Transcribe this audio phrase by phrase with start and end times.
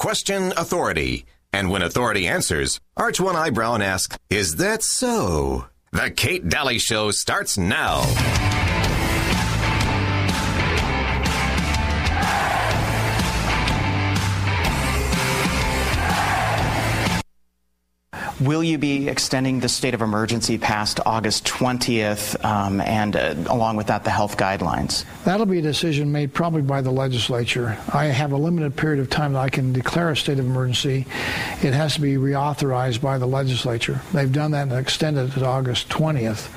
[0.00, 1.26] question authority.
[1.52, 5.66] And when authority answers, arch one eyebrow and ask, Is that so?
[5.92, 8.00] The Kate Daly Show starts now.
[18.40, 23.76] Will you be extending the state of emergency past August 20th, um, and uh, along
[23.76, 25.04] with that, the health guidelines?
[25.24, 27.76] That'll be a decision made probably by the legislature.
[27.92, 31.04] I have a limited period of time that I can declare a state of emergency.
[31.62, 34.00] It has to be reauthorized by the legislature.
[34.14, 36.48] They've done that and extended it to August 20th,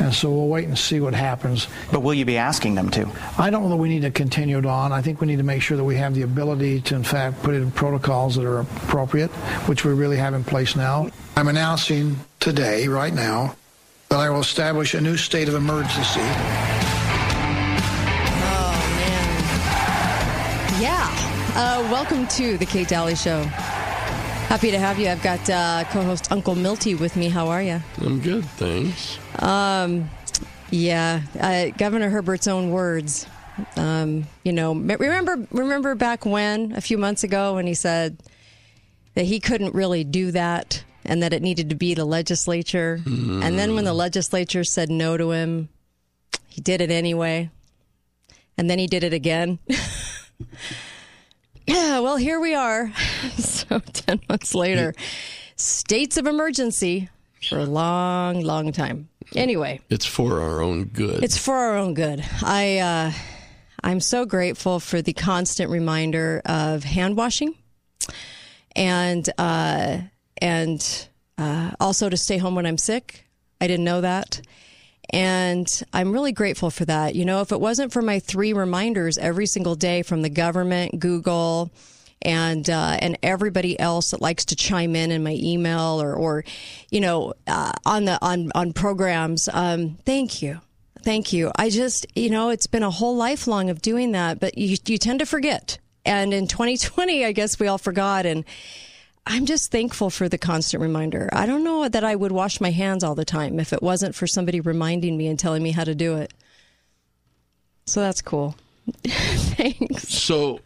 [0.00, 1.68] and so we'll wait and see what happens.
[1.92, 3.08] But will you be asking them to?
[3.38, 4.90] I don't know that we need to continue it on.
[4.90, 7.44] I think we need to make sure that we have the ability to, in fact,
[7.44, 9.30] put in protocols that are appropriate,
[9.68, 11.08] which we really have in place now.
[11.38, 13.54] I'm announcing today, right now,
[14.08, 16.18] that I will establish a new state of emergency.
[18.42, 20.82] Oh, man.
[20.82, 21.06] Yeah.
[21.54, 23.44] Uh, welcome to the Kate Daly Show.
[23.44, 25.06] Happy to have you.
[25.06, 27.28] I've got uh, co host Uncle Milty with me.
[27.28, 27.80] How are you?
[28.00, 29.20] I'm good, thanks.
[29.38, 30.10] Um,
[30.70, 33.28] yeah, uh, Governor Herbert's own words.
[33.76, 38.18] Um, you know, remember remember back when a few months ago when he said
[39.14, 43.00] that he couldn't really do that and that it needed to be the legislature.
[43.02, 43.42] Mm.
[43.42, 45.70] And then when the legislature said no to him,
[46.48, 47.50] he did it anyway.
[48.58, 49.58] And then he did it again.
[51.66, 52.92] yeah, well, here we are.
[53.38, 54.94] so 10 months later,
[55.56, 57.08] states of emergency
[57.48, 59.08] for a long, long time.
[59.34, 61.24] Anyway, it's for our own good.
[61.24, 62.22] It's for our own good.
[62.42, 63.12] I, uh,
[63.82, 67.54] I'm so grateful for the constant reminder of hand washing
[68.76, 69.98] and, uh,
[70.40, 73.24] and uh, also to stay home when I'm sick.
[73.60, 74.40] I didn't know that.
[75.10, 77.14] And I'm really grateful for that.
[77.14, 81.00] You know, if it wasn't for my three reminders every single day from the government,
[81.00, 81.70] Google,
[82.22, 86.44] and uh, and everybody else that likes to chime in in my email or or
[86.90, 90.60] you know uh, on the on on programs, um, thank you,
[91.02, 91.52] thank you.
[91.56, 94.98] I just you know it's been a whole lifelong of doing that, but you you
[94.98, 95.78] tend to forget.
[96.04, 98.44] And in 2020, I guess we all forgot and
[99.30, 101.28] I'm just thankful for the constant reminder.
[101.34, 104.14] I don't know that I would wash my hands all the time if it wasn't
[104.14, 106.32] for somebody reminding me and telling me how to do it.
[107.84, 108.56] So that's cool.
[109.06, 110.08] Thanks.
[110.08, 110.60] So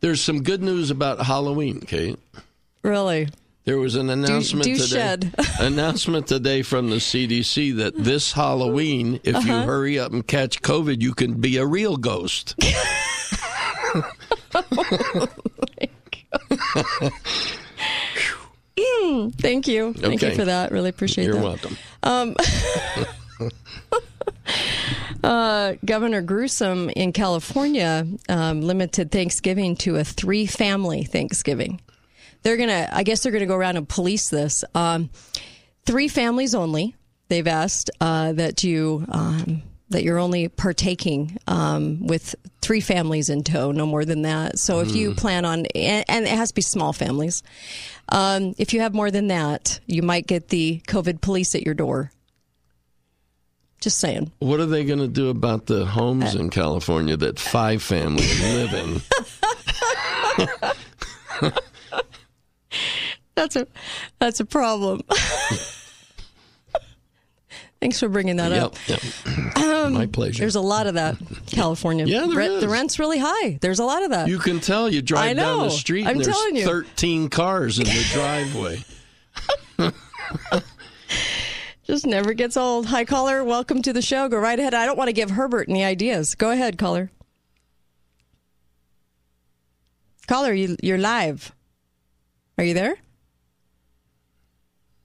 [0.00, 2.18] there's some good news about Halloween, Kate.
[2.82, 3.28] Really?
[3.64, 5.30] There was an announcement do, do today.
[5.60, 9.46] announcement today from the CDC that this Halloween, if uh-huh.
[9.46, 12.54] you hurry up and catch COVID, you can be a real ghost.
[18.76, 19.92] mm, thank you.
[19.94, 20.72] Thank you for that.
[20.72, 21.40] Really appreciate You're that.
[21.40, 21.76] You're welcome.
[22.02, 22.36] Um,
[25.24, 31.80] uh, Governor Newsom in California um, limited Thanksgiving to a three family Thanksgiving.
[32.42, 34.64] They're going to, I guess they're going to go around and police this.
[34.74, 35.10] Um,
[35.84, 36.96] three families only.
[37.28, 43.42] They've asked uh, that you um, that you're only partaking um, with three families in
[43.42, 44.58] tow, no more than that.
[44.58, 45.16] So if you mm.
[45.16, 47.42] plan on, and, and, it has to be small families,
[48.08, 51.74] um, if you have more than that, you might get the COVID police at your
[51.74, 52.12] door.
[53.80, 54.30] Just saying.
[54.40, 58.40] What are they going to do about the homes uh, in California that five families
[58.40, 59.00] live in?
[63.34, 63.66] that's a
[64.18, 65.00] that's a problem.
[67.80, 68.76] Thanks for bringing that yep, up.
[68.88, 69.00] Yep.
[69.60, 70.40] Um, My pleasure.
[70.40, 72.04] There's a lot of that, California.
[72.04, 72.60] yeah, there Rent, is.
[72.60, 73.58] The rent's really high.
[73.60, 74.28] There's a lot of that.
[74.28, 74.90] You can tell.
[74.90, 76.64] You drive down the street I'm and there's telling you.
[76.64, 78.84] 13 cars in the driveway.
[81.84, 82.86] Just never gets old.
[82.86, 83.42] Hi, caller.
[83.42, 84.28] Welcome to the show.
[84.28, 84.74] Go right ahead.
[84.74, 86.34] I don't want to give Herbert any ideas.
[86.34, 87.10] Go ahead, caller.
[90.26, 91.52] Caller, you, you're live.
[92.58, 92.96] Are you there?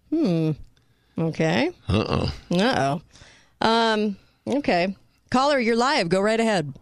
[0.10, 0.52] Hmm.
[1.18, 1.72] Okay.
[1.88, 2.34] Uh oh.
[2.52, 3.00] Uh
[3.62, 3.68] oh.
[3.68, 4.18] Um.
[4.48, 4.96] Okay.
[5.32, 6.10] Caller, you're live.
[6.10, 6.74] Go right ahead.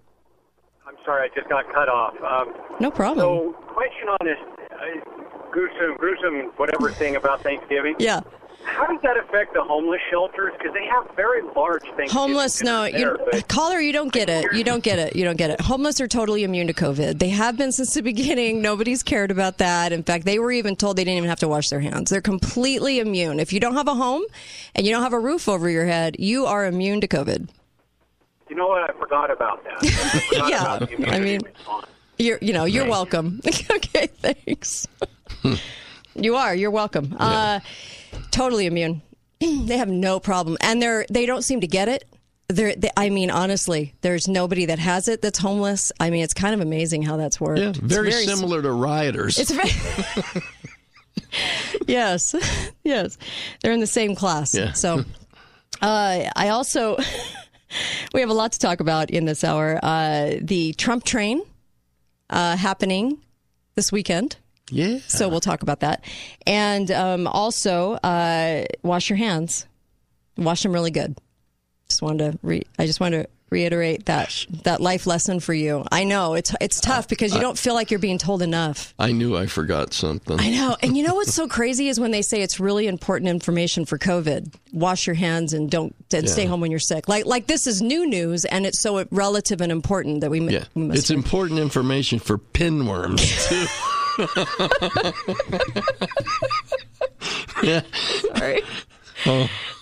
[0.88, 2.14] I'm sorry, I just got cut off.
[2.24, 3.20] Um, no problem.
[3.26, 4.38] So, question on this
[4.72, 7.96] uh, gruesome, gruesome, whatever thing about Thanksgiving.
[8.00, 8.22] Yeah.
[8.65, 10.54] How does that affect the homeless shelters?
[10.57, 12.12] Because they have very large things.
[12.12, 12.83] Homeless, no.
[12.83, 13.48] There, you, but...
[13.48, 14.54] caller, you don't get it.
[14.54, 15.15] You don't get it.
[15.15, 15.62] You don't get it.
[15.62, 17.19] Homeless are totally immune to COVID.
[17.19, 18.62] They have been since the beginning.
[18.62, 19.92] Nobody's cared about that.
[19.92, 22.10] In fact, they were even told they didn't even have to wash their hands.
[22.10, 23.39] They're completely immune.
[23.39, 24.24] If you don't have a home
[24.75, 27.50] and you don't have a roof over your head, you are immune to COVID.
[28.50, 28.89] You know what?
[28.89, 29.77] I forgot about that.
[29.81, 31.42] I yeah, about I mean,
[32.18, 33.42] you're you know you're welcome.
[33.48, 34.88] okay, thanks.
[36.16, 36.54] you are.
[36.54, 37.16] You're welcome.
[37.19, 37.25] Yeah.
[37.25, 37.59] Uh,
[38.33, 39.01] totally immune.
[39.39, 42.03] they have no problem, and they're they don't seem to get it.
[42.50, 45.91] There, th- I mean, honestly, there's nobody that has it that's homeless.
[46.00, 47.62] I mean, it's kind of amazing how that's worked.
[47.62, 49.39] Yeah, very, s- similar to rioters.
[49.39, 50.44] It's very.
[51.88, 52.35] yes,
[52.83, 53.18] yes,
[53.62, 54.53] they're in the same class.
[54.53, 54.74] Yeah.
[54.74, 55.06] So,
[55.81, 56.97] uh, I also
[58.13, 59.80] we have a lot to talk about in this hour.
[59.81, 61.41] Uh, the Trump train
[62.30, 63.19] uh, happening
[63.75, 64.35] this weekend.
[64.69, 65.00] Yeah.
[65.07, 66.04] So we'll talk about that,
[66.45, 69.65] and um, also uh, wash your hands,
[70.38, 71.18] wash them really good.
[71.89, 75.86] Just wanted to re- I just wanted to reiterate that that life lesson for you.
[75.92, 78.94] I know it's it's tough because you don't feel like you're being told enough.
[78.98, 80.39] I knew I forgot something.
[80.39, 80.75] I know.
[80.81, 83.98] And you know what's so crazy is when they say it's really important information for
[83.98, 84.56] COVID.
[84.74, 87.07] Wash your hands and don't and stay home when you're sick.
[87.07, 90.66] Like like this is new news and it's so relative and important that we, Yeah,
[90.74, 93.66] we must it's important information for pinworms too.
[97.63, 97.81] yeah,
[98.36, 98.62] Sorry.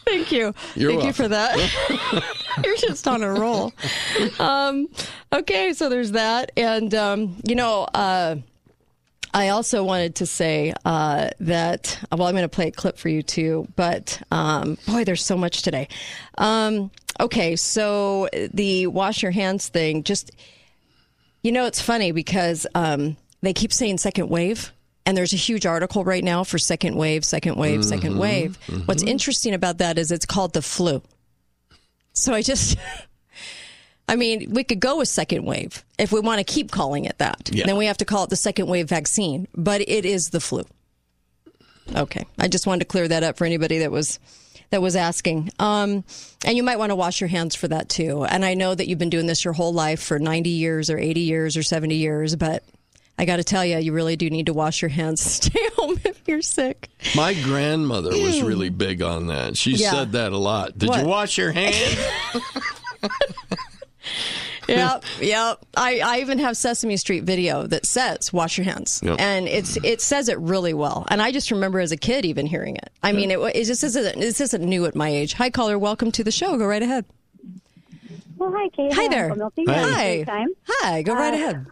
[0.05, 0.47] Thank you.
[0.47, 0.71] Oh.
[0.75, 1.57] You're Thank you for that.
[2.63, 3.73] You're just on a roll.
[4.39, 4.87] Um,
[5.31, 6.51] okay, so there's that.
[6.57, 8.35] And, um, you know, uh,
[9.33, 13.09] I also wanted to say uh, that, well, I'm going to play a clip for
[13.09, 15.87] you too, but um, boy, there's so much today.
[16.37, 20.31] Um, okay, so the wash your hands thing, just,
[21.43, 24.71] you know, it's funny because um, they keep saying second wave.
[25.05, 28.57] And there's a huge article right now for second wave, second wave, second wave.
[28.85, 31.01] What's interesting about that is it's called the flu.
[32.13, 32.77] So I just,
[34.07, 37.17] I mean, we could go with second wave if we want to keep calling it
[37.17, 37.49] that.
[37.51, 37.65] Yeah.
[37.65, 40.65] Then we have to call it the second wave vaccine, but it is the flu.
[41.95, 44.19] Okay, I just wanted to clear that up for anybody that was
[44.69, 45.49] that was asking.
[45.59, 46.03] Um,
[46.45, 48.23] and you might want to wash your hands for that too.
[48.23, 50.97] And I know that you've been doing this your whole life for 90 years or
[50.97, 52.63] 80 years or 70 years, but
[53.21, 55.21] I got to tell you, you really do need to wash your hands.
[55.21, 56.89] Stay home if you're sick.
[57.15, 59.55] my grandmother was really big on that.
[59.55, 59.91] She Yeah.
[59.91, 60.75] said that a lot.
[60.77, 61.01] Did What?
[61.01, 61.97] you wash your hands?
[64.67, 65.59] Yep, yep.
[65.75, 69.19] I, I even have Sesame Street video that says "wash your hands," Yep.
[69.19, 71.05] and it's it says it really well.
[71.09, 72.89] And I just remember as a kid even hearing it.
[73.03, 75.33] I mean, it, it just isn't this isn't new at my age.
[75.33, 75.77] Hi, caller.
[75.77, 76.57] Welcome to the show.
[76.57, 77.03] Go right ahead.
[78.37, 78.93] Well, hi, Kate.
[78.93, 79.35] Hi there.
[79.67, 80.23] Hi.
[80.27, 80.45] Hi.
[80.67, 81.01] Hi.
[81.01, 81.65] Go right Uh, ahead.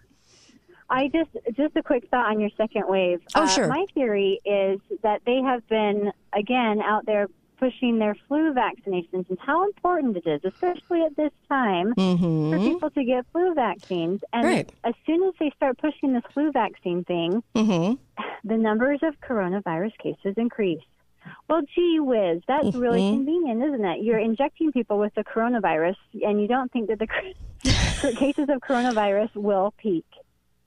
[0.90, 3.22] I just just a quick thought on your second wave.
[3.36, 3.68] Oh, Uh, sure.
[3.68, 7.28] My theory is that they have been again out there
[7.60, 12.90] pushing their flu vaccinations and how important it is, especially at this time, for people
[12.90, 14.22] to get flu vaccines.
[14.32, 14.54] And Mm-hmm.
[14.56, 14.70] Right.
[14.86, 17.96] as soon as they start pushing this flu vaccine thing, Mm-hmm.
[18.46, 20.82] the numbers of coronavirus cases increase.
[21.50, 23.18] Well, gee whiz, that's really Mm-hmm.
[23.18, 24.04] convenient, isn't it?
[24.04, 27.08] You're injecting people with the coronavirus, and you don't think that the
[28.18, 30.06] cases of coronavirus will peak.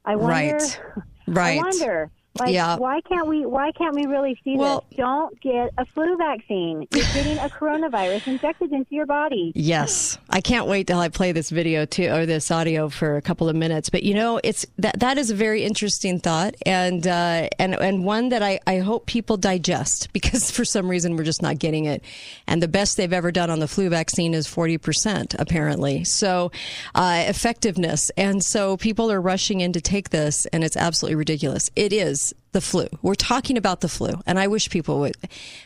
[0.05, 0.59] I wonder.
[0.59, 0.81] Right.
[1.27, 1.59] Right.
[1.59, 2.11] I wonder.
[2.39, 2.77] Like, Yeah.
[2.77, 3.45] why can't we?
[3.45, 4.97] Why can't we really see Well- this?
[4.99, 6.87] Don't get a flu vaccine.
[6.95, 9.53] You're getting a coronavirus injected into your body.
[9.55, 13.23] Yes, I can't wait till I play this video too, or this audio for a
[13.23, 13.91] couple of minutes.
[13.91, 18.05] But you know, it's that that is a very interesting thought, and uh, and and
[18.05, 21.85] one that I I hope people digest because for some reason we're just not getting
[21.85, 22.03] it.
[22.47, 26.05] And the best they've ever done on the flu vaccine is forty percent apparently.
[26.05, 26.51] So
[26.95, 31.69] uh, effectiveness, and so people are rushing in to take this, and it's absolutely ridiculous.
[31.77, 32.22] It is
[32.53, 32.87] the flu.
[33.01, 35.17] We're talking about the flu, and I wish people would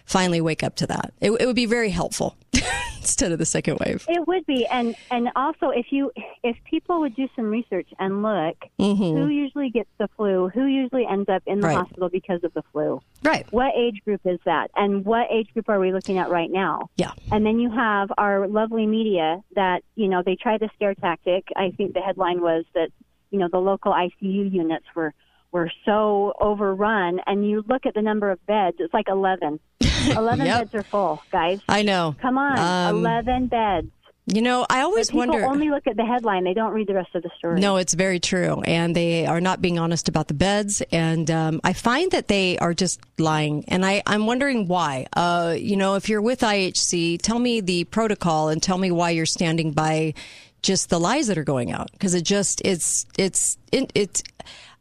[0.05, 1.13] finally wake up to that.
[1.21, 2.37] It, it would be very helpful
[2.99, 4.05] instead of the second wave.
[4.09, 6.13] It would be, and and also if you
[6.43, 11.07] if people would do some research and look who usually gets the flu, who usually
[11.07, 11.77] ends up in the Mm-hmm.
[11.77, 11.85] Right.
[11.85, 13.01] hospital because of the flu.
[13.25, 13.45] Right.
[13.53, 16.91] What age group is that, and what age group are we looking at right now?
[16.97, 17.11] Yeah.
[17.33, 21.49] And then you have our lovely media that you know they try the scare tactic.
[21.57, 22.91] I think the headline was that
[23.33, 25.13] you know the local ICU units were
[25.57, 29.59] were so overrun, and you look at the number of beds, it's like eleven.
[30.23, 30.59] Eleven Yep.
[30.61, 31.59] beds are full, guys.
[31.69, 32.15] I know.
[32.23, 33.89] Come on, Um, eleven beds.
[34.29, 35.47] You know, I always people wonder.
[35.47, 37.61] only look at the headline; they don't read the rest of the story.
[37.61, 38.61] No, it's very true.
[38.63, 40.83] And they are not being honest about the beds.
[40.93, 43.65] And um, I find that they are just lying.
[43.69, 45.07] And I, I'm wondering why.
[45.13, 49.11] Uh, you know, if you're with IHC, tell me the protocol and tell me why
[49.11, 50.13] you're standing by
[50.61, 51.91] just the lies that are going out.
[51.93, 54.23] Because it just, it's, it's, it, it's,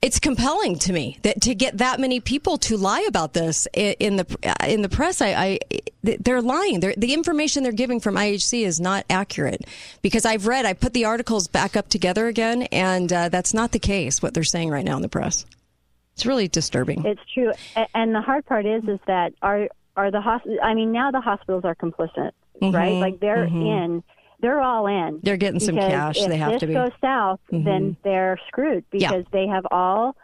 [0.06, 4.18] it's compelling to me that to get that many people to lie about this in
[4.18, 5.20] the uh, in the press.
[5.20, 5.60] I, I
[6.04, 6.80] they're lying.
[6.80, 9.66] They're, the information they're giving from IHC is not accurate
[10.04, 10.64] because I've read.
[10.64, 14.22] I put the articles back up together again, and uh, that's not the case.
[14.22, 15.44] What they're saying right now in the press.
[16.14, 17.04] It's really disturbing.
[17.04, 17.52] It's true,
[17.96, 21.22] and the hard part is, is that are are the hosp- I mean, now the
[21.22, 22.32] hospitals are complicit,
[22.62, 22.76] mm-hmm.
[22.76, 22.94] right?
[22.94, 23.62] Like they're mm-hmm.
[23.62, 24.04] in,
[24.42, 24.94] they're all in.
[24.94, 25.18] Mm-hmm.
[25.24, 26.18] They're getting some cash.
[26.18, 26.74] If They have to be.
[26.74, 26.84] Mm-hmm.
[26.86, 29.10] goes south, then they're screwed Yeah.
[29.12, 30.16] because they have all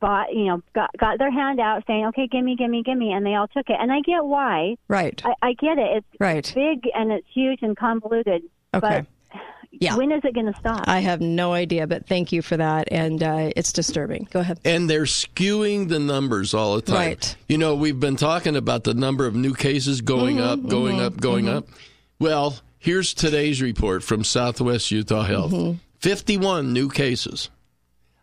[0.00, 3.34] bought, you know, got got their hand out saying, "Okay, gimme, gimme, gimme," and they
[3.34, 3.76] all took it.
[3.78, 4.76] And I get why.
[4.88, 5.20] Right.
[5.24, 5.98] I, I get it.
[5.98, 6.50] It's Right.
[6.54, 8.42] big and it's huge and convoluted.
[8.72, 8.80] Okay.
[8.80, 9.06] But
[9.72, 9.96] Yeah.
[9.96, 10.84] when is it going to stop?
[10.88, 12.88] I have no idea, but thank you for that.
[12.90, 14.26] And uh, it's disturbing.
[14.30, 14.58] Go ahead.
[14.64, 16.96] And they're skewing the numbers all the time.
[16.96, 17.36] Right.
[17.48, 21.00] You know, we've been talking about the number of new cases going Mm-hmm, up, going
[21.00, 21.66] up, going up.
[22.18, 25.78] Well, here's today's report from Southwest Utah Health Mm-hmm.
[26.00, 27.50] 51 new cases,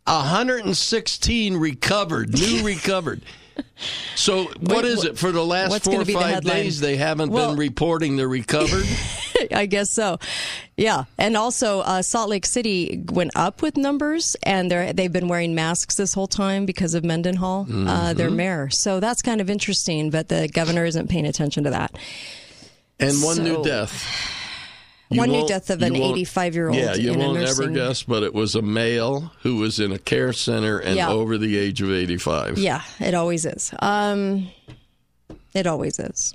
[0.06, 3.22] 116 recovered, new recovered.
[4.16, 5.18] So, what Wait, is it?
[5.18, 8.28] For the last four or be the five days, they haven't Well- been reporting the
[8.28, 8.86] recovered?
[9.52, 10.18] I guess so.
[10.76, 15.28] Yeah, and also uh, Salt Lake City went up with numbers, and they're they've been
[15.28, 18.70] wearing masks this whole time because of Mendenhall, uh, their mayor.
[18.72, 20.10] So that's kind of interesting.
[20.10, 21.96] But the governor isn't paying attention to that.
[23.00, 23.94] And one new death.
[25.10, 28.62] One new death of an 85-year-old Yeah, you won't ever guess, but it was a
[28.62, 31.10] male who was in a care center and Yeah.
[31.10, 32.58] over the age of 85.
[32.58, 33.74] Yeah, it always is.
[33.80, 34.50] Um,
[35.54, 36.34] it always is.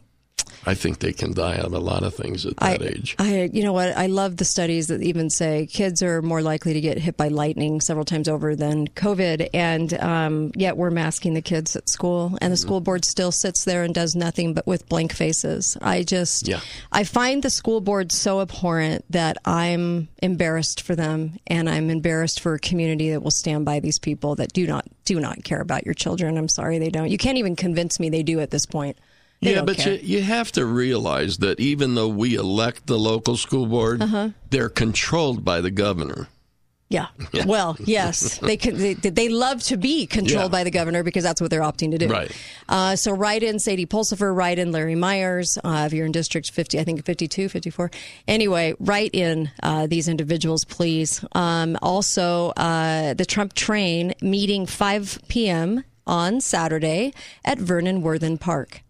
[0.65, 3.17] I think they can die of a lot of things at I, that age.
[3.19, 3.97] I, you know what?
[3.97, 7.29] I love the studies that even say kids are more likely to get hit by
[7.29, 12.39] lightning several times over than COVID, and um, yet we're masking the kids at school,
[12.41, 15.77] and the school board still sits there and does nothing but with blank faces.
[15.83, 16.61] I just, Yeah.
[16.93, 22.41] I find the school board so abhorrent that I'm embarrassed for them, and I'm embarrassed
[22.41, 25.61] for a community that will stand by these people that do not do not care
[25.61, 26.39] about your children.
[26.39, 27.11] I'm sorry they don't.
[27.11, 28.97] You can't even convince me they do at this point.
[29.43, 29.95] They yeah, but care.
[29.95, 34.29] you, you have to realize that even though we elect the local school board, Uh-huh.
[34.51, 36.29] they're controlled by the governor.
[36.89, 37.07] Yeah.
[37.47, 38.77] Well, yes, they can.
[38.77, 40.59] They, they love to be controlled Yeah.
[40.59, 42.07] by the governor because that's what they're opting to do.
[42.07, 42.31] Right.
[42.69, 45.57] Uh, so write in Sadie Pulsifer, write in Larry Myers.
[45.65, 47.91] Uh, if you're in District 50, I think 52, 54.
[48.29, 51.25] Anyway, write in uh, these individuals, please.
[51.33, 55.85] Um, also, uh, the Trump train meeting 5 p.m.
[56.07, 58.83] on Saturday at Vernon Worthen Park.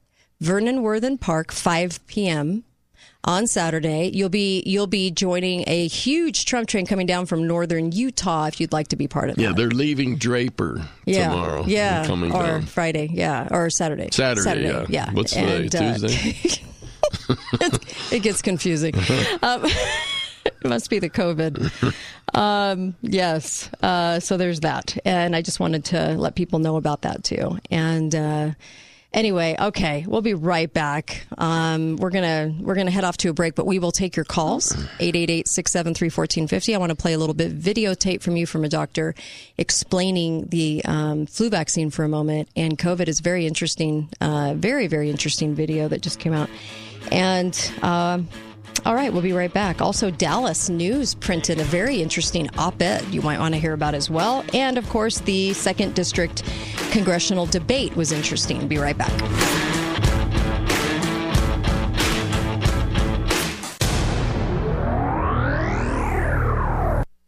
[0.43, 2.65] Vernon Worthen Park, 5 p.m
[3.25, 4.11] on Saturday.
[4.13, 8.61] You'll be you'll be joining a huge Trump train coming down from northern Utah if
[8.61, 9.43] you'd like to be part of that.
[9.43, 11.65] Yeah, they're leaving Draper yeah, tomorrow.
[11.67, 12.63] yeah, coming or down.
[12.63, 14.09] Friday, yeah, or Saturday.
[14.11, 15.13] Saturday, yeah.
[15.13, 16.61] What's today, Tuesday?
[17.61, 18.95] it, it gets confusing.
[19.43, 21.95] um, it must be the COVID.
[22.35, 23.71] Um, yes.
[23.83, 27.59] Uh, so there's that, and I just wanted to let people know about that too.
[27.71, 28.51] And uh,
[29.13, 31.27] anyway, okay, we'll be right back.
[31.39, 34.25] Um, we're gonna we're gonna head off to a break, but we will take your
[34.25, 36.75] calls 888-673-1450.
[36.75, 39.15] I want to play a little bit videotape from you from a doctor
[39.59, 44.09] explaining the um, flu vaccine for a moment and COVID is very interesting.
[44.21, 46.51] Uh, very very interesting video that just came out,
[47.11, 47.73] and.
[47.83, 48.29] Um,
[48.85, 49.81] all right, we'll be right back.
[49.81, 53.95] Also, Dallas News printed a very interesting op ed you might want to hear about
[53.95, 54.45] as well.
[54.53, 56.43] And of course, the second district
[56.91, 58.67] congressional debate was interesting.
[58.69, 59.82] Be right back.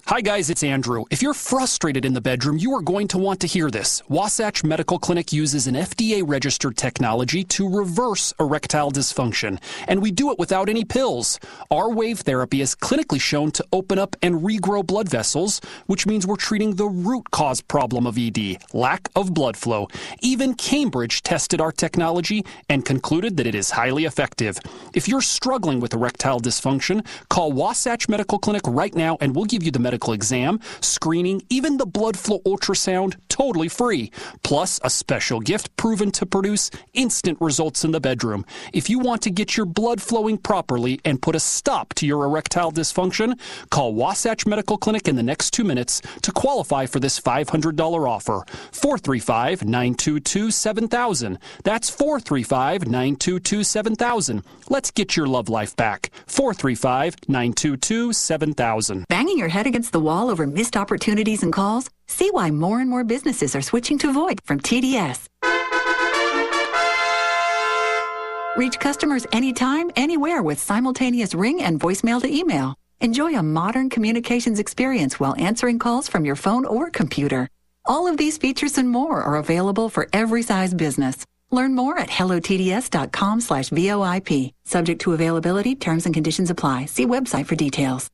[0.06, 1.04] Hi, guys, it's Andrew.
[1.10, 4.02] If you're frustrated in the bedroom, you are going to want to hear this.
[4.06, 9.58] Wasatch Medical Clinic uses an FDA registered technology to reverse erectile dysfunction,
[9.88, 11.40] and we do it without any pills.
[11.70, 16.26] Our wave therapy is clinically shown to open up and regrow blood vessels, which means
[16.26, 19.88] we're treating the root cause problem of ED lack of blood flow.
[20.20, 24.58] Even Cambridge tested our technology and concluded that it is highly effective.
[24.92, 29.62] If you're struggling with erectile dysfunction, call Wasatch Medical Clinic right now and we'll give
[29.62, 34.10] you the medical exam, screening, even the blood flow ultrasound totally free.
[34.42, 38.44] Plus, a special gift proven to produce instant results in the bedroom.
[38.72, 42.24] If you want to get your blood flowing properly and put a stop to your
[42.24, 43.38] erectile dysfunction,
[43.70, 48.44] call Wasatch Medical Clinic in the next two minutes to qualify for this $500 offer.
[48.70, 51.38] 435 922 7000.
[51.64, 54.42] That's 435 922 7000.
[54.68, 56.10] Let's get your love life back.
[56.26, 59.04] 435 922 7000.
[59.08, 61.90] Banging your head against the wall over missed opportunities and calls?
[62.08, 65.28] See why more and more businesses are switching to VoIP from TDS.
[68.56, 72.74] Reach customers anytime, anywhere with simultaneous ring and voicemail to email.
[73.00, 77.48] Enjoy a modern communications experience while answering calls from your phone or computer.
[77.84, 81.26] All of these features and more are available for every size business.
[81.50, 84.52] Learn more at hellotds.com slash VOIP.
[84.64, 86.86] Subject to availability, terms and conditions apply.
[86.86, 88.08] See website for details.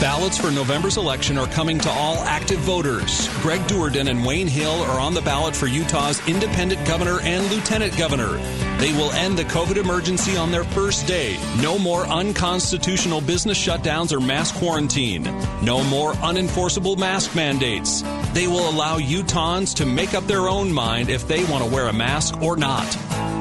[0.00, 3.28] Ballots for November's election are coming to all active voters.
[3.40, 7.96] Greg Duerden and Wayne Hill are on the ballot for Utah's independent governor and lieutenant
[7.96, 8.36] governor.
[8.78, 11.38] They will end the COVID emergency on their first day.
[11.62, 15.22] No more unconstitutional business shutdowns or mass quarantine.
[15.62, 18.02] No more unenforceable mask mandates.
[18.32, 21.86] They will allow Utahns to make up their own mind if they want to wear
[21.86, 22.84] a mask or not.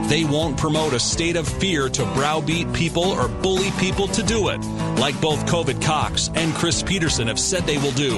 [0.09, 4.49] They won't promote a state of fear to browbeat people or bully people to do
[4.49, 4.59] it,
[4.99, 8.17] like both COVID Cox and Chris Peterson have said they will do.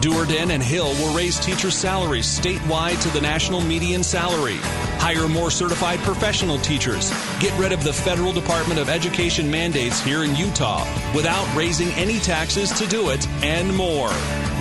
[0.00, 4.56] Duerden and Hill will raise teacher salaries statewide to the national median salary,
[5.00, 10.22] hire more certified professional teachers, get rid of the federal Department of Education mandates here
[10.22, 14.10] in Utah without raising any taxes to do it, and more.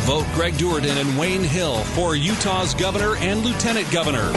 [0.02, 4.32] Vote Greg Duerden and Wayne Hill for Utah's governor and lieutenant governor.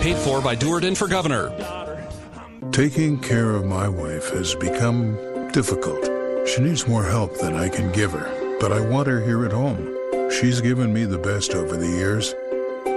[0.00, 1.75] Paid for by Duerden for governor.
[2.76, 5.16] Taking care of my wife has become
[5.52, 6.10] difficult.
[6.46, 9.52] She needs more help than I can give her, but I want her here at
[9.52, 9.96] home.
[10.30, 12.34] She's given me the best over the years.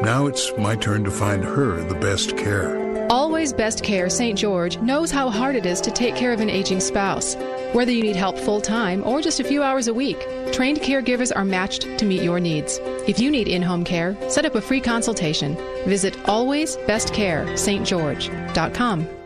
[0.04, 3.08] Now it's my turn to find her the best care.
[3.10, 4.38] Always Best Care St.
[4.38, 7.38] George knows how hard it is to take care of an aging spouse.
[7.72, 10.20] Whether you need help full time or just a few hours a week,
[10.52, 12.82] trained caregivers are matched to meet your needs.
[13.08, 15.56] If you need in home care, set up a free consultation.
[15.86, 19.19] Visit alwaysbestcarestgeorge.com.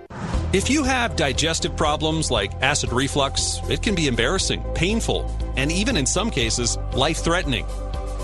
[0.53, 5.98] If you have digestive problems like acid reflux, it can be embarrassing, painful, and even
[5.98, 7.65] in some cases, life threatening.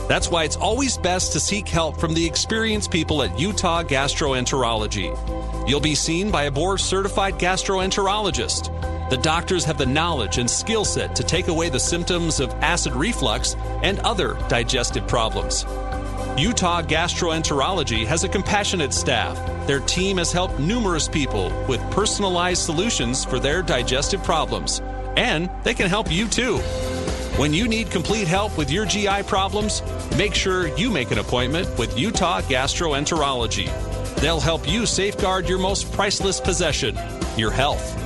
[0.07, 5.67] That's why it's always best to seek help from the experienced people at Utah Gastroenterology.
[5.67, 9.09] You'll be seen by a board certified gastroenterologist.
[9.09, 12.93] The doctors have the knowledge and skill set to take away the symptoms of acid
[12.93, 15.65] reflux and other digestive problems.
[16.39, 19.36] Utah Gastroenterology has a compassionate staff.
[19.67, 24.81] Their team has helped numerous people with personalized solutions for their digestive problems,
[25.17, 26.60] and they can help you too.
[27.36, 29.81] When you need complete help with your GI problems,
[30.17, 33.67] make sure you make an appointment with Utah Gastroenterology.
[34.22, 36.98] They'll help you safeguard your most priceless possession,
[37.36, 37.98] your health.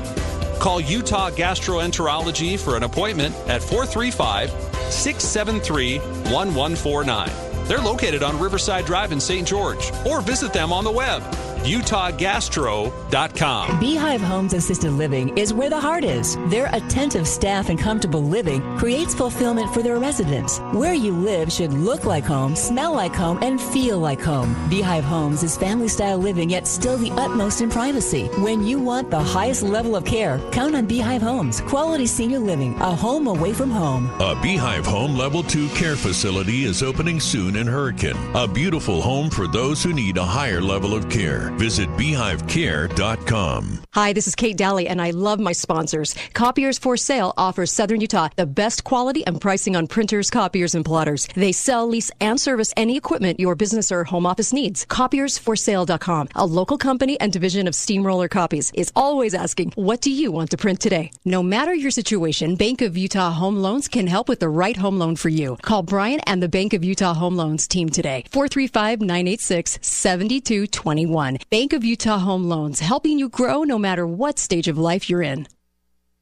[0.59, 4.49] Call Utah Gastroenterology for an appointment at 435
[4.91, 7.52] 673 1149.
[7.65, 9.47] They're located on Riverside Drive in St.
[9.47, 11.23] George, or visit them on the web
[11.63, 13.79] utahgastro.com.
[13.79, 16.37] Beehive Homes Assisted Living is where the heart is.
[16.47, 20.59] Their attentive staff and comfortable living creates fulfillment for their residents.
[20.71, 24.55] Where you live should look like home, smell like home, and feel like home.
[24.69, 28.27] Beehive Homes is family style living yet still the utmost in privacy.
[28.39, 31.61] When you want the highest level of care, count on Beehive Homes.
[31.61, 34.09] Quality senior living, a home away from home.
[34.19, 38.17] A Beehive Home Level 2 care facility is opening soon in Hurricane.
[38.35, 41.52] A beautiful home for those who need a higher level of care.
[41.57, 43.79] Visit beehivecare.com.
[43.93, 46.15] Hi, this is Kate Daly, and I love my sponsors.
[46.33, 50.83] Copiers for Sale offers Southern Utah the best quality and pricing on printers, copiers, and
[50.83, 51.27] plotters.
[51.35, 54.83] They sell, lease, and service any equipment your business or home office needs.
[54.87, 60.31] Copiersforsale.com, a local company and division of Steamroller Copies, is always asking, What do you
[60.31, 61.11] want to print today?
[61.23, 64.97] No matter your situation, Bank of Utah Home Loans can help with the right home
[64.97, 65.57] loan for you.
[65.61, 68.23] Call Brian and the Bank of Utah Home Loans team today.
[68.31, 71.37] 435 986 7221.
[71.49, 75.21] Bank of Utah Home Loans, helping you grow no matter what stage of life you're
[75.21, 75.47] in.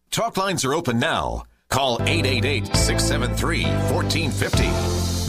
[0.10, 1.44] Talk lines are open now.
[1.70, 4.64] Call 888 673 1450.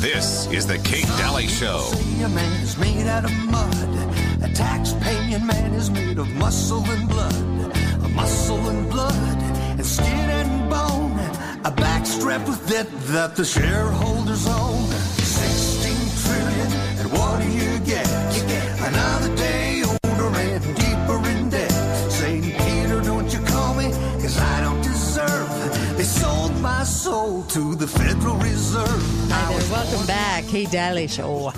[0.03, 1.89] This is The Kate Daly Show.
[2.25, 4.43] A man is made out of mud.
[4.43, 7.77] A tax-paying man is made of muscle and blood.
[8.05, 9.43] A muscle and blood
[9.79, 11.19] and skin and bone.
[11.65, 14.89] A back strapped with debt that the shareholders own.
[14.89, 18.07] 16 trillion, and what do you get?
[18.35, 19.62] You get another day older
[21.19, 21.71] in debt.
[22.11, 25.97] Saint, Peter, don't you call me, cause I don't deserve.
[25.97, 29.03] They sold my soul to the Federal Reserve.
[29.31, 29.73] Hi there.
[29.73, 30.45] Welcome back.
[30.45, 31.53] Kate Daly Show.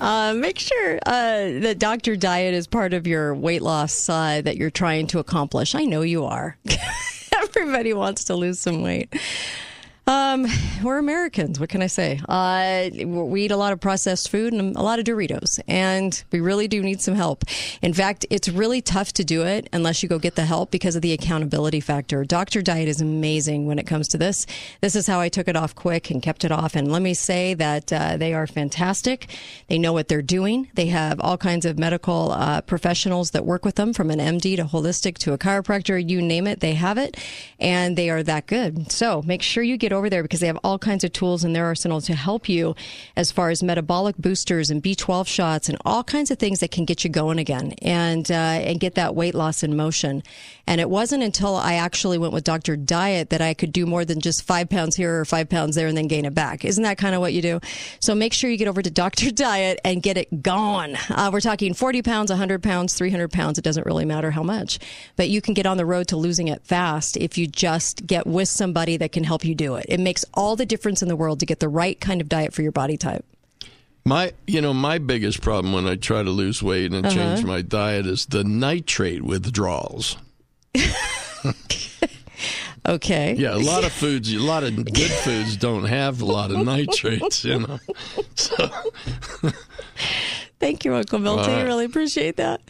[0.00, 2.16] Uh, make sure uh, that Dr.
[2.16, 5.74] Diet is part of your weight loss uh, that you're trying to accomplish.
[5.74, 6.56] I know you are.
[7.34, 9.14] Everybody wants to lose some weight.
[10.10, 10.48] Um,
[10.82, 11.60] we're Americans.
[11.60, 12.20] What can I say?
[12.28, 16.40] Uh, we eat a lot of processed food and a lot of Doritos, and we
[16.40, 17.44] really do need some help.
[17.80, 20.96] In fact, it's really tough to do it unless you go get the help because
[20.96, 22.24] of the accountability factor.
[22.24, 22.60] Dr.
[22.60, 24.46] Diet is amazing when it comes to this.
[24.80, 26.74] This is how I took it off quick and kept it off.
[26.74, 29.28] And let me say that uh, they are fantastic.
[29.68, 30.70] They know what they're doing.
[30.74, 34.56] They have all kinds of medical uh, professionals that work with them, from an MD
[34.56, 36.02] to holistic to a chiropractor.
[36.04, 37.16] You name it, they have it,
[37.60, 38.90] and they are that good.
[38.90, 41.52] So make sure you get over there because they have all kinds of tools in
[41.52, 42.74] their arsenal to help you
[43.16, 46.84] as far as metabolic boosters and B12 shots and all kinds of things that can
[46.84, 50.22] get you going again and uh, and get that weight loss in motion.
[50.66, 52.76] And it wasn't until I actually went with Dr.
[52.76, 55.88] Diet that I could do more than just five pounds here or five pounds there
[55.88, 56.64] and then gain it back.
[56.64, 57.60] Isn't that kind of what you do?
[57.98, 59.30] So make sure you get over to Dr.
[59.32, 60.96] Diet and get it gone.
[61.08, 63.58] Uh, we're talking 40 pounds, 100 pounds, 300 pounds.
[63.58, 64.78] It doesn't really matter how much,
[65.16, 68.26] but you can get on the road to losing it fast if you just get
[68.26, 69.86] with somebody that can help you do it.
[69.90, 72.52] It makes all the difference in the world to get the right kind of diet
[72.54, 73.24] for your body type.
[74.04, 77.14] My, you know, my biggest problem when I try to lose weight and Uh-huh.
[77.14, 80.16] change my diet is the nitrate withdrawals.
[82.86, 83.34] Okay.
[83.34, 86.64] Yeah, a lot of foods, a lot of good foods don't have a lot of
[86.64, 87.78] nitrates, you know.
[88.36, 88.70] So,
[90.58, 91.52] Thank you, Uncle Milton.
[91.52, 92.62] All I really appreciate that.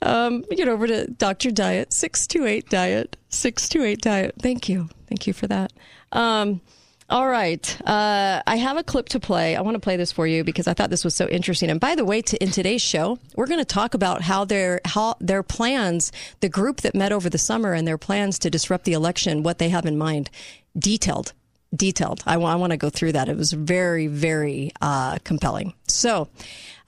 [0.00, 1.50] Um, get over to Dr.
[1.50, 4.34] Diet, 628 Diet, 628 Diet.
[4.40, 4.88] Thank you.
[5.06, 5.72] Thank you for that.
[6.12, 6.60] Um,
[7.08, 7.76] all right.
[7.84, 9.56] Uh, I have a clip to play.
[9.56, 11.68] I want to play this for you because I thought this was so interesting.
[11.68, 14.80] And by the way, to, in today's show, we're going to talk about how their
[14.84, 18.84] how their plans, the group that met over the summer, and their plans to disrupt
[18.84, 20.30] the election, what they have in mind,
[20.78, 21.32] detailed
[21.74, 22.22] detailed.
[22.26, 23.28] I want to go through that.
[23.28, 25.74] It was very, very uh, compelling.
[25.86, 26.28] So,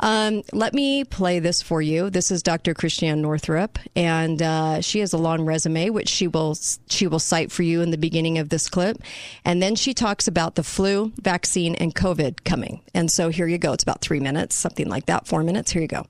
[0.02, 2.10] um, let me play this for you.
[2.10, 2.74] This is Dr.
[2.74, 6.56] Christiane Northrup, and uh, she has a long resume, which she will
[6.88, 8.98] she will cite for you in the beginning of this clip,
[9.44, 12.82] and then she talks about the flu vaccine and COVID coming.
[12.92, 13.72] And so here you go.
[13.72, 15.70] It's about three minutes, something like that, four minutes.
[15.70, 16.04] Here you go.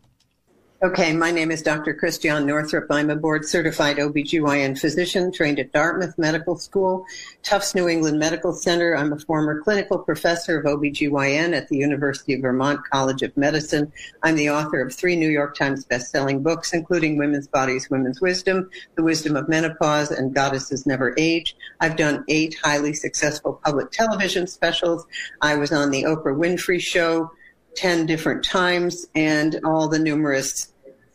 [0.84, 1.94] Okay, my name is Dr.
[1.94, 2.88] Christiane Northrup.
[2.90, 7.06] I'm a board certified OBGYN physician trained at Dartmouth Medical School,
[7.44, 8.96] Tufts New England Medical Center.
[8.96, 13.92] I'm a former clinical professor of OBGYN at the University of Vermont College of Medicine.
[14.24, 18.68] I'm the author of three New York Times bestselling books, including Women's Bodies, Women's Wisdom,
[18.96, 21.54] The Wisdom of Menopause, and Goddesses Never Age.
[21.78, 25.06] I've done eight highly successful public television specials.
[25.42, 27.30] I was on the Oprah Winfrey Show
[27.76, 30.71] 10 different times and all the numerous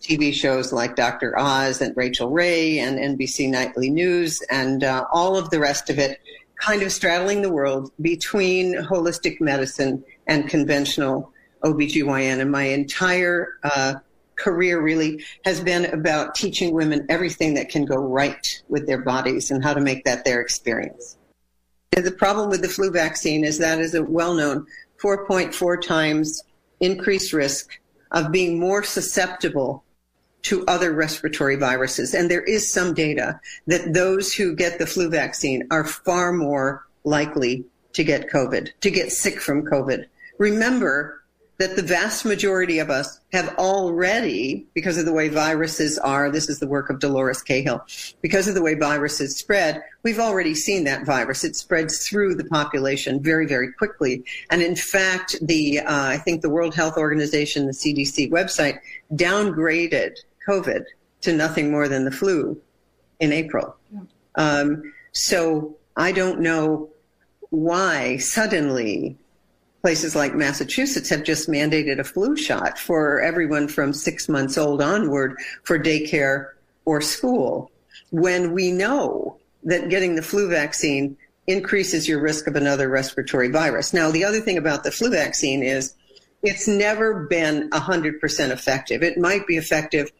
[0.07, 1.37] TV shows like Dr.
[1.37, 5.99] Oz and Rachael Ray and NBC Nightly News and uh, all of the rest of
[5.99, 6.21] it,
[6.55, 11.31] kind of straddling the world between holistic medicine and conventional
[11.63, 12.39] OBGYN.
[12.39, 13.95] And my entire uh,
[14.37, 19.51] career really has been about teaching women everything that can go right with their bodies
[19.51, 21.17] and how to make that their experience.
[21.95, 24.65] And the problem with the flu vaccine is that is a well known
[25.03, 26.43] 4.4 times
[26.79, 27.79] increased risk
[28.11, 29.83] of being more susceptible
[30.47, 32.13] to other respiratory viruses.
[32.13, 36.85] And there is some data that those who get the flu vaccine are far more
[37.03, 40.05] likely to get COVID, to get sick from COVID.
[40.37, 41.21] Remember
[41.57, 46.47] that the vast majority of us have already, because of the way viruses are, this
[46.47, 47.85] is the work of Dolores Cahill,
[48.21, 51.43] because of the way viruses spread, we've already seen that virus.
[51.43, 54.23] It spreads through the population very, very quickly.
[54.49, 58.77] And in fact, the, uh, I think the World Health Organization, the CDC website,
[59.13, 60.15] downgraded
[60.47, 60.83] COVID
[61.21, 62.59] to nothing more than the flu
[63.19, 63.75] in April.
[64.35, 66.89] Um, so I don't know
[67.49, 69.17] why suddenly
[69.81, 74.81] places like Massachusetts have just mandated a flu shot for everyone from six months old
[74.81, 76.49] onward for daycare
[76.85, 77.71] or school
[78.11, 83.93] when we know that getting the flu vaccine increases your risk of another respiratory virus.
[83.93, 85.93] Now, the other thing about the flu vaccine is
[86.43, 89.03] it's never been 100% effective.
[89.03, 90.11] It might be effective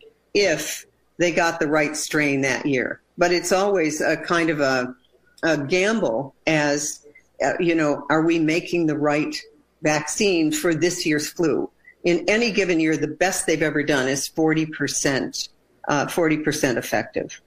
[0.42, 0.86] if
[1.18, 4.96] they got the right strain that year, but it's always a kind of a,
[5.44, 7.06] a gamble as,
[7.44, 9.36] uh, you know, are we making the right
[9.82, 11.70] vaccine for this year's flu?
[12.04, 15.50] In any given year, the best they've ever done is 40%,
[15.88, 17.42] uh, 40% effective.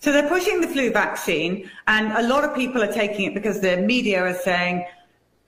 [0.00, 3.60] So they're pushing the flu vaccine, and a lot of people are taking it because
[3.60, 4.86] the media are saying,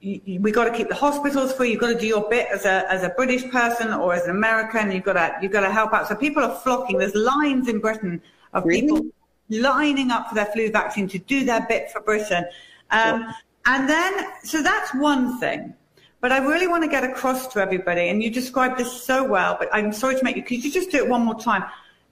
[0.03, 1.71] we got to keep the hospitals free.
[1.71, 4.31] You've got to do your bit as a as a British person or as an
[4.31, 4.91] American.
[4.91, 6.09] You've got to you've got to help out.
[6.09, 6.99] So people are flocking.
[6.99, 8.21] There's lines in Britain
[8.53, 9.03] of people
[9.49, 12.45] lining up for their flu vaccine to do their bit for Britain.
[12.91, 13.33] Um,
[13.67, 15.75] and then, so that's one thing.
[16.21, 19.57] But I really want to get across to everybody, and you described this so well.
[19.59, 20.43] But I'm sorry to make you.
[20.43, 21.65] Could you just do it one more time?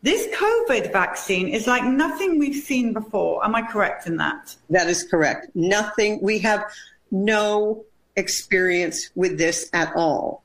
[0.02, 3.44] This COVID vaccine is like nothing we've seen before.
[3.44, 4.56] Am I correct in that?
[4.70, 5.48] That is correct.
[5.54, 6.20] Nothing.
[6.22, 6.64] We have
[7.10, 7.84] no
[8.16, 10.42] experience with this at all.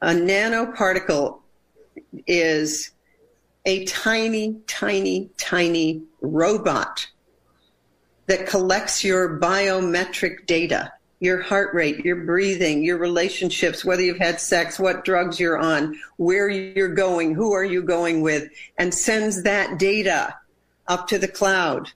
[0.00, 1.40] A nanoparticle
[2.26, 2.92] is
[3.64, 7.06] a tiny, tiny, tiny robot
[8.26, 14.40] that collects your biometric data, your heart rate, your breathing, your relationships, whether you've had
[14.40, 19.42] sex, what drugs you're on, where you're going, who are you going with, and sends
[19.42, 20.34] that data
[20.86, 21.90] up to the cloud.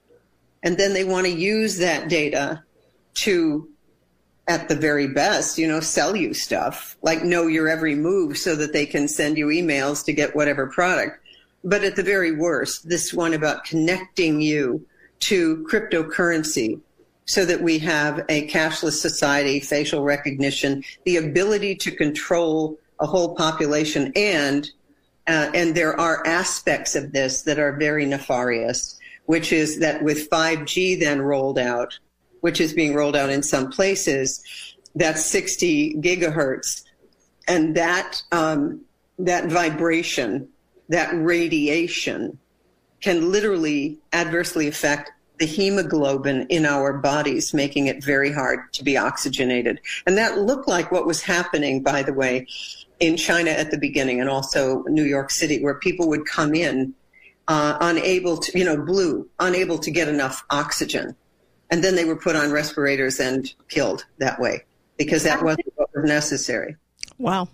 [0.63, 2.63] And then they want to use that data
[3.15, 3.69] to
[4.47, 8.55] at the very best, you know, sell you stuff, like know your every move so
[8.55, 11.19] that they can send you emails to get whatever product.
[11.63, 14.85] But at the very worst, this one about connecting you
[15.21, 16.81] to cryptocurrency
[17.25, 23.35] so that we have a cashless society, facial recognition, the ability to control a whole
[23.35, 24.69] population and
[25.25, 30.29] uh, and there are aspects of this that are very nefarious, which is that with
[30.29, 31.97] 5G then rolled out,
[32.43, 34.43] which is being rolled out in some places,
[34.95, 36.83] That's 60 gigahertz,
[37.47, 38.81] and that um,
[39.17, 40.49] that vibration,
[40.89, 42.37] that radiation,
[42.99, 48.97] can literally adversely affect the hemoglobin in our bodies, making it very hard to be
[48.97, 49.79] oxygenated.
[50.05, 52.45] And that looked like what was happening, by the way,
[52.99, 56.93] in China at the beginning and also New York City, where people would come in
[57.47, 61.15] uh, unable to, you know, blue, unable to get enough oxygen.
[61.73, 64.63] And then they were put on respirators and killed that way
[64.95, 66.75] because that wasn't what was necessary.
[67.17, 67.47] Wow.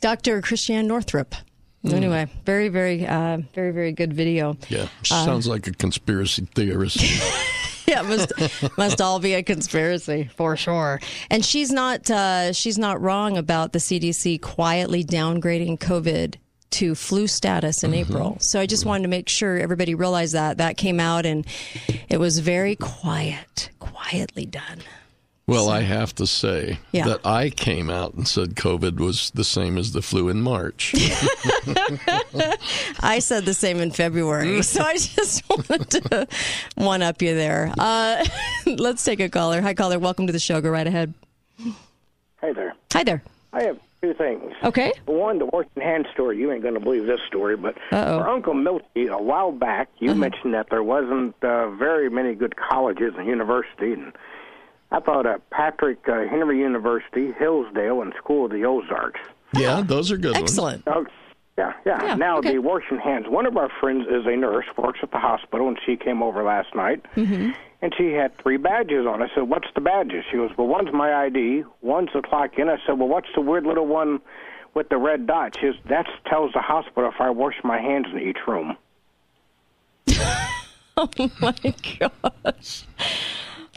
[0.00, 0.40] Dr.
[0.40, 1.34] Christiane Northrup.
[1.82, 1.94] Hmm.
[1.94, 4.56] Anyway, very, very, uh, very, very good video.
[4.70, 7.02] Yeah, Uh, sounds like a conspiracy theorist.
[7.86, 8.32] yeah, must
[8.78, 10.98] must all be a conspiracy for sure.
[11.28, 16.36] And she's not uh, she's not wrong about the CDC quietly downgrading COVID
[16.70, 18.36] to flu status in April.
[18.40, 21.46] So I just wanted to make sure everybody realized that that came out and
[22.08, 24.80] it was very quiet, quietly done.
[25.46, 27.06] Well, I have to say Yeah.
[27.06, 30.94] that I came out and said COVID was the same as the flu in March.
[33.00, 36.28] I said the same in February, so I just wanted to
[36.76, 37.72] one up you there.
[37.78, 38.24] Uh,
[38.66, 39.60] let's take a caller.
[39.60, 39.98] Hi, caller.
[39.98, 40.60] Welcome to the show.
[40.60, 41.14] Go right ahead.
[42.40, 42.74] Hey there.
[42.92, 43.22] Hi there.
[43.52, 44.52] I have two things.
[44.64, 44.92] Okay.
[45.06, 46.38] One, the Washington Hand story.
[46.38, 48.18] You ain't going to believe this story, but Uh-oh.
[48.18, 52.54] for Uncle Milty, a while back, you mentioned that there wasn't uh, very many good
[52.56, 53.98] colleges and universities.
[53.98, 54.12] And
[54.90, 59.20] I thought uh, Patrick uh, Henry University, Hillsdale, and School of the Ozarks.
[59.54, 60.82] yeah, those are good Excellent.
[60.86, 61.06] Oh,
[61.58, 62.04] yeah, yeah.
[62.04, 62.52] Yeah, now, okay.
[62.52, 65.78] the Washington Hands, one of our friends is a nurse, works at the hospital, and
[65.84, 67.04] she came over last night.
[67.16, 67.50] Mm-hmm.
[67.82, 69.22] And she had three badges on.
[69.22, 72.68] I said, "What's the badges?" She goes, "Well, one's my ID, one's the clock in."
[72.68, 74.20] I said, "Well, what's the weird little one
[74.74, 78.06] with the red dot?" She goes, "That tells the hospital if I wash my hands
[78.12, 78.76] in each room."
[80.96, 81.54] Oh my
[81.98, 82.84] gosh.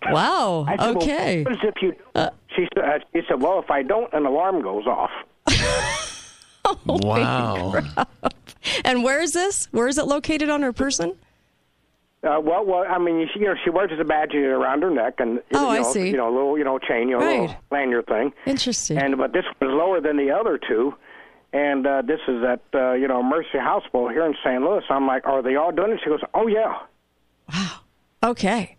[0.09, 0.65] Wow.
[0.67, 1.43] Said, Okay.
[1.45, 1.93] Well, what if you?
[2.55, 5.11] she uh, "She said, well, if I don't, an alarm goes off."
[6.85, 7.71] wow.
[7.71, 8.09] Crap.
[8.85, 9.67] And where is this?
[9.71, 11.15] Where is it located on her person?
[12.23, 15.15] Uh, well, well, I mean, she, you know, she wears a badge around her neck,
[15.19, 16.07] and Oh, I you know, see.
[16.09, 17.41] you know, a little, you know, chain, you know, Right.
[17.41, 18.31] little lanyard thing.
[18.45, 18.97] Interesting.
[18.97, 20.95] And but this was lower than the other two,
[21.51, 24.61] and uh, this is at uh, you know Mercy Hospital here in St.
[24.61, 24.83] Louis.
[24.89, 25.99] I'm like, are they all doing it?
[26.01, 26.73] She goes, oh yeah.
[28.23, 28.77] Okay.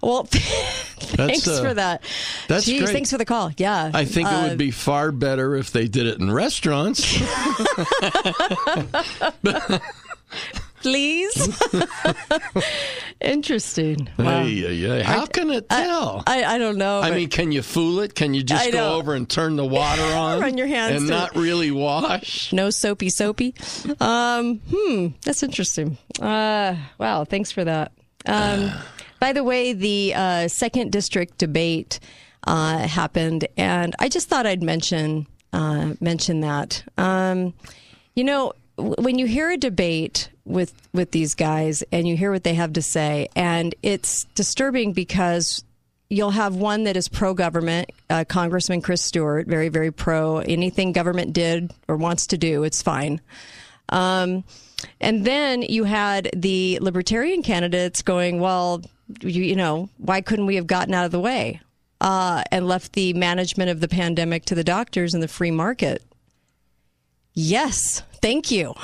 [0.00, 2.02] Well, thanks uh, for that.
[2.48, 2.92] that's Jeez, great.
[2.92, 3.50] thanks for the call.
[3.56, 3.90] Yeah.
[3.92, 7.02] I think it Uh, would be far better if they did it in restaurants.
[10.82, 11.60] Please.
[13.20, 14.08] Interesting.
[14.18, 14.44] Wow.
[14.44, 15.02] Hey, yeah, yeah.
[15.02, 16.22] How can it tell?
[16.26, 17.00] I, I don't know.
[17.00, 18.14] I mean, can you fool it?
[18.14, 20.40] Can you just go over and turn the water on?
[20.40, 22.52] Run your hands and not really wash?
[22.52, 23.54] No soapy soapy.
[24.00, 25.98] Um, hmm, that's interesting.
[26.20, 27.90] Uh, wow, thanks for that.
[28.26, 28.72] Um,
[29.20, 32.00] by the way, the uh, second district debate
[32.46, 36.84] uh, happened, and I just thought I'd mention uh, mention that.
[36.98, 37.54] Um,
[38.14, 42.30] you know, w- when you hear a debate with with these guys and you hear
[42.30, 45.64] what they have to say, and it's disturbing because
[46.08, 50.92] you'll have one that is pro government, uh, Congressman Chris Stewart, very, very pro anything
[50.92, 53.20] government did or wants to do, it's fine.
[53.88, 54.44] Um,
[55.00, 58.82] and then you had the libertarian candidates going, well,
[59.20, 61.60] you, you know, why couldn't we have gotten out of the way
[62.00, 66.02] uh, and left the management of the pandemic to the doctors and the free market?
[67.34, 68.74] Yes, thank you.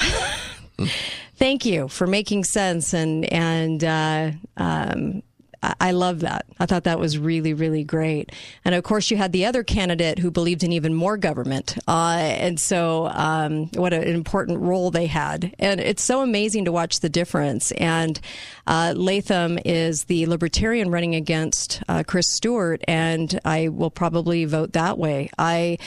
[1.36, 5.22] thank you for making sense and and uh, um,
[5.62, 6.46] I- love that.
[6.58, 8.32] I thought that was really really great.
[8.64, 12.16] And of course, you had the other candidate who believed in even more government, uh,
[12.18, 15.54] and so um, what an important role they had.
[15.58, 17.72] And it's so amazing to watch the difference.
[17.72, 18.18] And
[18.66, 24.72] uh, Latham is the libertarian running against uh, Chris Stewart, and I will probably vote
[24.72, 25.30] that way.
[25.38, 25.78] I.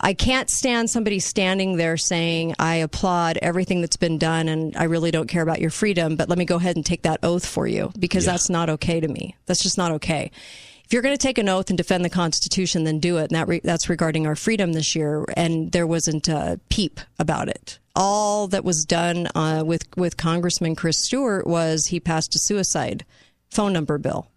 [0.00, 4.84] I can't stand somebody standing there saying, I applaud everything that's been done and I
[4.84, 7.44] really don't care about your freedom, but let me go ahead and take that oath
[7.44, 9.34] for you because that's not okay to me.
[9.46, 10.30] That's just not okay.
[10.84, 13.24] If you're going to take an oath and defend the Constitution, then do it.
[13.24, 15.26] And that re- that's regarding our freedom this year.
[15.36, 17.78] And there wasn't a peep about it.
[17.94, 23.04] All that was done uh, with, with Congressman Chris Stewart was he passed a suicide
[23.50, 24.30] phone number bill.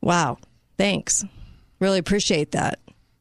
[0.00, 0.38] Wow.
[0.76, 1.24] Thanks.
[1.78, 2.80] Really appreciate that.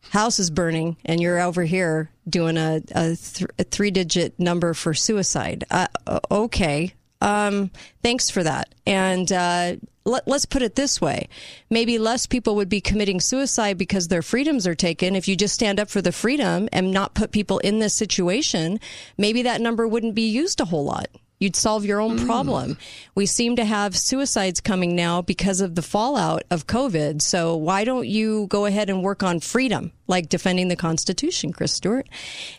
[0.10, 4.74] House is burning, and you're over here doing a, a, th- a three digit number
[4.74, 5.66] for suicide.
[5.70, 5.88] Uh,
[6.32, 6.94] okay.
[7.22, 8.74] Um, thanks for that.
[8.88, 11.28] And uh, let, let's put it this way
[11.70, 15.16] maybe less people would be committing suicide because their freedoms are taken.
[15.16, 18.80] If you just stand up for the freedom and not put people in this situation,
[19.18, 21.08] maybe that number wouldn't be used a whole lot
[21.40, 22.78] You'd solve your own problem.
[23.16, 27.22] We seem to have suicides coming now because of the fallout of COVID.
[27.22, 31.74] So why don't you go ahead and work on freedom, like defending the Constitution, Chris
[31.74, 32.10] Stewart?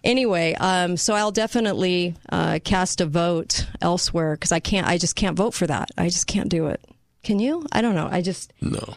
[0.03, 4.87] Anyway, um, so I'll definitely uh, cast a vote elsewhere because I can't.
[4.87, 5.91] I just can't vote for that.
[5.99, 6.83] I just can't do it.
[7.23, 7.67] Can you?
[7.73, 8.09] I don't know.
[8.11, 8.95] I just no.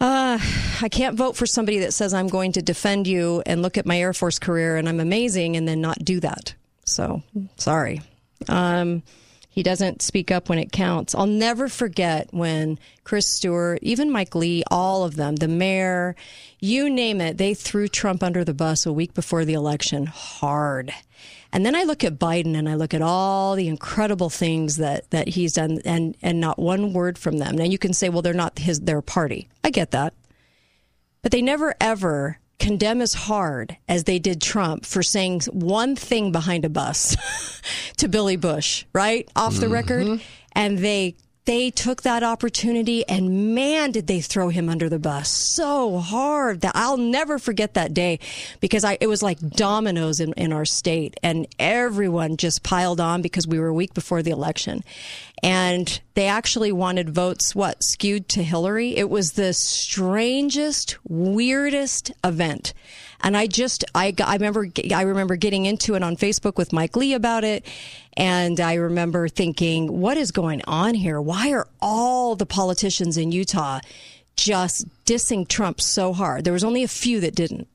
[0.00, 0.38] Uh,
[0.80, 3.86] I can't vote for somebody that says I'm going to defend you and look at
[3.86, 6.54] my Air Force career and I'm amazing and then not do that.
[6.86, 7.22] So
[7.56, 8.00] sorry.
[8.48, 9.02] Um,
[9.52, 11.14] he doesn't speak up when it counts.
[11.14, 16.14] I'll never forget when Chris Stewart, even Mike Lee, all of them, the mayor,
[16.60, 20.92] you name it, they threw Trump under the bus a week before the election hard.
[21.52, 25.10] And then I look at Biden and I look at all the incredible things that,
[25.10, 27.56] that he's done and, and not one word from them.
[27.56, 29.48] Now you can say, well, they're not his, their party.
[29.64, 30.14] I get that.
[31.22, 36.30] But they never ever condemn as hard as they did Trump for saying one thing
[36.30, 37.16] behind a bus
[37.96, 39.28] to Billy Bush, right?
[39.34, 39.72] Off the mm-hmm.
[39.72, 40.20] record.
[40.52, 45.28] And they they took that opportunity and man did they throw him under the bus
[45.28, 48.20] so hard that I'll never forget that day
[48.60, 53.22] because I it was like dominoes in, in our state and everyone just piled on
[53.22, 54.84] because we were a week before the election
[55.42, 58.96] and they actually wanted votes what skewed to Hillary?
[58.96, 62.74] It was the strangest weirdest event.
[63.22, 66.96] And I just I I remember I remember getting into it on Facebook with Mike
[66.96, 67.66] Lee about it.
[68.16, 71.20] And I remember thinking what is going on here?
[71.20, 73.80] Why are all the politicians in Utah
[74.36, 76.44] just dissing Trump so hard?
[76.44, 77.68] There was only a few that didn't.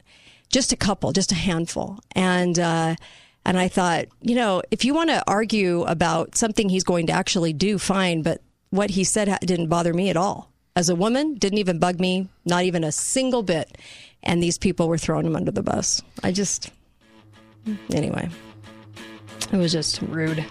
[0.50, 2.00] Just a couple just a handful.
[2.16, 2.96] And uh
[3.46, 7.14] and I thought, you know, if you want to argue about something he's going to
[7.14, 8.24] actually do, fine.
[8.24, 10.52] But what he said didn't bother me at all.
[10.76, 13.78] As a woman, didn't even bug me, not even a single bit.
[14.24, 16.02] And these people were throwing him under the bus.
[16.24, 16.72] I just,
[17.94, 18.30] anyway,
[19.54, 20.44] it was just rude.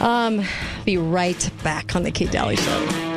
[0.00, 0.42] Um,
[0.84, 3.13] be right back on the Kate Dalley Show.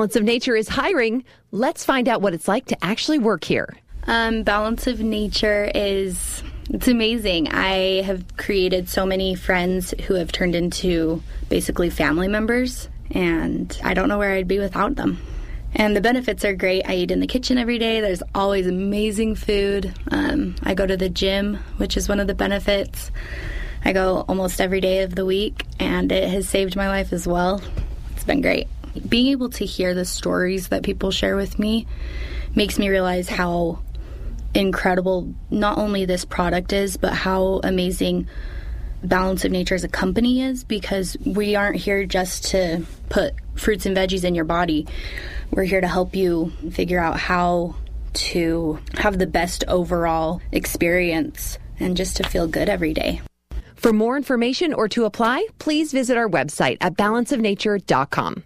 [0.00, 1.24] Balance of Nature is hiring.
[1.50, 3.76] Let's find out what it's like to actually work here.
[4.06, 7.48] Um, Balance of Nature is it's amazing.
[7.48, 13.92] I have created so many friends who have turned into basically family members, and I
[13.92, 15.20] don't know where I'd be without them.
[15.74, 16.88] And the benefits are great.
[16.88, 18.00] I eat in the kitchen every day.
[18.00, 19.92] There's always amazing food.
[20.10, 23.10] Um, I go to the gym, which is one of the benefits.
[23.84, 27.26] I go almost every day of the week, and it has saved my life as
[27.26, 27.60] well.
[28.14, 28.66] It's been great.
[29.08, 31.86] Being able to hear the stories that people share with me
[32.54, 33.80] makes me realize how
[34.54, 38.28] incredible not only this product is, but how amazing
[39.02, 43.86] Balance of Nature as a company is because we aren't here just to put fruits
[43.86, 44.86] and veggies in your body.
[45.50, 47.76] We're here to help you figure out how
[48.12, 53.22] to have the best overall experience and just to feel good every day.
[53.76, 58.44] For more information or to apply, please visit our website at balanceofnature.com.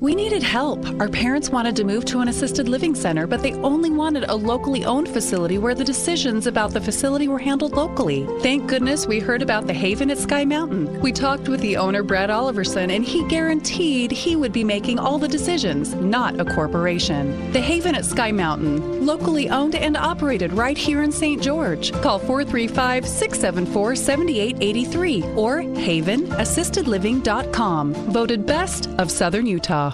[0.00, 0.86] We needed help.
[1.00, 4.36] Our parents wanted to move to an assisted living center, but they only wanted a
[4.36, 8.24] locally owned facility where the decisions about the facility were handled locally.
[8.40, 11.00] Thank goodness we heard about the Haven at Sky Mountain.
[11.00, 15.18] We talked with the owner, Brad Oliverson, and he guaranteed he would be making all
[15.18, 17.50] the decisions, not a corporation.
[17.50, 21.42] The Haven at Sky Mountain, locally owned and operated right here in St.
[21.42, 21.90] George.
[22.02, 27.94] Call 435 674 7883 or havenassistedliving.com.
[28.12, 29.87] Voted best of Southern Utah.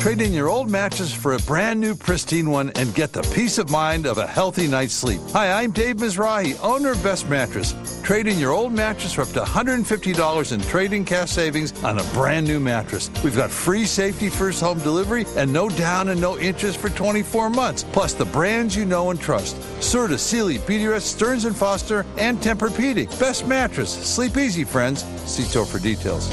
[0.00, 3.58] Trade in your old mattress for a brand new pristine one and get the peace
[3.58, 5.20] of mind of a healthy night's sleep.
[5.32, 7.74] Hi, I'm Dave Mizrahi, owner of Best Mattress.
[8.02, 12.04] Trade in your old mattress for up to $150 in trade-in cash savings on a
[12.14, 13.10] brand new mattress.
[13.22, 17.50] We've got free safety first home delivery and no down and no interest for 24
[17.50, 17.84] months.
[17.84, 19.56] Plus the brands you know and trust.
[19.80, 23.10] Serta, Sealy, BDRS, Stearns & Foster, and Tempur-Pedic.
[23.20, 23.92] Best Mattress.
[23.92, 25.04] Sleep easy, friends.
[25.30, 26.30] See store for details.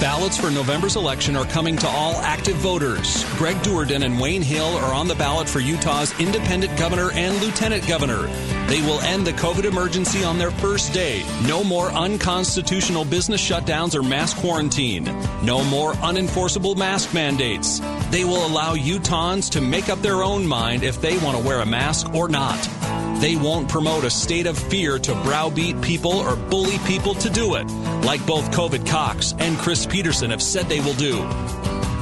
[0.00, 3.22] Ballots for November's election are coming to all active voters.
[3.34, 7.86] Greg Duerden and Wayne Hill are on the ballot for Utah's independent governor and lieutenant
[7.86, 8.22] governor.
[8.66, 11.22] They will end the COVID emergency on their first day.
[11.46, 15.04] No more unconstitutional business shutdowns or mass quarantine.
[15.44, 17.80] No more unenforceable mask mandates.
[18.10, 21.60] They will allow Utahns to make up their own mind if they want to wear
[21.60, 22.79] a mask or not.
[23.20, 27.54] They won't promote a state of fear to browbeat people or bully people to do
[27.56, 27.64] it,
[28.02, 31.18] like both COVID Cox and Chris Peterson have said they will do.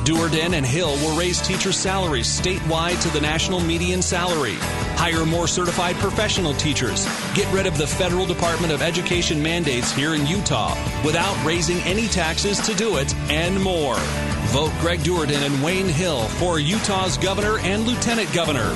[0.05, 4.55] Duerden and Hill will raise teacher salaries statewide to the national median salary.
[4.97, 7.05] Hire more certified professional teachers.
[7.35, 12.07] Get rid of the federal Department of Education mandates here in Utah without raising any
[12.07, 13.97] taxes to do it and more.
[14.51, 18.73] Vote Greg Duerden and Wayne Hill for Utah's governor and lieutenant governor.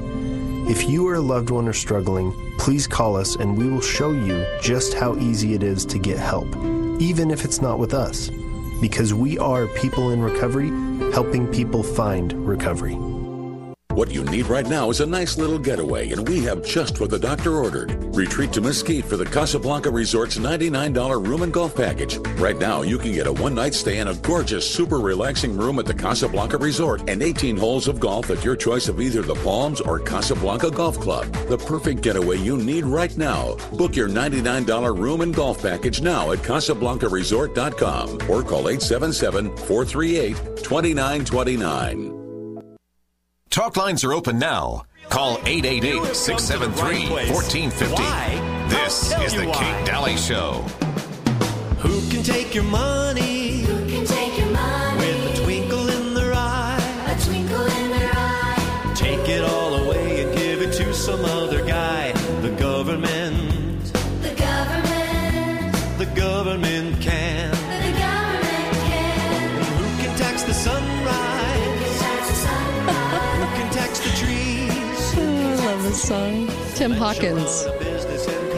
[0.70, 4.12] If you or a loved one are struggling, please call us and we will show
[4.12, 6.49] you just how easy it is to get help,
[7.01, 8.30] even if it's not with us.
[8.80, 10.68] Because we are people in recovery
[11.12, 12.97] helping people find recovery.
[13.95, 17.11] What you need right now is a nice little getaway, and we have just what
[17.11, 17.92] the doctor ordered.
[18.12, 22.18] Retreat to Mesquite for the Casablanca Resort's $99 room and golf package.
[22.40, 25.78] Right now, you can get a one night stay in a gorgeous, super relaxing room
[25.78, 29.36] at the Casablanca Resort and 18 holes of golf at your choice of either the
[29.36, 31.32] Palms or Casablanca Golf Club.
[31.49, 33.55] The perfect getaway you need right now.
[33.74, 42.24] Book your $99 room and golf package now at CasablancaResort.com or call 877 438 2929.
[43.55, 44.84] Talk lines are open now.
[45.11, 48.74] Call 888 673 1450.
[48.74, 50.55] This is the Kate Dalley Show.
[51.78, 53.34] Who can take your money?
[76.05, 76.46] Song.
[76.74, 77.64] Tim Hawkins.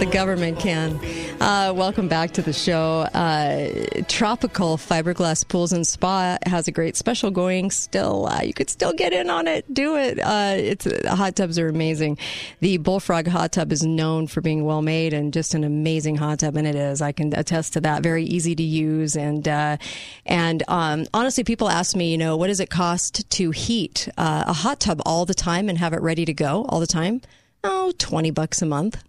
[0.00, 0.98] The government can.
[1.38, 3.00] Uh, welcome back to the show.
[3.12, 3.68] Uh,
[4.08, 8.26] Tropical Fiberglass Pools and Spa has a great special going still.
[8.26, 9.72] Uh, you could still get in on it.
[9.72, 10.18] Do it.
[10.18, 12.16] Uh, it's hot tubs are amazing.
[12.60, 16.38] The Bullfrog hot tub is known for being well made and just an amazing hot
[16.38, 17.02] tub, and it is.
[17.02, 18.02] I can attest to that.
[18.02, 19.76] Very easy to use, and uh,
[20.24, 24.44] and um, honestly, people ask me, you know, what does it cost to heat uh,
[24.46, 27.20] a hot tub all the time and have it ready to go all the time?
[27.62, 29.02] Oh, 20 bucks a month.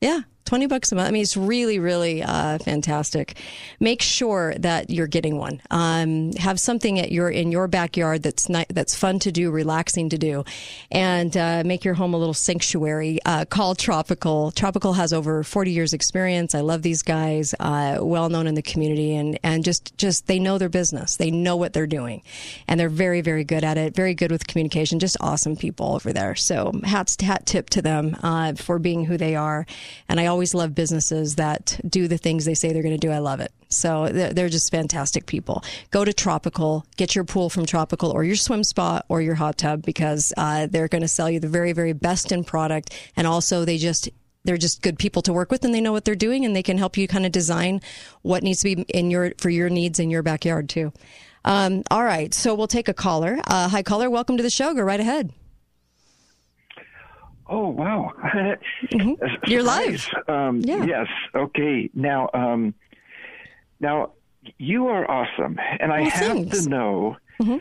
[0.00, 1.08] Yeah, 20 bucks a month.
[1.08, 3.36] I mean, it's really, really uh, fantastic.
[3.80, 5.62] Make sure that you're getting one.
[5.70, 10.18] Um, have something at your in your backyard that's that's fun to do, relaxing to
[10.18, 10.44] do,
[10.90, 13.18] and uh, make your home a little sanctuary.
[13.24, 14.50] Uh, call Tropical.
[14.50, 16.54] Tropical has over 40 years experience.
[16.54, 20.38] I love these guys, uh, well known in the community, and and just just they
[20.38, 21.16] know their business.
[21.16, 22.22] They know what they're doing,
[22.68, 23.94] and they're very, very good at it.
[23.94, 24.98] Very good with communication.
[24.98, 26.34] Just awesome people over there.
[26.34, 29.66] So hats hat tip to them uh, for being who they are,
[30.08, 33.12] and I always love businesses that do the things they say they're going to do.
[33.12, 33.52] I love it.
[33.68, 35.62] So they're, just fantastic people.
[35.92, 39.58] Go to Tropical, get your pool from Tropical or your swim spa or your hot
[39.58, 42.92] tub because uh, they're going to sell you the very, very best in product.
[43.16, 44.10] And also they just
[44.42, 46.62] they're just good people to work with and they know what they're doing and they
[46.62, 47.80] can help you kind of design
[48.22, 50.92] what needs to be in your for your needs in your backyard too.
[51.44, 53.38] Um, all right, so we'll take a caller.
[53.46, 54.10] Uh, hi, caller.
[54.10, 54.74] Welcome to the show.
[54.74, 55.32] Go right ahead.
[57.46, 58.12] Oh wow!
[58.24, 59.12] Mm-hmm.
[59.50, 60.06] You're live.
[60.28, 60.84] Um, Yeah.
[60.84, 61.06] Yes.
[61.34, 61.90] Okay.
[61.94, 62.74] Now, um,
[63.80, 64.12] now
[64.58, 66.64] you are awesome, and I Well, have thanks.
[66.64, 67.16] to know.
[67.40, 67.58] Mm-hmm.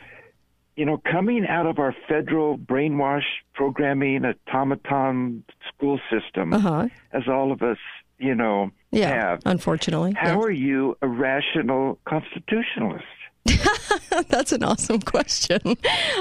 [0.76, 6.88] You know, coming out of our federal brainwash programming automaton school system, Uh-huh.
[7.12, 7.78] as all of us,
[8.18, 9.42] you know, Yeah, have.
[9.46, 10.14] unfortunately.
[10.18, 10.44] How yes.
[10.46, 13.06] are you a rational constitutionalist?
[14.30, 15.76] That's an awesome question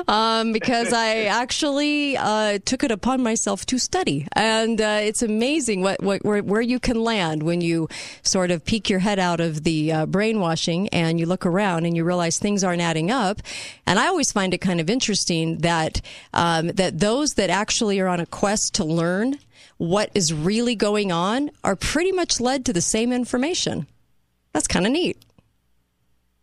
[0.08, 5.82] um, because I actually uh, took it upon myself to study, and uh, it's amazing
[5.82, 7.88] what, what where, where, you can land when you
[8.22, 11.96] sort of peek your head out of the uh, brainwashing and you look around and
[11.96, 13.40] you realize things aren't adding up.
[13.86, 16.00] And I always find it kind of interesting that
[16.32, 19.38] um, that those that actually are on a quest to learn
[19.78, 23.86] what is really going on are pretty much led to the same information.
[24.52, 25.21] That's kind of neat.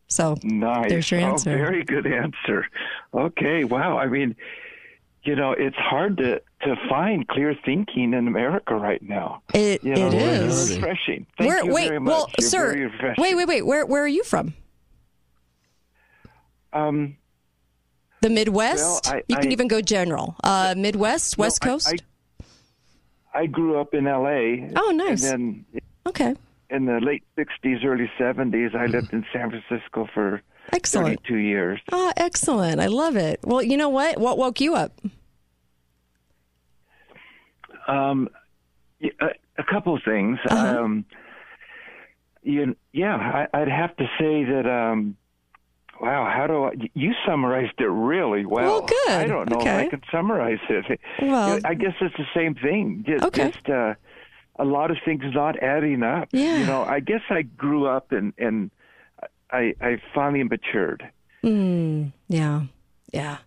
[0.10, 0.90] So nice.
[0.90, 1.52] There's your answer.
[1.52, 2.66] Oh, very good answer.
[3.14, 3.64] Okay.
[3.64, 3.98] Wow.
[3.98, 4.36] I mean,
[5.24, 9.44] you know, it's hard to to find clear thinking in America right now.
[9.54, 11.26] It you know, it is refreshing.
[11.38, 12.12] Thank where, you wait, very much.
[12.12, 13.22] well, You're sir, very refreshing.
[13.22, 13.66] wait, wait, wait.
[13.66, 14.54] Where where are you from?
[16.74, 17.18] Um,
[18.22, 19.06] the Midwest.
[19.06, 20.36] Well, I- you can I- even go general.
[20.44, 22.04] Uh, Midwest, West I- Coast.
[23.34, 24.70] I grew up in L.A.
[24.76, 25.24] Oh, nice.
[25.24, 26.36] And then okay.
[26.70, 30.42] In the late '60s, early '70s, I lived in San Francisco for
[30.72, 31.20] Excellent.
[31.28, 31.80] 32 years.
[31.92, 32.80] Ah, excellent.
[32.80, 33.40] I love it.
[33.44, 34.20] Well, you know what?
[34.20, 35.00] What woke you up?
[37.88, 38.30] Um,
[39.02, 40.38] a, a couple of things.
[40.50, 40.80] Uh-huh.
[40.84, 41.06] Um,
[42.44, 44.66] you, yeah, I, I'd have to say that.
[44.70, 45.18] Um,
[46.00, 46.72] wow, how do I?
[46.94, 48.66] You summarized it really well.
[48.66, 49.10] Well, good.
[49.12, 51.00] I don't know if I can summarize it.
[51.22, 53.04] Well- I guess it's the same thing.
[53.08, 53.52] Just, Okay.
[53.52, 53.96] just uh,
[54.60, 56.28] a lot of things not adding up.
[56.32, 56.58] Yeah.
[56.58, 58.70] You know, I guess I grew up and and
[59.52, 61.10] I I finally matured.
[61.44, 62.64] Mm, yeah,
[63.12, 63.38] yeah.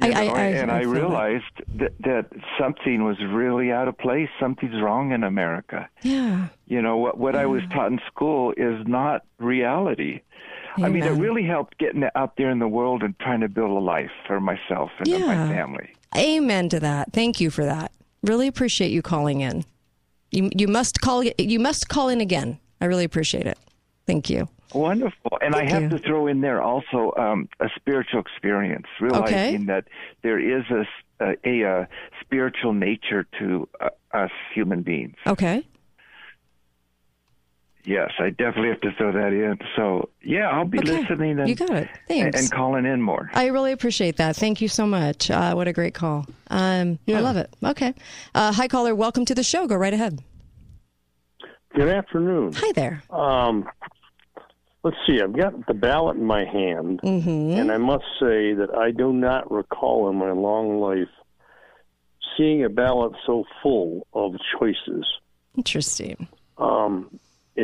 [0.00, 0.88] I, I, know, I, and I, that.
[0.88, 1.44] realized
[1.76, 2.26] that, that
[2.58, 4.28] something was really out of place.
[4.38, 5.88] Something's wrong in America.
[6.02, 6.48] Yeah.
[6.66, 10.20] You know, what, what I was taught in school is not reality.
[10.78, 13.70] I mean, it really helped getting out there in the world and trying to build
[13.70, 15.90] a life for myself and my family.
[16.16, 17.12] Amen to that.
[17.12, 17.92] Thank you for that.
[18.22, 19.64] Really appreciate you calling in.
[20.30, 22.58] You you must call you must call in again.
[22.80, 23.58] I really appreciate it.
[24.06, 24.48] Thank you.
[24.74, 25.38] Wonderful.
[25.40, 25.88] And I have you.
[25.90, 29.84] to throw in there also um, a spiritual experience, realizing that
[30.22, 31.84] there is a uh,
[32.20, 35.16] spiritual nature to uh, us human beings.
[35.26, 35.66] Okay.
[37.84, 39.58] Yes, I definitely have to throw that in.
[39.74, 41.00] So, yeah, I'll be Okay.
[41.00, 41.88] listening and, You got it.
[42.08, 42.38] Thanks.
[42.40, 43.30] and calling in more.
[43.32, 44.36] I really appreciate that.
[44.36, 45.30] Thank you so much.
[45.30, 46.26] Uh, what a great call.
[46.48, 47.54] Um, I love it.
[47.64, 47.94] Okay.
[48.34, 48.94] Uh, hi, caller.
[48.94, 49.66] Welcome to the show.
[49.66, 50.22] Go right ahead.
[51.74, 52.52] Good afternoon.
[52.54, 53.02] Hi there.
[53.10, 53.66] Um,
[54.82, 55.20] let's see.
[55.22, 57.58] I've got the ballot in my hand, Mm-hmm.
[57.60, 61.08] and I must say that I do not recall in my long life
[62.36, 65.06] seeing a ballot so full of choices.
[65.56, 66.28] Interesting.
[66.58, 67.18] Um,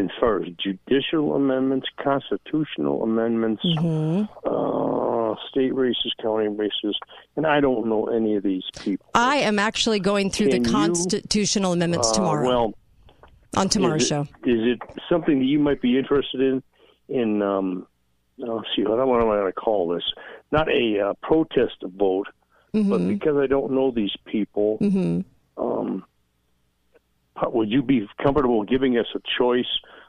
[0.04, 4.24] as far as judicial amendments, constitutional amendments, Mm-hmm.
[4.48, 6.96] uh, state races, county races,
[7.36, 9.06] and I don't know any of these people.
[9.14, 12.74] I am actually going through Can the you, constitutional amendments Uh, tomorrow well,
[13.56, 14.20] on tomorrow's is it, show.
[14.44, 14.78] Is it
[15.08, 16.62] something that you might be interested in?
[17.08, 17.86] In um,
[18.38, 20.02] let's see, what am I going to call this?
[20.52, 22.28] Not a uh, protest vote,
[22.72, 23.08] but Mm-hmm.
[23.08, 25.24] because I don't know these people, um,
[25.56, 26.06] how-
[27.42, 29.66] would you be comfortable giving us a choice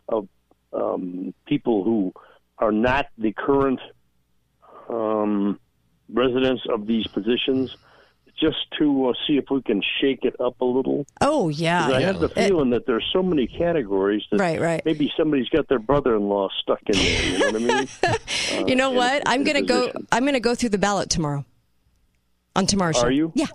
[0.10, 0.28] of
[0.74, 2.14] um, people who
[2.58, 3.80] are not the current
[4.90, 5.60] um,
[6.12, 7.76] residents of these positions?
[8.40, 11.08] Just to uh, see if we can shake it up a little.
[11.22, 14.86] Oh yeah, I have the It- feeling that there's so many categories that Right, right.
[14.86, 17.24] maybe somebody's got their brother-in-law stuck in there.
[17.24, 17.88] You know what I mean?
[18.62, 19.24] Uh, you know in- what?
[19.26, 19.92] I'm gonna go.
[20.12, 21.46] I'm gonna go through the ballot tomorrow.
[22.56, 23.08] On tomorrow's show.
[23.08, 23.32] Are you?
[23.34, 23.48] Yeah.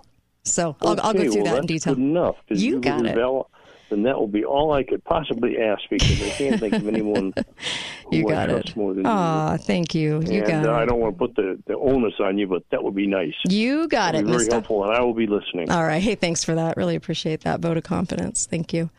[0.43, 1.93] So I'll, I'll go through well, that in detail.
[1.93, 2.35] Enough.
[2.49, 3.15] You you got it.
[3.15, 3.49] rebel,
[3.93, 7.31] Then that will be all I could possibly ask because I can't think of anyone
[8.07, 8.75] who You I got trust it.
[8.75, 9.09] more than you.
[9.11, 10.19] Aw, thank you.
[10.23, 12.63] You and got uh, I don't want to put the, the onus on you, but
[12.71, 13.35] that would be nice.
[13.47, 14.53] You got That'd it, be very Mister.
[14.55, 15.69] helpful, and I will be listening.
[15.69, 16.01] All right.
[16.01, 16.75] Hey, thanks for that.
[16.75, 18.47] Really appreciate that vote of confidence.
[18.47, 18.89] Thank you.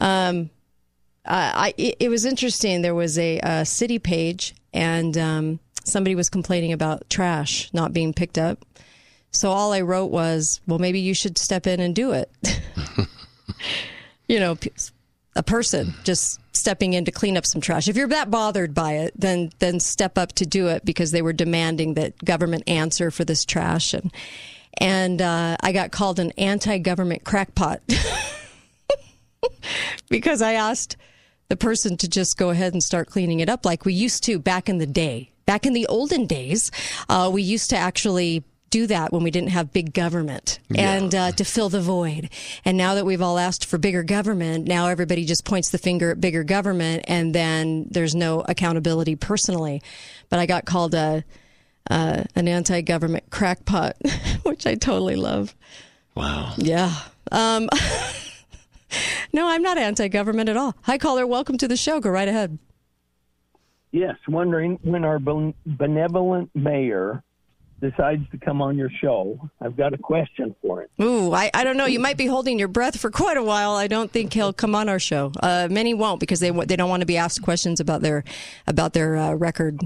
[0.00, 0.50] Um,
[1.24, 2.82] uh, I it, it was interesting.
[2.82, 8.12] There was a, uh city page, and um, somebody was complaining about trash not being
[8.12, 8.64] picked up.
[9.30, 12.28] So all I wrote was, "Well, maybe you should step in and do it."
[14.28, 14.56] you know,
[15.34, 17.88] a person just stepping in to clean up some trash.
[17.88, 21.22] If you're that bothered by it, then then step up to do it because they
[21.22, 24.12] were demanding that government answer for this trash and
[24.78, 27.80] and uh, I got called an anti-government crackpot
[30.10, 30.96] because I asked
[31.48, 34.38] the person to just go ahead and start cleaning it up like we used to
[34.38, 35.30] back in the day.
[35.46, 36.72] Back in the olden days,
[37.08, 38.42] uh, we used to actually
[38.76, 42.28] do that when we didn't have big government and uh, to fill the void.
[42.62, 46.10] And now that we've all asked for bigger government, now everybody just points the finger
[46.10, 49.80] at bigger government and then there's no accountability personally.
[50.28, 51.24] But I got called a,
[51.90, 53.96] uh, an anti government crackpot,
[54.42, 55.54] which I totally love.
[56.14, 56.52] Wow.
[56.58, 56.94] Yeah.
[57.32, 57.70] Um,
[59.32, 60.74] no, I'm not anti government at all.
[60.82, 61.26] Hi, caller.
[61.26, 61.98] Welcome to the show.
[61.98, 62.58] Go right ahead.
[63.90, 67.22] Yes, wondering when our benevolent mayor
[67.80, 70.88] decides to come on your show, I've got a question for him.
[71.00, 71.86] Ooh, I, I don't know.
[71.86, 73.72] You might be holding your breath for quite a while.
[73.72, 75.32] I don't think he'll come on our show.
[75.40, 78.24] Uh, many won't because they they don't want to be asked questions about their
[78.66, 79.80] about their uh, record.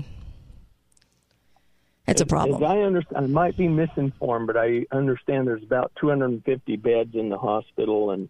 [2.06, 2.64] It's a problem.
[2.64, 7.38] I understand, I might be misinformed, but I understand there's about 250 beds in the
[7.38, 8.28] hospital and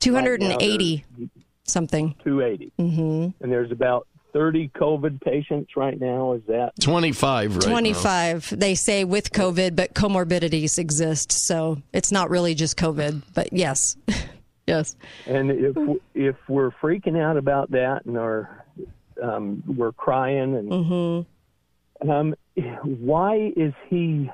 [0.00, 1.30] 280 right
[1.64, 2.14] something.
[2.24, 2.72] 280.
[2.78, 3.42] Mm-hmm.
[3.42, 6.32] And there's about 30 COVID patients right now.
[6.34, 8.52] Is that 25 right 25.
[8.52, 8.58] Now.
[8.58, 11.32] They say with COVID, but comorbidities exist.
[11.32, 13.96] So it's not really just COVID, but yes.
[14.66, 14.96] yes.
[15.26, 15.76] And if
[16.14, 18.66] if we're freaking out about that and are
[19.22, 22.10] um, we're crying and mm-hmm.
[22.10, 22.34] um,
[22.82, 24.28] why is he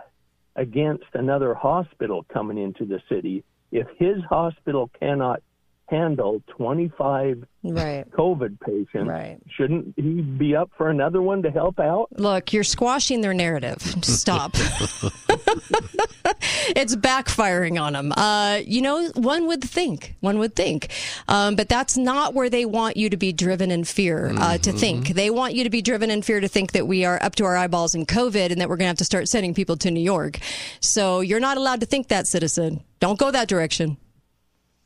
[0.57, 5.43] against another hospital coming into the city if his hospital cannot
[5.91, 8.09] handle 25 right.
[8.13, 9.09] COVID patients.
[9.09, 9.39] Right.
[9.57, 12.09] Shouldn't he be up for another one to help out?
[12.17, 13.83] Look, you're squashing their narrative.
[14.03, 14.53] Stop.
[16.77, 18.13] it's backfiring on them.
[18.13, 20.91] Uh, you know, one would think, one would think,
[21.29, 24.63] um, but that's not where they want you to be driven in fear uh, mm-hmm.
[24.63, 25.09] to think.
[25.09, 27.45] They want you to be driven in fear to think that we are up to
[27.45, 29.91] our eyeballs in COVID and that we're going to have to start sending people to
[29.91, 30.39] New York.
[30.81, 32.85] So you're not allowed to think that, citizen.
[33.01, 33.97] Don't go that direction.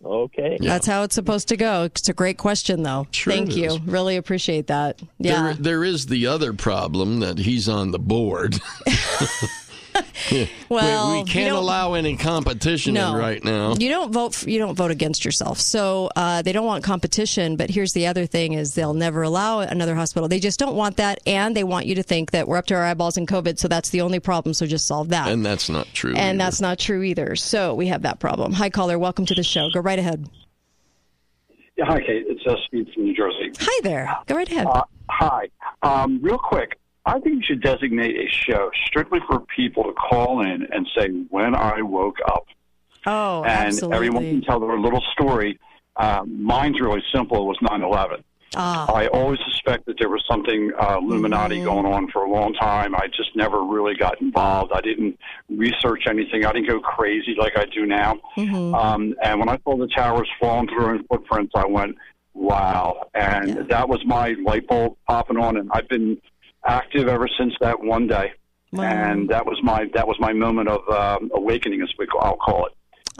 [0.05, 0.59] Okay.
[0.61, 0.70] Yeah.
[0.70, 1.84] That's how it's supposed to go.
[1.84, 3.07] It's a great question, though.
[3.11, 3.78] Sure Thank you.
[3.86, 5.00] Really appreciate that.
[5.18, 5.42] Yeah.
[5.42, 8.61] There, there is the other problem that he's on the board.
[10.68, 13.74] well, we, we can't allow any competition no, right now.
[13.74, 14.34] You don't vote.
[14.34, 15.59] For, you don't vote against yourself.
[15.59, 17.57] So uh, they don't want competition.
[17.57, 20.28] But here's the other thing: is they'll never allow another hospital.
[20.28, 22.74] They just don't want that, and they want you to think that we're up to
[22.74, 23.59] our eyeballs in COVID.
[23.59, 24.55] So that's the only problem.
[24.55, 25.28] So just solve that.
[25.28, 26.11] And that's not true.
[26.11, 26.38] And either.
[26.38, 27.36] that's not true either.
[27.36, 28.53] So we have that problem.
[28.53, 28.99] Hi, caller.
[28.99, 29.68] Welcome to the show.
[29.70, 30.28] Go right ahead.
[31.76, 32.24] Yeah, hi, Kate.
[32.28, 33.51] It's uh, Steve from New Jersey.
[33.59, 34.14] Hi there.
[34.26, 34.66] Go right ahead.
[34.66, 35.49] Uh, hi.
[35.82, 40.40] Um, real quick, I think you should designate a show strictly for people to call
[40.40, 42.46] in and say when I woke up.
[43.07, 43.96] Oh, and absolutely.
[43.96, 45.59] everyone can tell their little story.
[45.96, 47.38] Um, mine's really simple.
[47.38, 48.22] It was 9/11.
[48.57, 48.90] Ah.
[48.92, 51.64] I always suspected there was something uh, Illuminati mm-hmm.
[51.64, 52.94] going on for a long time.
[52.94, 54.72] I just never really got involved.
[54.72, 55.18] I didn't
[55.50, 56.44] research anything.
[56.46, 58.20] I didn't go crazy like I do now.
[58.36, 58.74] Mm-hmm.
[58.74, 61.96] Um, and when I saw the towers falling through in footprints, I went,
[62.32, 63.62] "Wow!" And Yeah.
[63.68, 65.57] that was my light bulb popping on.
[65.57, 66.18] And I've been
[66.66, 68.32] active ever since that one day.
[68.72, 68.84] Wow.
[68.84, 72.66] And that was my that was my moment of um, awakening, as we I'll call
[72.66, 72.72] it.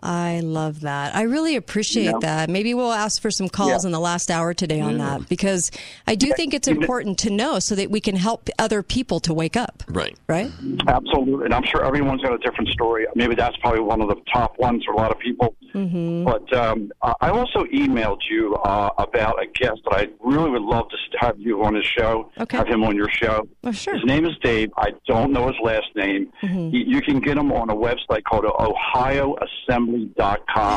[0.05, 1.17] I love that.
[1.17, 2.19] I really appreciate Yeah.
[2.21, 2.51] that.
[2.51, 3.89] Maybe we'll ask for some calls Yeah.
[3.89, 5.71] in the last hour today on that because
[6.07, 9.33] I do think it's important to know so that we can help other people to
[9.33, 9.83] wake up.
[9.89, 10.15] Right.
[10.29, 10.51] Right?
[10.87, 13.07] Absolutely, and I'm sure everyone's got a different story.
[13.15, 15.55] Maybe that's probably one of the top ones for a lot of people.
[15.75, 16.25] Mm-hmm.
[16.25, 20.63] But um, I I also emailed you uh, about a guest that I really would
[20.63, 22.31] love to have you on his show.
[22.39, 22.57] Okay.
[22.59, 23.49] Have him on your show.
[23.65, 23.95] Oh, sure.
[23.95, 24.71] His name is Dave.
[24.77, 26.29] I don't know his last name.
[26.43, 26.71] Mhm.
[26.71, 28.45] He, you can get him on a website called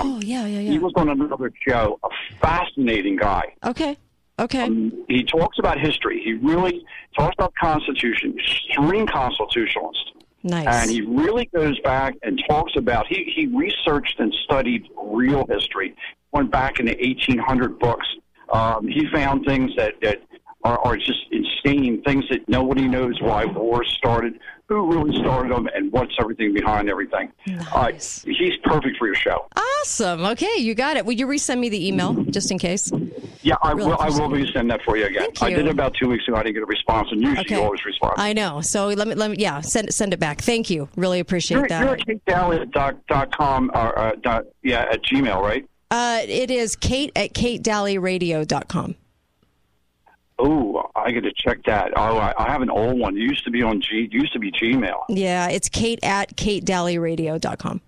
[0.05, 1.99] Oh, yeah, yeah, He was on another show.
[2.03, 2.09] A
[2.39, 3.53] fascinating guy.
[3.63, 3.97] Okay.
[4.39, 4.63] Okay.
[4.63, 6.21] Um, he talks about history.
[6.23, 6.85] He really
[7.17, 8.35] talks about Constitution.
[8.37, 10.11] Extreme constitutionalist.
[10.43, 10.67] Nice.
[10.67, 15.95] And he really goes back and talks about he, he researched and studied real history.
[16.31, 18.07] Went back in the 1800 books.
[18.53, 20.21] Um, he found things that that
[20.63, 22.03] are, are just insane.
[22.03, 26.89] Things that nobody knows why wars started, who really started them, and what's everything behind
[26.89, 27.31] everything.
[27.73, 29.47] Uh, he's perfect for your show.
[29.55, 30.25] Awesome.
[30.25, 31.05] Okay, you got it.
[31.05, 32.91] Will you resend me the email just in case?
[33.41, 33.97] Yeah, I Really will.
[33.99, 35.31] I will be sending that for you again.
[35.35, 36.35] Thank I did it about two weeks ago.
[36.35, 37.55] I didn't get a response, and usually Okay.
[37.55, 38.15] you always respond.
[38.17, 38.59] I know.
[38.61, 40.41] So let me let me yeah, send send it back.
[40.41, 40.89] Thank you.
[40.97, 41.81] Really appreciate You're, that.
[41.81, 45.65] you're at katedalley dot, dot com or uh, dot, yeah at Gmail, right?
[45.89, 48.95] Uh, it is Kate at katedalleyradio.com.
[50.39, 51.93] Oh, I got to check that.
[51.95, 53.17] Oh, I, I have an old one.
[53.17, 54.07] It used to be on G.
[54.11, 55.05] Used to be Gmail.
[55.09, 57.81] Yeah, it's Kate at katedalleyradio.com.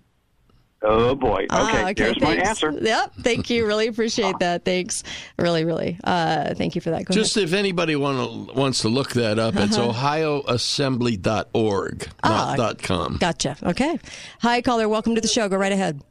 [0.82, 1.42] Oh boy.
[1.42, 2.70] Okay, Ah, okay there's my answer.
[2.72, 3.12] Yep.
[3.20, 3.66] Thank you.
[3.66, 4.64] Really appreciate that.
[4.64, 5.02] Thanks.
[5.38, 5.98] Really, really.
[6.02, 7.04] Uh, thank you for that.
[7.04, 9.90] Go Just if anybody want wants to look that up, it's Uh-huh.
[9.92, 13.18] ohioassembly.org, Ah, not dot .com.
[13.20, 13.56] Gotcha.
[13.62, 13.98] Okay.
[14.40, 14.88] Hi, caller.
[14.88, 15.50] Welcome to the show.
[15.50, 16.02] Go right ahead.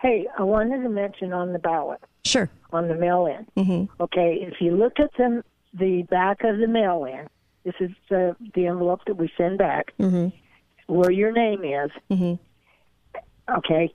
[0.00, 2.00] Hey, I wanted to mention on the ballot.
[2.28, 2.50] Sure.
[2.72, 3.46] On the mail-in.
[3.56, 4.02] Mm-hmm.
[4.02, 5.42] Okay, if you look at the
[5.74, 7.26] the back of the mail-in,
[7.64, 10.28] this is the the envelope that we send back, Mm-hmm.
[10.92, 11.90] where your name is.
[12.10, 12.34] Mm-hmm.
[13.58, 13.90] Okay,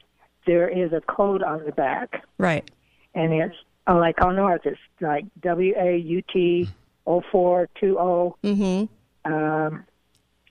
[0.48, 2.70] there is a code on the back, Right.
[3.14, 3.56] and it's
[3.88, 6.68] uh, like on ours, it's like W A U T
[7.06, 8.36] O four two O.
[8.44, 9.32] Mm-hmm.
[9.34, 9.84] Um.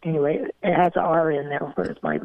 [0.05, 1.61] Anyway, it has an R in there.
[1.75, 2.19] Where's my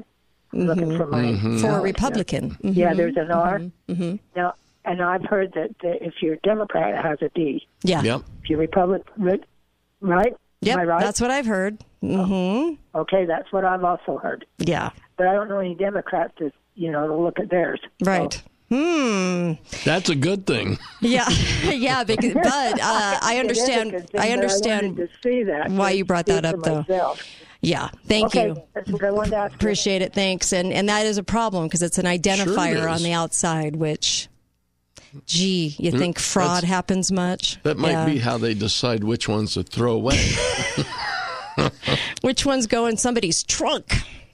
[0.54, 1.58] looking for my Mm-hmm.
[1.60, 2.58] For a Republican.
[2.62, 2.98] Yeah, Mhm.
[2.98, 3.60] there's an R.
[3.90, 4.16] Mm-hmm.
[4.36, 4.54] Now,
[4.88, 7.68] and I've heard that, that if you're a Democrat, it has a D.
[7.84, 8.02] Yeah.
[8.02, 8.22] Yep.
[8.44, 9.44] If you're Republic, re-
[10.00, 10.36] Right?
[10.62, 11.00] Yep, right?
[11.00, 11.84] that's what I've heard.
[12.04, 12.76] Mm-hmm.
[12.98, 14.46] Okay, that's what I've also heard.
[14.58, 14.90] Yeah.
[15.18, 17.80] But I don't know any Democrats to, you know, to look at theirs.
[18.04, 18.34] Right.
[18.34, 18.42] So.
[18.70, 19.54] Hmm.
[19.86, 20.78] That's a good thing.
[21.00, 21.30] Yeah,
[21.64, 22.04] yeah.
[22.04, 23.92] Because, but uh, I understand.
[23.92, 26.80] Thing, I understand I to see that why you brought that up, though.
[26.82, 27.24] Myself.
[27.62, 28.64] Yeah, thank okay, you.
[28.74, 30.14] That's what I to ask Appreciate it.
[30.14, 30.54] Thanks.
[30.54, 34.28] And and that is a problem because it's an identifier sure on the outside, which,
[35.26, 37.62] gee, you mm, think fraud That's, happens much?
[37.64, 38.06] That might yeah.
[38.06, 40.20] be how they decide which ones to throw away.
[42.22, 43.94] which ones go in somebody's trunk?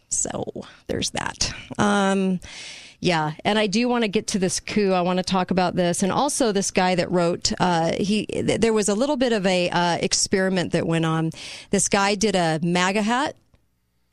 [0.10, 0.46] So
[0.88, 1.54] there's that.
[1.78, 2.40] Um,
[3.04, 4.94] yeah, and I do want to get to this coup.
[4.94, 7.52] I want to talk about this, and also this guy that wrote.
[7.60, 11.32] Uh, he there was a little bit of a uh, experiment that went on.
[11.70, 13.36] This guy did a MAGA hat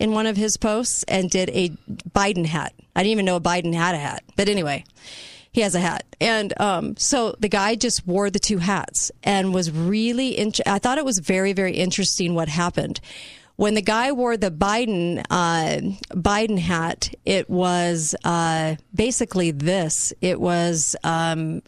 [0.00, 1.68] in one of his posts and did a
[2.10, 2.72] Biden hat.
[2.96, 4.84] I didn't even know a Biden had a hat, but anyway,
[5.53, 6.05] he has a hat.
[6.20, 10.30] And um, so the guy just wore the two hats and was really.
[10.30, 13.01] In- I thought it was very very interesting what happened
[13.61, 15.80] when the guy wore the Biden uh,
[16.14, 20.14] Biden hat, it was uh, basically this.
[20.22, 20.96] It was.
[21.05, 21.61] Um,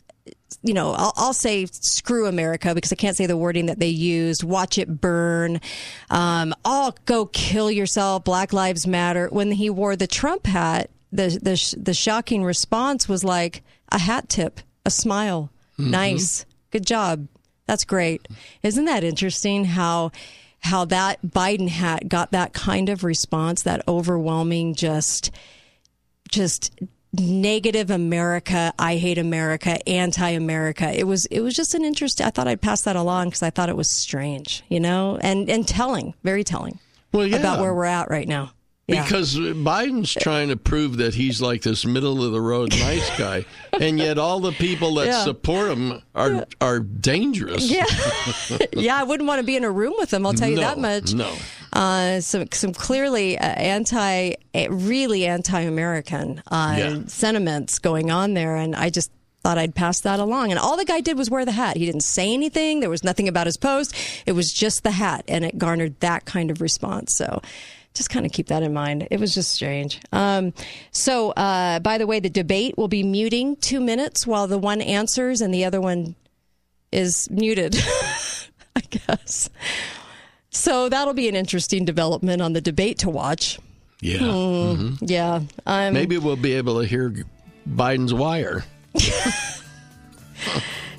[0.63, 3.89] you know, I'll, I'll, say screw America because I can't say the wording that they
[3.89, 4.43] used.
[4.43, 5.61] Watch it burn.
[6.09, 8.25] Um, oh, go kill yourself.
[8.25, 9.29] Black Lives Matter.
[9.29, 14.29] When he wore the Trump hat, the the the shocking response was like a hat
[14.29, 15.51] tip, a smile.
[15.79, 15.91] Mm-hmm.
[15.91, 17.29] Nice, good job.
[17.67, 18.27] That's great.
[18.63, 19.65] Isn't that interesting?
[19.65, 20.11] How
[20.63, 25.33] how that Biden hat got that kind of response, that overwhelming, just,
[26.31, 26.73] just
[27.13, 30.97] negative America, I hate America, anti-America.
[30.97, 32.21] It was, it was just an interest.
[32.21, 35.51] I thought I'd pass that along because I thought it was strange, you know, and,
[35.51, 36.79] and telling, very telling
[37.13, 37.39] well, yeah.
[37.39, 38.53] about where we're at right now.
[38.93, 39.05] Yeah.
[39.05, 43.45] Because Biden's trying to prove that he's like this middle of the road nice guy,
[43.73, 45.25] and yet all the people that yeah.
[45.25, 47.71] support him are are dangerous.
[47.71, 47.87] Yeah,
[48.73, 48.97] yeah.
[48.97, 50.27] I wouldn't want to be in a room with them.
[50.27, 51.15] I'll tell you no, that much.
[51.15, 51.35] No.
[51.73, 58.77] Uh, some some clearly uh, anti, uh, really anti-American uh, sentiments going on there, and
[58.77, 59.11] I just
[59.43, 60.51] thought I'd pass that along.
[60.51, 61.77] And all the guy did was wear the hat.
[61.77, 62.81] He didn't say anything.
[62.81, 63.95] There was nothing about his post.
[64.27, 67.17] It was just the hat, and it garnered that kind of response.
[67.17, 67.43] So
[67.95, 69.09] just kind of keep that in mind.
[69.11, 70.01] It was just strange.
[70.13, 70.53] Um,
[70.91, 74.81] so, uh, by the way, the debate will be muting two minutes while the one
[74.81, 76.15] answers and the other one
[76.91, 77.77] is muted,
[78.77, 79.51] I guess.
[80.51, 83.59] So that'll be an interesting development on the debate to watch.
[84.01, 84.19] Yeah.
[84.19, 85.05] Hmm, mm-hmm.
[85.07, 85.41] Yeah.
[85.67, 87.15] Um, Maybe we'll be able to hear
[87.69, 88.65] Biden's wire.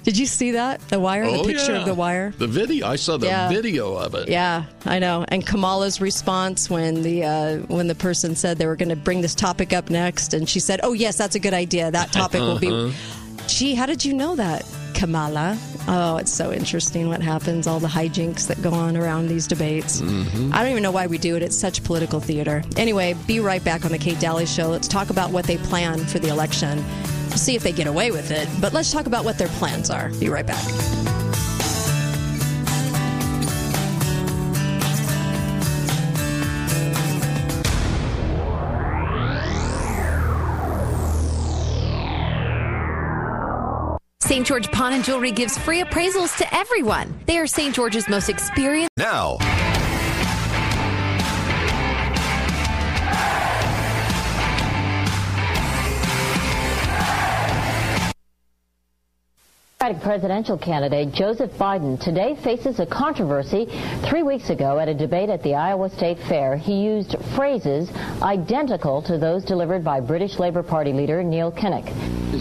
[0.04, 0.82] Did you see that?
[0.90, 1.80] The wire, oh, the picture yeah.
[1.80, 2.32] of the wire?
[2.38, 2.88] The video.
[2.88, 3.50] I saw the yeah.
[3.50, 4.28] video of it.
[4.28, 5.26] Yeah, I know.
[5.30, 9.22] And Kamala's response when the uh, when the person said they were going to bring
[9.22, 11.90] this topic up next, and she said, "Oh yes, that's a good idea.
[11.90, 12.92] That topic will be." Uh-huh.
[13.48, 15.58] Gee, how did you know that, Kamala?
[15.88, 20.00] Oh, it's so interesting what happens, all the hijinks that go on around these debates.
[20.00, 20.54] Mm-hmm.
[20.54, 21.44] I don't even know why we do it.
[21.44, 22.64] It's such political theater.
[22.78, 24.70] Anyway, be right back on the Kate Dalley Show.
[24.70, 26.84] Let's talk about what they plan for the election
[27.32, 28.48] see if they get away with it.
[28.62, 30.10] But let's talk about what their plans are.
[30.20, 30.64] Be right back.
[44.34, 44.48] St.
[44.48, 47.14] George Pawn and Jewelry gives free appraisals to everyone.
[47.28, 47.76] They are St.
[47.76, 48.90] George's most experienced.
[48.98, 49.38] Now.
[59.84, 63.68] Democratic presidential candidate Joseph Biden today faces a controversy.
[64.08, 69.02] Three weeks ago at a debate at the Iowa State Fair, he used phrases identical
[69.02, 71.84] to those delivered by British Labour Party leader Neil Kinnock.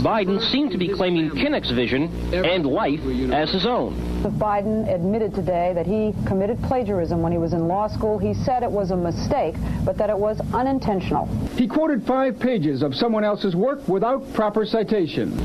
[0.04, 3.00] Biden seemed to be claiming Kinnock's vision and life
[3.32, 4.12] as his own.
[4.22, 8.18] Biden admitted today that he committed plagiarism when he was in law school.
[8.18, 11.26] He said it was a mistake, but that it was unintentional.
[11.56, 15.36] He quoted five pages of someone else's work without proper citation.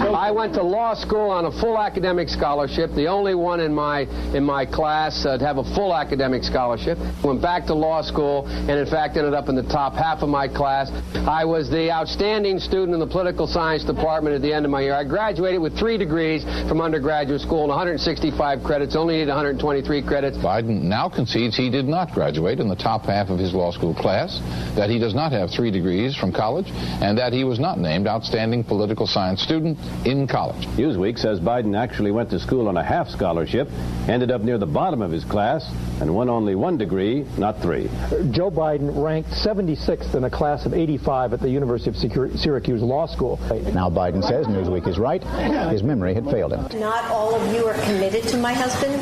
[0.00, 4.00] I went to law school on a full academic scholarship, the only one in my
[4.34, 6.98] in my class uh, to have a full academic scholarship.
[7.22, 10.28] Went back to law school and in fact ended up in the top half of
[10.28, 10.90] my class.
[11.26, 14.82] I was the outstanding student in the political science department at the end of my
[14.82, 14.94] year.
[14.94, 20.36] I graduated with three degrees from undergraduate school and 165 credits, only needed 123 credits.
[20.38, 23.94] Biden now concedes he did not graduate in the top half of his law school
[23.94, 24.40] class,
[24.76, 26.70] that he does not have three degrees from college,
[27.00, 30.66] and that he was not named outstanding political science student in college.
[30.76, 33.68] Newsweek says Biden actually went to school on a half scholarship,
[34.08, 35.68] ended up near the bottom of his class,
[36.00, 37.84] and won only one degree, not three.
[38.30, 43.06] Joe Biden ranked 76th in a class of 85 at the University of Syracuse Law
[43.06, 43.38] School.
[43.72, 45.22] Now Biden says Newsweek is right.
[45.70, 46.80] His memory had failed him.
[46.80, 48.94] Not all of you are committed to my husband.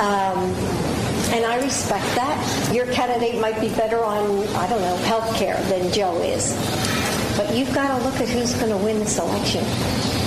[0.00, 0.54] Um,
[1.34, 2.72] and I respect that.
[2.74, 6.54] Your candidate might be better on, I don't know, health care than Joe is.
[7.54, 9.62] But you've got to look at who's going to win this election.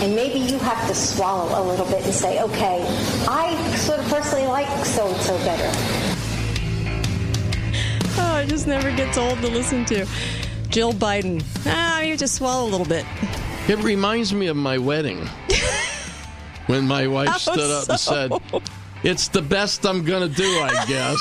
[0.02, 2.86] And maybe you have to swallow a little bit and say, okay,
[3.28, 5.70] I sort of personally like so and so better.
[8.18, 10.08] Oh, it just never gets old to listen to.
[10.70, 11.44] Jill Biden.
[11.66, 13.06] Ah, you just swallow a little bit.
[13.68, 15.28] It reminds me of my wedding.
[16.68, 17.92] when my wife How stood up so?
[17.92, 18.32] and said,
[19.04, 21.20] It's the best I'm going to do, I guess.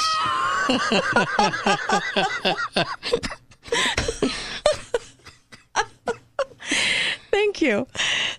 [7.56, 7.86] Thank you.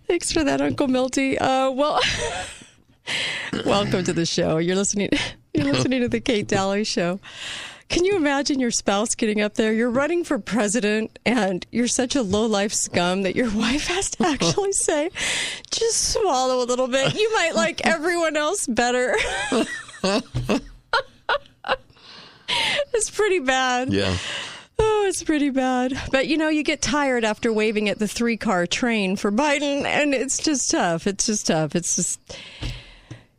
[0.05, 1.39] Thanks for that, Uncle Milty.
[1.39, 1.99] Uh, well,
[3.65, 4.59] welcome to the show.
[4.59, 5.09] You're listening.
[5.55, 7.19] You're listening to the Kate Dalley Show.
[7.89, 9.73] Can you imagine your spouse getting up there?
[9.73, 14.11] You're running for president and you're such a low life scum that your wife has
[14.11, 15.09] to actually say,
[15.71, 17.15] just swallow a little bit.
[17.15, 19.15] You might like everyone else better.
[22.93, 23.91] it's pretty bad.
[23.91, 24.15] Yeah.
[24.79, 25.99] Oh, it's pretty bad.
[26.11, 29.83] But you know, you get tired after waving at the three car train for Biden,
[29.85, 31.07] and it's just tough.
[31.07, 31.75] It's just tough.
[31.75, 32.19] It's just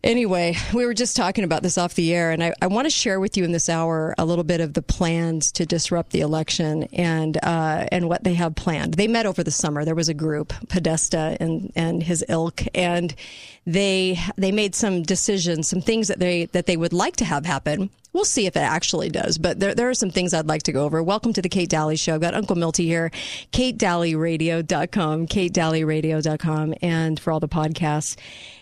[0.04, 2.90] Anyway, we were just talking about this off the air, and I, I want to
[2.90, 6.20] share with you in this hour a little bit of the plans to disrupt the
[6.20, 8.94] election and uh, and what they have planned.
[8.94, 9.84] They met over the summer.
[9.84, 13.12] There was a group, Podesta and and his ilk, and
[13.66, 17.44] they they made some decisions, some things that they that they would like to have
[17.44, 17.90] happen.
[18.12, 20.72] We'll see if it actually does, but there, there are some things I'd like to
[20.72, 21.02] go over.
[21.02, 22.14] Welcome to the Kate Dalley Show.
[22.14, 23.10] I've got Uncle Milty here,
[23.52, 28.16] katedalleyradio.com, katedalleyradio.com, and for all the podcasts.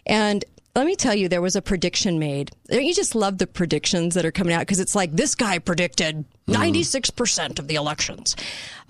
[0.04, 0.44] And
[0.76, 2.50] let me tell you, there was a prediction made.
[2.70, 6.26] You just love the predictions that are coming out because it's like this guy predicted
[6.48, 7.58] 96% mm.
[7.58, 8.36] of the elections.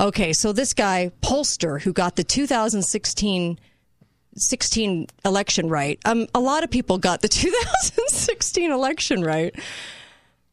[0.00, 3.58] Okay, so this guy, Pollster, who got the 2016
[4.38, 9.54] 16 election right, um, a lot of people got the 2016 election right.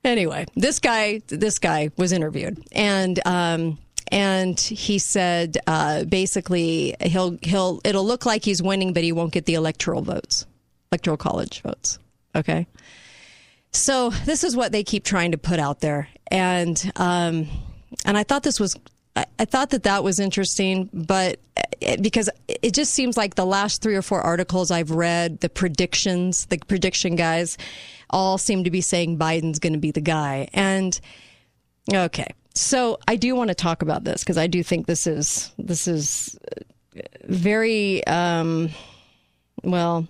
[0.06, 3.78] Anyway, this guy, this guy was interviewed and, um,
[4.10, 9.34] and he said uh, basically he'll he'll it'll look like he's winning, but he won't
[9.34, 10.46] get the electoral votes
[10.94, 11.98] electoral college votes.
[12.36, 12.68] Okay.
[13.72, 17.48] So this is what they keep trying to put out there, and um,
[18.06, 18.76] and I thought this was
[19.16, 21.40] I, I thought that that was interesting, but
[21.82, 25.50] it, because it just seems like the last three or four articles I've read, the
[25.50, 27.58] predictions, the prediction guys,
[28.12, 31.00] all seem to be saying Biden's going to be the guy, and
[31.92, 32.32] okay.
[32.54, 35.88] So I do want to talk about this because I do think this is this
[35.88, 36.38] is
[37.24, 38.70] very um,
[39.64, 40.08] well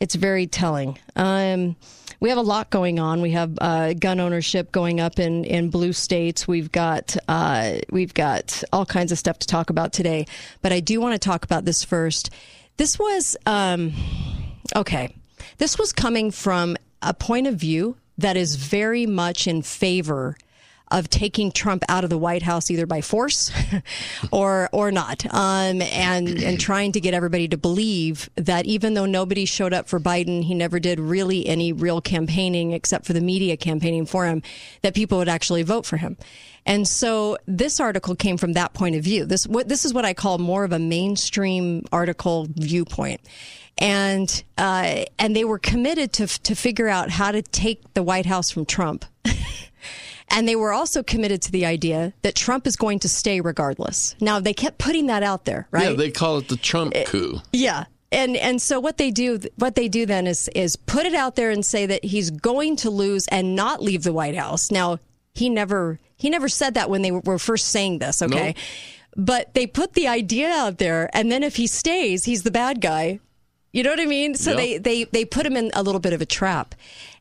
[0.00, 0.98] it's very telling.
[1.14, 1.76] Um,
[2.20, 3.20] we have a lot going on.
[3.20, 6.48] We have uh, gun ownership going up in, in blue states.
[6.48, 10.26] We've got uh, we've got all kinds of stuff to talk about today.
[10.62, 12.30] But I do want to talk about this first.
[12.76, 13.92] This was um,
[14.74, 15.14] okay.
[15.58, 20.36] This was coming from a point of view that is very much in favor
[20.90, 23.52] of taking Trump out of the White House either by force
[24.32, 29.06] or or not, um, and and trying to get everybody to believe that even though
[29.06, 33.20] nobody showed up for Biden, he never did really any real campaigning except for the
[33.20, 34.42] media campaigning for him,
[34.82, 36.16] that people would actually vote for him.
[36.64, 39.24] And so this article came from that point of view.
[39.24, 43.20] This what this is what I call more of a mainstream article viewpoint
[43.78, 48.26] and uh, and they were committed to to figure out how to take the White
[48.26, 49.04] House from Trump.
[50.28, 54.16] And they were also committed to the idea that Trump is going to stay regardless.
[54.20, 55.90] Now, they kept putting that out there, right?
[55.90, 57.40] Yeah, they call it the Trump eh, coup.
[57.52, 57.84] yeah.
[58.12, 61.34] And and so what they do what they do then is is put it out
[61.34, 64.70] there and say that he's going to lose and not leave the White House.
[64.70, 65.00] Now,
[65.34, 68.46] he never he never said that when they were first saying this, okay?
[68.46, 68.56] Nope.
[69.16, 72.80] But they put the idea out there and then if he stays, he's the bad
[72.80, 73.18] guy.
[73.72, 74.34] You know what I mean?
[74.34, 74.58] So yep.
[74.58, 76.74] they, they they put him in a little bit of a trap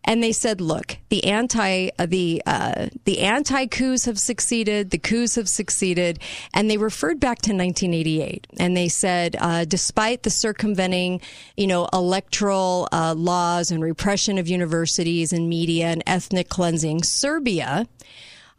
[0.06, 4.98] and they said, "Look, the anti uh, the uh, the anti coups have succeeded, the
[4.98, 6.20] coups have succeeded,"
[6.54, 11.22] and they referred back to 1988, and they said, uh, despite the circumventing,
[11.58, 17.88] you know, electoral uh, laws and repression of universities and media and ethnic cleansing, Serbia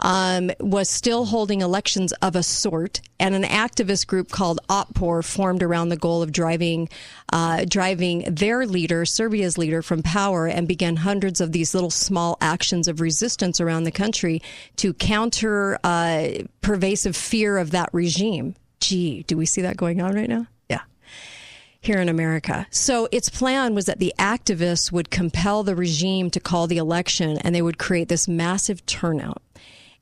[0.01, 5.63] um, was still holding elections of a sort, and an activist group called Otpor formed
[5.63, 6.89] around the goal of driving
[7.33, 12.37] uh, driving their leader, Serbia's leader, from power, and began hundreds of these little small
[12.41, 14.43] actions of resistance around the country
[14.77, 16.29] to counter uh,
[16.61, 18.55] pervasive fear of that regime.
[18.81, 20.47] Gee, do we see that going on right now?
[20.69, 20.83] Yeah
[21.81, 22.67] here in America.
[22.71, 27.39] So its plan was that the activists would compel the regime to call the election
[27.39, 29.41] and they would create this massive turnout.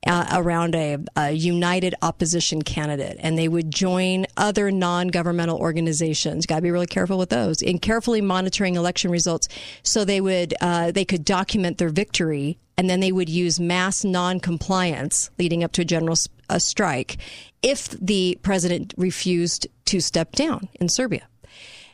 [0.05, 6.45] Uh, around a, a, united opposition candidate, and they would join other non-governmental organizations.
[6.45, 9.47] Got to be really careful with those in carefully monitoring election results,
[9.83, 14.03] so they would uh, they could document their victory, and then they would use mass
[14.03, 16.15] non-compliance leading up to a general
[16.49, 17.17] a strike
[17.61, 21.27] if the president refused to step down in Serbia.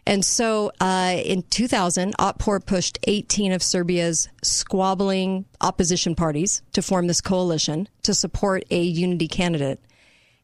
[0.05, 7.07] And so uh, in 2000, Otpor pushed 18 of Serbia's squabbling opposition parties to form
[7.07, 9.79] this coalition to support a unity candidate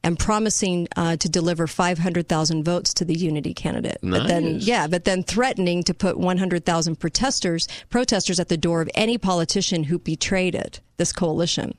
[0.04, 3.98] and promising uh, to deliver 500,000 votes to the unity candidate.
[4.02, 4.22] Nice.
[4.22, 8.90] But then, yeah, but then threatening to put 100,000 protesters protesters at the door of
[8.94, 11.76] any politician who betrayed it, this coalition.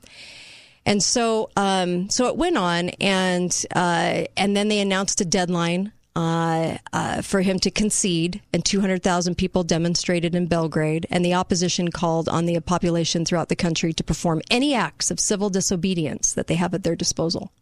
[0.84, 5.92] And so, um, so it went on, and uh, and then they announced a deadline
[6.18, 11.92] uh, uh, for him to concede, and 200,000 people demonstrated in Belgrade, and the opposition
[11.92, 16.48] called on the population throughout the country to perform any acts of civil disobedience that
[16.48, 17.52] they have at their disposal.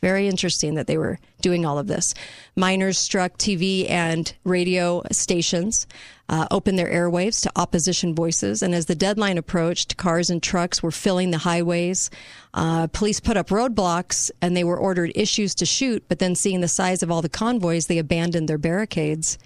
[0.00, 2.14] Very interesting that they were doing all of this.
[2.56, 5.86] Miners struck TV and radio stations,
[6.28, 10.82] uh, opened their airwaves to opposition voices, and as the deadline approached, cars and trucks
[10.82, 12.10] were filling the highways.
[12.54, 16.04] Uh, police put up roadblocks, and they were ordered issues to shoot.
[16.08, 19.38] But then, seeing the size of all the convoys, they abandoned their barricades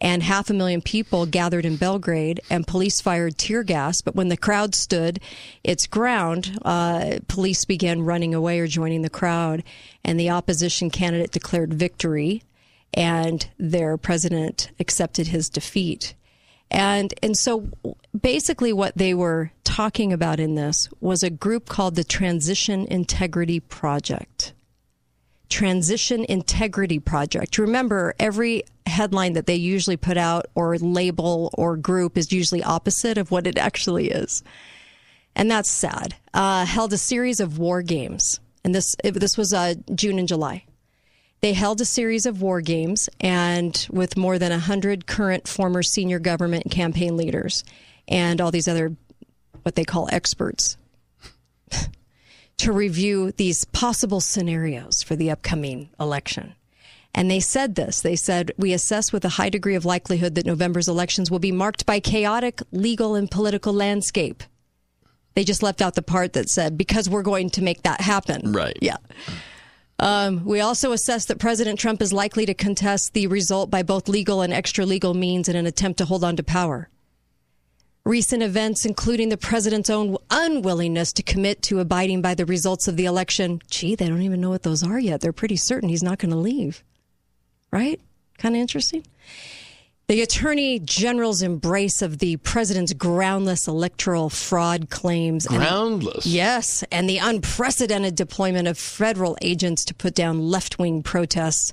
[0.00, 4.00] and half a million people gathered in Belgrade, and police fired tear gas.
[4.00, 5.20] But when the crowd stood
[5.62, 9.62] its ground, uh, police began running away or joining the crowd,
[10.04, 12.42] and the opposition candidate declared victory,
[12.94, 16.14] and their president accepted his defeat.
[16.70, 17.68] And and so
[18.18, 23.60] basically what they were talking about in this was a group called the Transition Integrity
[23.60, 24.52] Project.
[25.50, 27.58] Transition Integrity Project.
[27.58, 33.18] Remember, every headline that they usually put out or label or group is usually opposite
[33.18, 34.42] of what it actually is.
[35.34, 36.14] And that's sad.
[36.32, 38.40] Uh, held a series of war games.
[38.64, 40.64] And this, this was uh, June and July.
[41.40, 46.18] They held a series of war games and with more than 100 current former senior
[46.18, 47.64] government campaign leaders
[48.06, 48.94] and all these other,
[49.62, 50.76] what they call experts
[52.60, 56.54] to review these possible scenarios for the upcoming election.
[57.14, 58.02] And they said this.
[58.02, 61.52] They said, We assess with a high degree of likelihood that November's elections will be
[61.52, 64.44] marked by chaotic legal and political landscape.
[65.34, 68.52] They just left out the part that said, because we're going to make that happen.
[68.52, 68.76] Right.
[68.80, 68.96] Yeah.
[69.98, 74.08] Um, we also assess that President Trump is likely to contest the result by both
[74.08, 76.88] legal and extra legal means in an attempt to hold on to power.
[78.10, 82.96] Recent events, including the president's own unwillingness to commit to abiding by the results of
[82.96, 83.62] the election.
[83.70, 85.20] Gee, they don't even know what those are yet.
[85.20, 86.82] They're pretty certain he's not going to leave.
[87.70, 88.00] Right?
[88.36, 89.06] Kind of interesting.
[90.08, 95.46] The Attorney General's embrace of the president's groundless electoral fraud claims.
[95.46, 96.24] Groundless?
[96.24, 96.82] And, yes.
[96.90, 101.72] And the unprecedented deployment of federal agents to put down left wing protests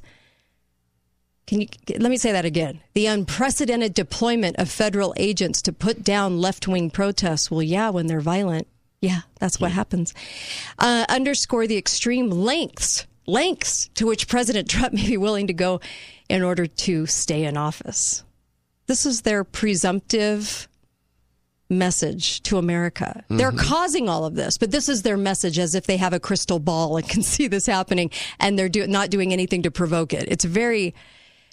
[1.48, 1.68] can you
[1.98, 2.82] let me say that again?
[2.94, 7.50] The unprecedented deployment of federal agents to put down left wing protests.
[7.50, 8.68] Well, yeah, when they're violent.
[9.00, 10.14] Yeah, that's what happens.
[10.78, 15.80] Uh, underscore the extreme lengths, lengths to which President Trump may be willing to go
[16.28, 18.24] in order to stay in office.
[18.88, 20.68] This is their presumptive
[21.70, 23.24] message to America.
[23.24, 23.38] Mm-hmm.
[23.38, 26.20] They're causing all of this, but this is their message as if they have a
[26.20, 30.14] crystal ball and can see this happening and they're do- not doing anything to provoke
[30.14, 30.28] it.
[30.28, 30.94] It's very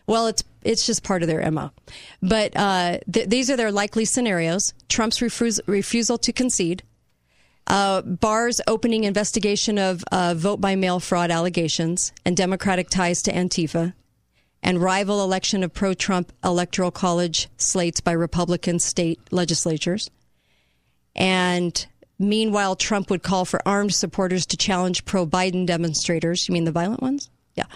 [0.07, 1.71] well, it's it's just part of their MO.
[2.23, 6.83] But uh, th- these are their likely scenarios: Trump's refus- refusal to concede,
[7.67, 13.33] uh, Barr's opening investigation of uh, vote by mail fraud allegations and Democratic ties to
[13.33, 13.95] Antifa,
[14.63, 20.11] and rival election of pro-Trump electoral college slates by Republican state legislatures,
[21.15, 21.87] and.
[22.17, 26.49] Meanwhile, Trump would call for armed supporters to challenge pro Biden demonstrators.
[26.49, 27.29] You mean the violent ones?
[27.55, 27.67] Yeah.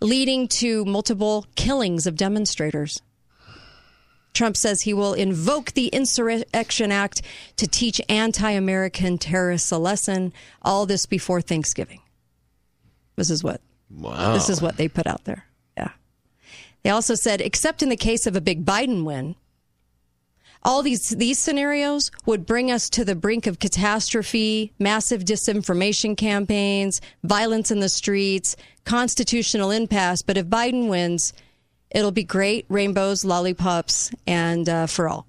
[0.00, 3.02] Leading to multiple killings of demonstrators.
[4.32, 7.22] Trump says he will invoke the Insurrection Act
[7.56, 10.32] to teach anti American terrorists a lesson.
[10.62, 12.00] All this before Thanksgiving.
[13.16, 13.60] This is what.
[13.90, 14.34] Wow.
[14.34, 15.46] This is what they put out there.
[15.76, 15.90] Yeah.
[16.82, 19.34] They also said, except in the case of a big Biden win,
[20.68, 27.00] all these these scenarios would bring us to the brink of catastrophe, massive disinformation campaigns,
[27.24, 28.54] violence in the streets,
[28.84, 30.20] constitutional impasse.
[30.20, 31.32] But if Biden wins,
[31.90, 35.27] it'll be great rainbows, lollipops, and uh, for all.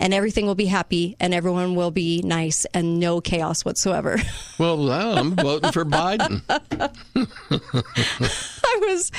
[0.00, 4.18] And everything will be happy and everyone will be nice and no chaos whatsoever.
[4.56, 6.40] Well, I'm voting for Biden.
[6.48, 6.60] I
[8.80, 9.10] was,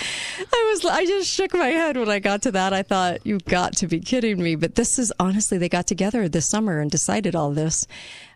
[0.53, 2.71] I was, I just shook my head when I got to that.
[2.71, 4.55] I thought, you've got to be kidding me.
[4.55, 7.85] But this is honestly, they got together this summer and decided all this.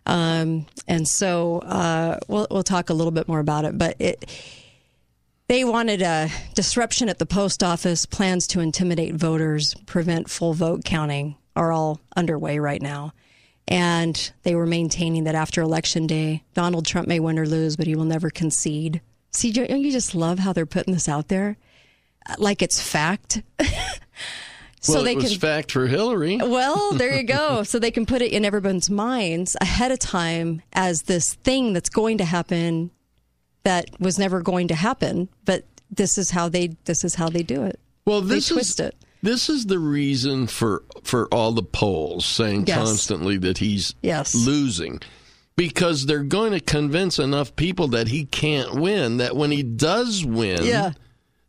[0.04, 3.78] Um, and so uh, we'll, we'll talk a little bit more about it.
[3.78, 4.28] But it,
[5.48, 10.84] they wanted a disruption at the post office, plans to intimidate voters, prevent full vote
[10.84, 13.12] counting are all underway right now.
[13.68, 17.86] And they were maintaining that after election day, Donald Trump may win or lose, but
[17.86, 19.02] he will never concede.
[19.30, 21.58] See, don't you just love how they're putting this out there?
[22.28, 23.42] Uh, like it's fact.
[24.80, 26.36] so well, they can fact for Hillary.
[26.42, 27.62] well, there you go.
[27.64, 31.90] So they can put it in everyone's minds ahead of time as this thing that's
[31.90, 32.90] going to happen
[33.64, 35.28] that was never going to happen.
[35.44, 37.78] But this is how they this is how they do it.
[38.06, 38.96] Well, this they twist is, it.
[39.22, 42.78] This is the reason for for all the polls saying yes.
[42.78, 44.34] constantly that he's yes.
[44.34, 45.00] losing.
[45.56, 50.24] Because they're going to convince enough people that he can't win that when he does
[50.24, 50.92] win, yeah.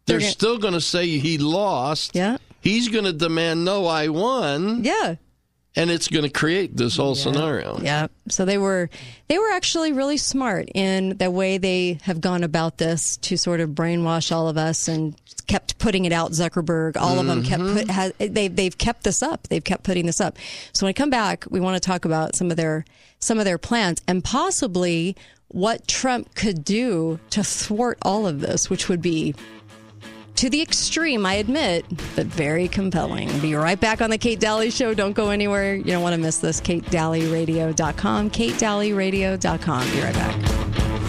[0.05, 2.13] they're, they're still going to say he lost.
[2.13, 2.37] Yeah.
[2.59, 4.83] He's going to demand, no, I won.
[4.83, 5.15] Yeah
[5.75, 7.23] and it's going to create this whole yeah.
[7.23, 7.79] scenario.
[7.81, 8.07] Yeah.
[8.29, 8.89] So they were
[9.27, 13.59] they were actually really smart in the way they have gone about this to sort
[13.59, 15.15] of brainwash all of us and
[15.47, 16.31] kept putting it out.
[16.31, 17.19] Zuckerberg, all mm-hmm.
[17.19, 19.47] of them kept put, has, they they've kept this up.
[19.47, 20.37] They've kept putting this up.
[20.73, 22.85] So when I come back, we want to talk about some of their
[23.19, 25.15] some of their plans and possibly
[25.47, 29.35] what Trump could do to thwart all of this, which would be
[30.35, 33.39] to the extreme, I admit, but very compelling.
[33.39, 34.93] Be right back on the Kate Dalley Show.
[34.93, 35.75] Don't go anywhere.
[35.75, 36.59] You don't want to miss this.
[36.61, 38.31] KateDalleyRadio.com.
[38.31, 39.91] KateDalleyRadio.com.
[39.91, 41.00] Be right back.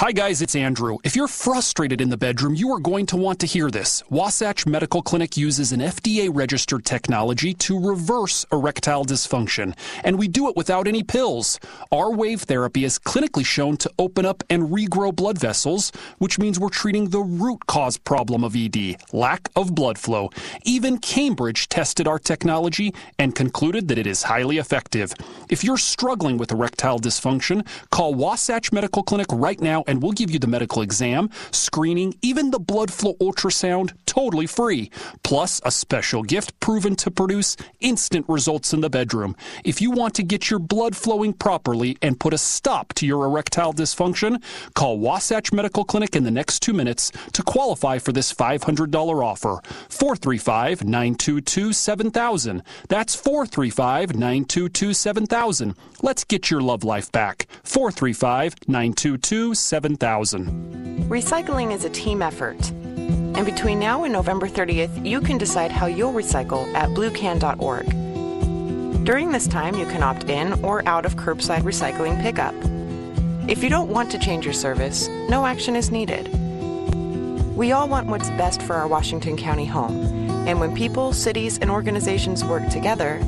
[0.00, 0.96] Hi, guys, it's Andrew.
[1.04, 4.02] If you're frustrated in the bedroom, you are going to want to hear this.
[4.08, 10.48] Wasatch Medical Clinic uses an FDA registered technology to reverse erectile dysfunction, and we do
[10.48, 11.60] it without any pills.
[11.92, 16.58] Our wave therapy is clinically shown to open up and regrow blood vessels, which means
[16.58, 20.30] we're treating the root cause problem of ED lack of blood flow.
[20.64, 25.12] Even Cambridge tested our technology and concluded that it is highly effective.
[25.50, 30.30] If you're struggling with erectile dysfunction, call Wasatch Medical Clinic right now and we'll give
[30.30, 34.88] you the medical exam, screening, even the blood flow ultrasound totally free.
[35.24, 39.34] Plus, a special gift proven to produce instant results in the bedroom.
[39.64, 43.24] If you want to get your blood flowing properly and put a stop to your
[43.24, 44.40] erectile dysfunction,
[44.74, 49.60] call Wasatch Medical Clinic in the next two minutes to qualify for this $500 offer.
[49.88, 52.62] 435 922 7000.
[52.88, 55.74] That's 435 922 7000.
[56.02, 57.48] Let's get your love life back.
[57.64, 59.79] 435 922 7000.
[59.80, 61.08] 7000.
[61.08, 62.70] Recycling is a team effort.
[62.70, 67.86] And between now and November 30th, you can decide how you'll recycle at bluecan.org.
[69.06, 72.54] During this time, you can opt in or out of curbside recycling pickup.
[73.48, 76.28] If you don't want to change your service, no action is needed.
[77.56, 79.96] We all want what's best for our Washington County home,
[80.46, 83.18] and when people, cities, and organizations work together,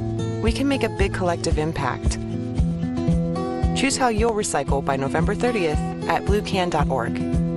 [0.43, 2.19] we can make a big collective impact.
[3.77, 7.52] Choose how you'll recycle by November 30th at bluecan.org.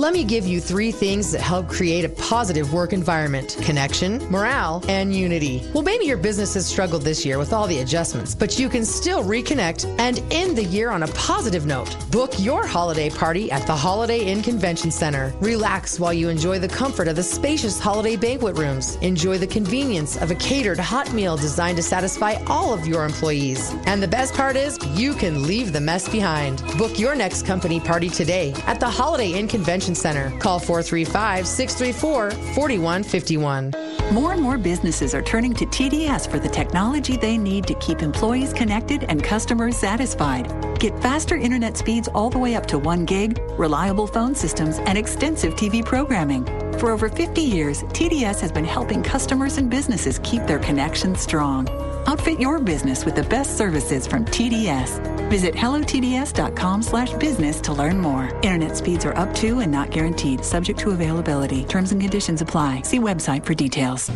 [0.00, 4.82] Let me give you three things that help create a positive work environment connection, morale,
[4.88, 5.62] and unity.
[5.74, 8.86] Well, maybe your business has struggled this year with all the adjustments, but you can
[8.86, 11.94] still reconnect and end the year on a positive note.
[12.10, 15.34] Book your holiday party at the Holiday Inn Convention Center.
[15.38, 18.96] Relax while you enjoy the comfort of the spacious holiday banquet rooms.
[19.02, 23.74] Enjoy the convenience of a catered hot meal designed to satisfy all of your employees.
[23.84, 26.62] And the best part is, you can leave the mess behind.
[26.78, 30.30] Book your next company party today at the Holiday Inn Convention Center.
[30.38, 33.72] Call 435 634 4151.
[34.12, 38.02] More and more businesses are turning to TDS for the technology they need to keep
[38.02, 40.48] employees connected and customers satisfied.
[40.80, 44.98] Get faster internet speeds all the way up to 1 gig, reliable phone systems, and
[44.98, 46.44] extensive TV programming.
[46.78, 51.68] For over 50 years, TDS has been helping customers and businesses keep their connections strong.
[52.10, 54.98] Outfit your business with the best services from TDS.
[55.30, 58.36] Visit hellotds.com slash business to learn more.
[58.42, 61.62] Internet speeds are up to and not guaranteed, subject to availability.
[61.62, 62.82] Terms and conditions apply.
[62.82, 64.10] See website for details.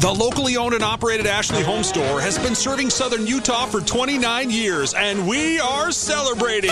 [0.00, 4.48] The locally owned and operated Ashley Home Store has been serving Southern Utah for 29
[4.48, 6.70] years, and we are celebrating.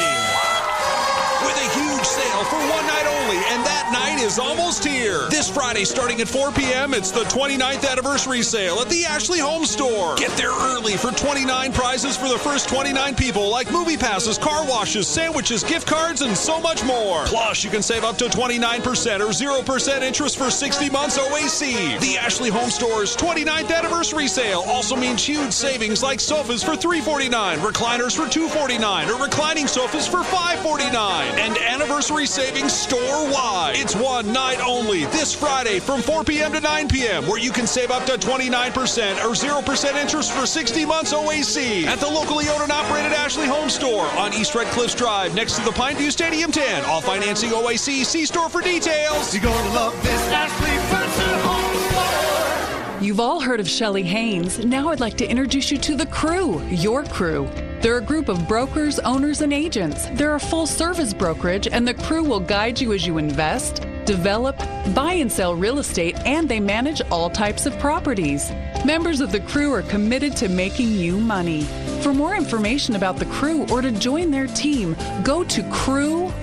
[1.43, 5.28] with a huge sale for one night only, and that night is almost here.
[5.28, 9.65] This Friday, starting at 4 p.m., it's the 29th anniversary sale at the Ashley Home
[9.65, 10.16] Store.
[10.16, 14.66] Get there early for 29 prizes for the first 29 people, like movie passes, car
[14.66, 17.24] washes, sandwiches, gift cards, and so much more.
[17.27, 22.01] Plus, you can save up to 29% or 0% interest for 60 months OAC.
[22.01, 27.59] The Ashley Home Store's 29th anniversary sale also means huge savings like sofas for 349,
[27.59, 33.74] recliners for 249, or reclining sofas for 549, and anniversary savings store wide.
[33.76, 36.52] It's one night only this Friday from 4 p.m.
[36.52, 40.84] to 9 p.m., where you can save up to 29% or 0% interest for 60
[40.84, 44.94] months OAC at the locally owned and operated Ashley Home Store on East Red Cliffs
[44.94, 46.84] Drive next to the Pineview Stadium 10.
[46.84, 48.05] All financing OAC.
[48.05, 49.32] See store for details.
[49.34, 51.36] You're going to love this Ashley Furniture.
[53.16, 54.62] You've all heard of Shelley Haynes.
[54.62, 57.48] Now I'd like to introduce you to the crew, your crew.
[57.80, 60.06] They're a group of brokers, owners, and agents.
[60.12, 64.59] They're a full service brokerage, and the crew will guide you as you invest, develop,
[64.94, 68.52] buy and sell real estate, and they manage all types of properties.
[68.84, 71.62] Members of the crew are committed to making you money.
[72.02, 76.34] For more information about the crew or to join their team, go to crewre.com.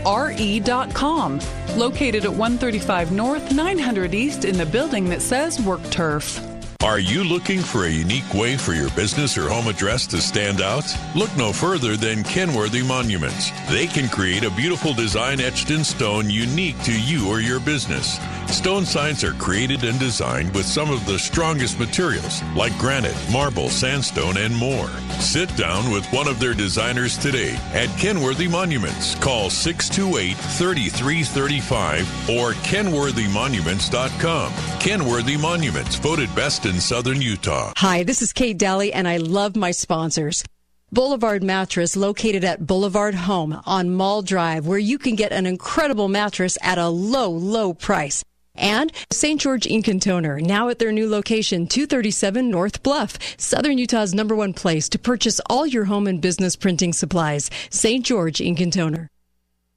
[1.78, 6.53] Located at 135 North, 900 East in the building that says Work Turf.
[6.84, 10.60] Are you looking for a unique way for your business or home address to stand
[10.60, 10.84] out?
[11.16, 13.52] Look no further than Kenworthy Monuments.
[13.70, 18.20] They can create a beautiful design etched in stone unique to you or your business.
[18.48, 23.70] Stone signs are created and designed with some of the strongest materials like granite, marble,
[23.70, 24.90] sandstone, and more.
[25.20, 29.16] Sit down with one of their designers today at Kenworthy Monuments.
[29.16, 34.54] Call 628 3335 or kenworthymonuments.com.
[34.80, 37.72] Kenworthy Monuments, voted best in southern Utah.
[37.78, 40.44] Hi, this is Kate Dalley, and I love my sponsors.
[40.92, 46.08] Boulevard Mattress, located at Boulevard Home on Mall Drive, where you can get an incredible
[46.08, 48.24] mattress at a low, low price.
[48.56, 49.40] And St.
[49.40, 54.36] George Ink and Toner, now at their new location, 237 North Bluff, Southern Utah's number
[54.36, 57.52] one place to purchase all your home and business printing supplies.
[57.70, 58.04] St.
[58.06, 59.10] George Ink and Toner.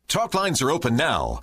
[0.08, 1.42] Talk lines are open now.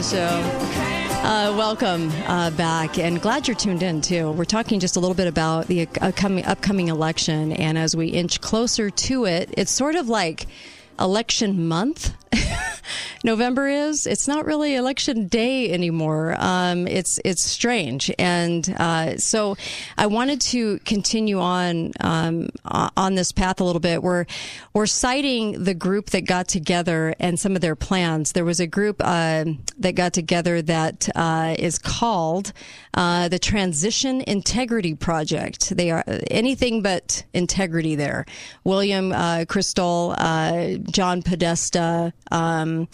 [0.00, 0.16] Show.
[0.16, 4.32] Uh, welcome uh, back, and glad you're tuned in too.
[4.32, 8.40] We're talking just a little bit about the upcoming, upcoming election, and as we inch
[8.40, 10.46] closer to it, it's sort of like
[10.98, 12.14] election month.
[13.24, 14.06] November is.
[14.06, 16.34] It's not really election day anymore.
[16.38, 19.56] Um, it's it's strange, and uh, so
[19.96, 24.02] I wanted to continue on um, on this path a little bit.
[24.02, 24.26] We're
[24.74, 28.32] we're citing the group that got together and some of their plans.
[28.32, 29.44] There was a group uh,
[29.78, 32.52] that got together that uh, is called
[32.94, 35.76] uh, the Transition Integrity Project.
[35.76, 37.94] They are anything but integrity.
[37.94, 38.26] There,
[38.64, 42.12] William uh, Kristol, uh, John Podesta.
[42.30, 42.88] Um,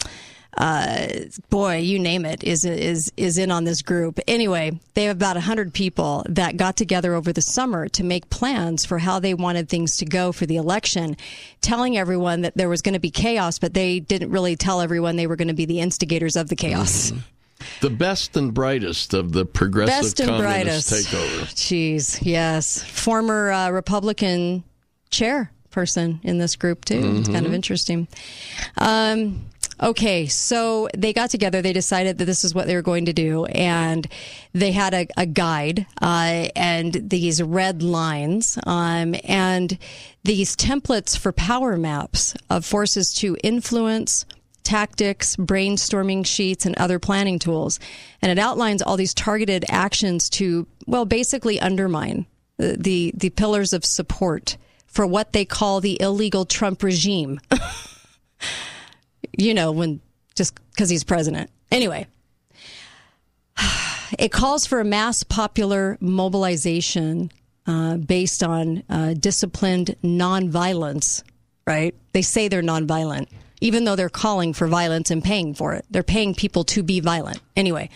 [0.57, 1.07] uh,
[1.49, 4.19] boy, you name it, is is is in on this group.
[4.27, 8.85] Anyway, they have about hundred people that got together over the summer to make plans
[8.85, 11.15] for how they wanted things to go for the election,
[11.61, 15.15] telling everyone that there was going to be chaos, but they didn't really tell everyone
[15.15, 17.11] they were going to be the instigators of the chaos.
[17.11, 17.19] Mm-hmm.
[17.81, 21.13] The best and brightest of the progressive best and communist brightest.
[21.13, 21.53] takeover.
[21.55, 24.63] Jeez, yes, former uh, Republican
[25.69, 27.01] chairperson in this group too.
[27.01, 27.17] Mm-hmm.
[27.19, 27.55] It's kind of Mm-hmm.
[27.55, 28.07] interesting.
[28.77, 29.45] Um,
[29.81, 31.61] Okay, so they got together.
[31.61, 34.05] They decided that this is what they were going to do, and
[34.51, 39.77] they had a, a guide uh, and these red lines um, and
[40.25, 44.25] these templates for power maps of forces to influence
[44.63, 47.79] tactics, brainstorming sheets, and other planning tools.
[48.21, 52.25] And it outlines all these targeted actions to, well, basically undermine
[52.57, 54.57] the the, the pillars of support
[54.89, 57.39] for what they call the illegal Trump regime.
[59.37, 60.01] you know, when
[60.35, 61.49] just because he's president.
[61.71, 62.07] Anyway,
[64.19, 67.31] it calls for a mass popular mobilization
[67.67, 71.23] uh, based on uh, disciplined nonviolence,
[71.67, 71.93] right?
[72.13, 73.27] They say they're nonviolent,
[73.61, 75.85] even though they're calling for violence and paying for it.
[75.89, 77.41] They're paying people to be violent.
[77.55, 77.89] Anyway,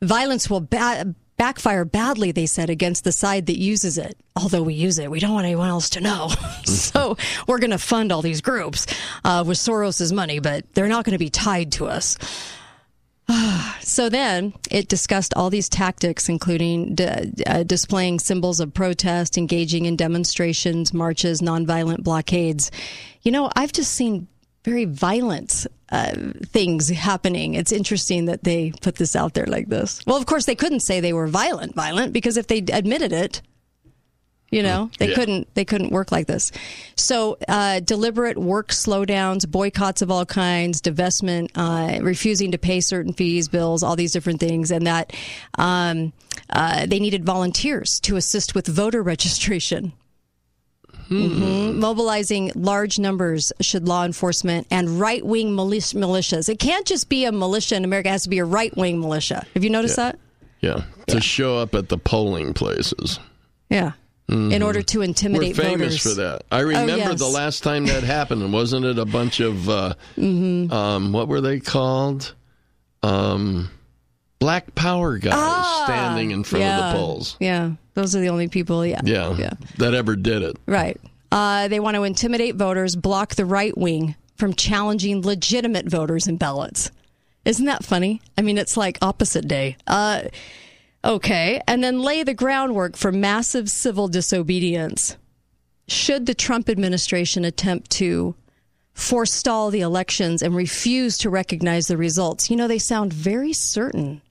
[0.00, 4.18] violence will ba- backfire badly, they said, against the side that uses it.
[4.36, 6.28] Although we use it, we don't want anyone else to know.
[6.64, 7.16] so
[7.46, 8.86] we're going to fund all these groups
[9.24, 12.18] uh, with Soros's money, but they're not going to be tied to us.
[13.80, 17.06] so then it discussed all these tactics, including d-
[17.46, 22.70] uh, displaying symbols of protest, engaging in demonstrations, marches, nonviolent blockades.
[23.22, 24.28] You know, I've just seen
[24.64, 26.12] very violent uh,
[26.46, 27.54] things happening.
[27.54, 30.00] It's interesting that they put this out there like this.
[30.06, 33.42] Well, of course, they couldn't say they were violent, violent, because if they admitted it,
[34.50, 35.14] you know, they Yeah.
[35.14, 36.52] couldn't they couldn't work like this.
[36.96, 43.12] So uh, deliberate work slowdowns, boycotts of all kinds, divestment, uh, refusing to pay certain
[43.12, 45.12] fees, bills, all these different things, and that
[45.58, 46.14] um,
[46.48, 49.92] uh, they needed volunteers to assist with voter registration.
[51.10, 51.76] Mhm.
[51.76, 56.48] Mobilizing large numbers should law enforcement and right wing militias.
[56.48, 59.00] It can't just be a militia in America; it has to be a right wing
[59.00, 59.46] militia.
[59.54, 60.18] Have you noticed that?
[60.60, 63.20] Yeah, to show up at the polling places.
[63.70, 63.92] Yeah.
[64.28, 64.64] In Mhm.
[64.64, 66.06] order to intimidate We're famous voters.
[66.06, 66.42] Oh, for that.
[66.52, 67.18] I remember yes.
[67.18, 70.70] the last time that happened, and wasn't it a bunch of uh, Mhm.
[70.70, 72.34] um, what were they called?
[73.02, 73.70] Um,
[74.38, 76.78] black power guys Ah, standing in front yeah.
[76.88, 77.36] of the polls.
[77.40, 78.86] Yeah, those are the only people.
[78.86, 80.56] Yeah, Yeah, that ever did it.
[80.66, 80.96] right.
[81.32, 86.38] Uh, they want to intimidate voters, block the right wing from challenging legitimate voters and
[86.38, 86.90] ballots.
[87.44, 88.22] Isn't that funny?
[88.38, 89.76] I mean, it's like opposite day.
[89.86, 90.22] Uh,
[91.04, 95.16] okay, and then lay the groundwork for massive civil disobedience.
[95.88, 98.34] Should the Trump administration attempt to
[98.94, 102.48] forestall the elections and refuse to recognize the results?
[102.48, 104.22] You know, they sound very certain.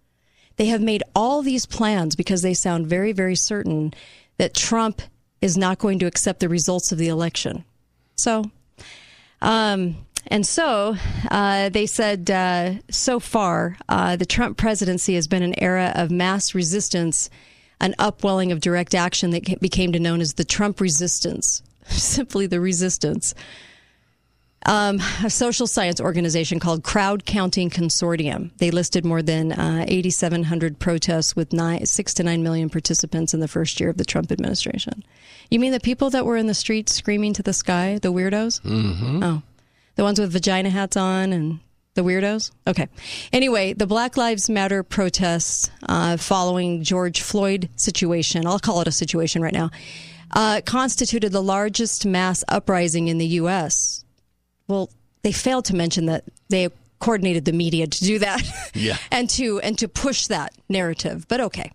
[0.58, 3.94] They have made all these plans because they sound very, very certain
[4.38, 5.02] that Trump
[5.42, 7.64] is not going to accept the results of the election.
[8.16, 8.50] So,
[9.42, 9.98] um,
[10.28, 10.96] and so
[11.30, 16.12] uh, they said uh, so far, uh, the Trump presidency has been an era of
[16.12, 17.30] mass resistance,
[17.80, 23.36] an upwelling of direct action that became known as the Trump resistance, simply the resistance.
[24.66, 28.52] Um, a social science organization called Crowd Counting Consortium.
[28.58, 33.40] They listed more than uh, 8,700 protests with nine, six to nine million participants in
[33.40, 35.04] the first year of the Trump administration.
[35.50, 38.62] You mean the people that were in the streets screaming to the sky, the weirdos?
[38.62, 39.24] Mm-hmm.
[39.24, 39.42] Oh,
[39.96, 41.60] the ones with vagina hats on and
[41.94, 42.52] the weirdos?
[42.66, 42.88] Okay.
[43.34, 48.92] Anyway, the Black Lives Matter protests uh, following George Floyd situation, I'll call it a
[48.92, 49.72] situation right now,
[50.32, 54.04] uh, constituted the largest mass uprising in the U.S.
[54.68, 54.90] Well,
[55.22, 56.70] they failed to mention that they
[57.00, 58.98] coordinated the media to do that Yeah.
[59.12, 61.28] and to and to push that narrative.
[61.28, 61.72] But okay.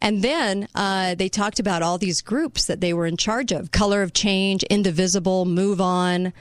[0.00, 3.72] And then uh, they talked about all these groups that they were in charge of:
[3.72, 6.32] Color of Change, Indivisible, Move On.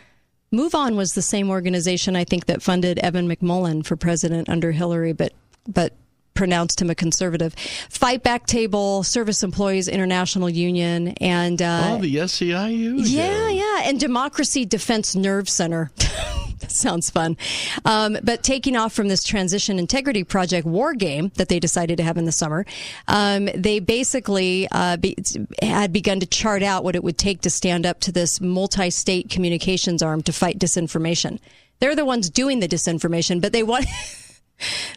[0.52, 4.72] Move On was the same organization I think that funded Evan McMullin for president under
[4.72, 5.34] Hillary, but
[5.68, 5.94] but
[6.38, 7.56] pronounced him a conservative.
[7.90, 13.00] Fight Back Table, Service Employees International Union, and uh, oh, the SEIU.
[13.04, 15.92] yeah, yeah, and Democracy Defense Nerve Center.
[15.98, 17.38] that sounds fun.
[17.86, 22.04] Um, but taking off from this transition integrity project war game that they decided to
[22.04, 22.68] have in the summer,
[23.08, 25.18] um, they basically uh, be,
[25.64, 29.32] had begun to chart out what it would take to stand up to this multi-state
[29.32, 31.40] communications arm to fight disinformation.
[31.80, 33.88] They're the ones doing the disinformation, but they want.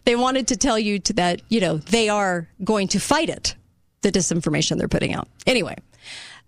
[0.04, 3.54] they wanted to tell you to that, you know, they are going to fight it,
[4.02, 5.28] the disinformation they're putting out.
[5.46, 5.76] Anyway,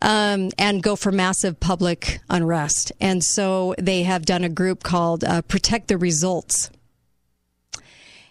[0.02, 2.92] um, and go for massive public unrest.
[3.00, 6.70] And so they have done a group called uh, Protect the Results.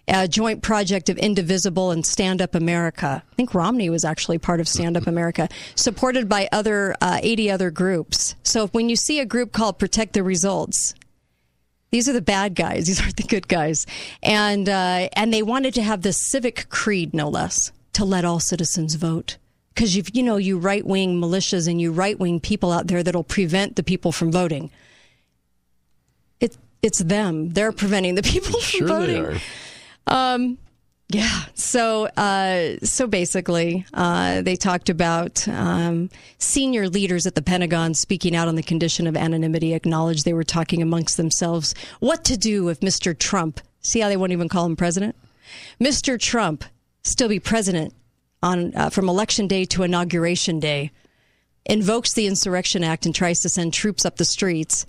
[0.08, 3.24] A joint project of Indivisible and Stand Up America.
[3.32, 7.50] I think Romney was actually part of Stand Up America, supported by other uh, 80
[7.50, 8.36] other groups.
[8.44, 10.96] So when you see a group called Protect the Results,
[11.92, 12.88] these are the bad guys.
[12.88, 13.86] These aren't the good guys.
[14.24, 18.40] And uh, and they wanted to have this civic creed, no less, to let all
[18.40, 19.38] citizens vote.
[19.74, 23.04] Because you you know you right wing militias and you right wing people out there
[23.04, 24.72] that'll prevent the people from voting.
[26.40, 27.50] It it's them.
[27.52, 29.26] They're preventing the people Sure from they voting.
[30.08, 30.34] are.
[30.36, 30.58] Um,
[31.14, 31.42] yeah.
[31.54, 38.36] So, uh, so basically, uh, they talked about um, senior leaders at the Pentagon speaking
[38.36, 39.74] out on the condition of anonymity.
[39.74, 43.18] Acknowledged they were talking amongst themselves what to do if Mr.
[43.18, 43.60] Trump.
[43.82, 45.16] See how they won't even call him president.
[45.80, 46.20] Mr.
[46.20, 46.64] Trump
[47.04, 47.94] still be president
[48.42, 50.92] on uh, from election day to inauguration day.
[51.66, 54.86] Invokes the Insurrection Act and tries to send troops up the streets.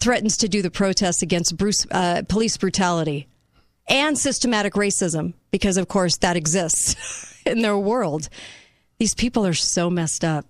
[0.00, 3.28] Threatens to do the protests against Bruce, uh, police brutality
[3.90, 8.28] and systematic racism, because of course that exists in their world.
[8.98, 10.46] These people are so messed up.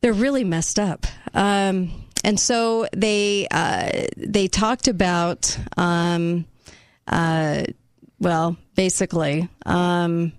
[0.00, 1.06] They're really messed up.
[1.34, 6.44] Um, and so they uh, they talked about, um,
[7.06, 7.64] uh,
[8.18, 10.32] well, basically, um,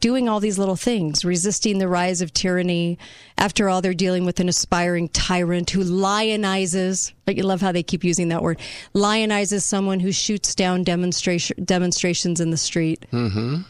[0.00, 2.98] doing all these little things, resisting the rise of tyranny.
[3.38, 7.12] After all, they're dealing with an aspiring tyrant who lionizes.
[7.26, 8.58] Like you love how they keep using that word.
[8.94, 13.06] Lionizes someone who shoots down demonstration demonstrations in the street.
[13.12, 13.62] Mm-hmm.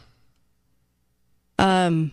[1.59, 2.12] Um,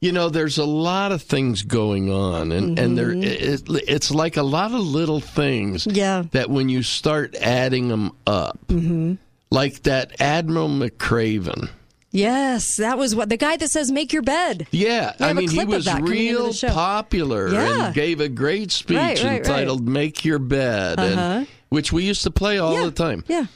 [0.00, 4.36] you know, there's a lot of things going on, and and there it, it's like
[4.36, 5.86] a lot of little things.
[5.86, 6.24] Yeah.
[6.32, 9.14] That when you start adding them up, Mm-hmm.
[9.50, 11.70] like that Admiral McRaven.
[12.12, 15.64] Yes, that was what the guy that says "make your bed." Yeah, I mean, he
[15.64, 17.86] was that coming into the real popular Yeah.
[17.86, 19.38] and gave a great speech Right, right, right.
[19.38, 21.08] entitled "Make Your Bed," Uh-huh.
[21.20, 23.24] and, which we used to play all the time.
[23.28, 23.46] Yeah.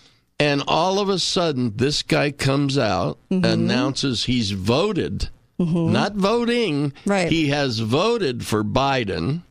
[0.40, 3.44] And all of a sudden, this guy comes out, Mm-hmm.
[3.44, 5.28] announces he's voted,
[5.58, 6.92] not voting.
[7.04, 7.30] Right.
[7.30, 9.42] He has voted for Biden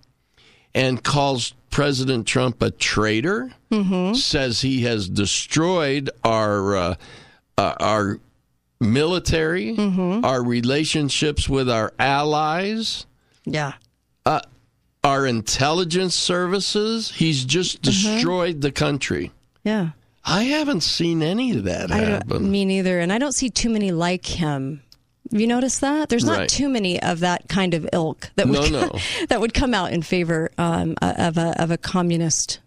[0.74, 4.14] and calls President Trump a traitor, Mm-hmm.
[4.16, 6.96] says he has destroyed our, uh,
[7.58, 8.20] uh, our
[8.80, 10.26] military, Mm-hmm.
[10.26, 13.06] our relationships with our allies
[13.46, 13.74] Yeah.
[14.26, 14.42] uh,
[15.04, 17.12] our intelligence services.
[17.16, 18.14] He's just Mm-hmm.
[18.14, 19.32] destroyed the country.
[19.64, 19.90] Yeah.
[20.24, 22.50] I haven't seen any of that I happen.
[22.52, 24.82] me neither, and I don't see too many like him.
[25.32, 26.10] You notice that?
[26.10, 26.50] There's not Right.
[26.50, 29.00] too many of that kind of ilk that would No, no.
[29.30, 32.60] that would come out in favor um, of a of a communist,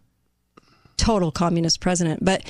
[0.96, 2.24] total communist president.
[2.24, 2.42] But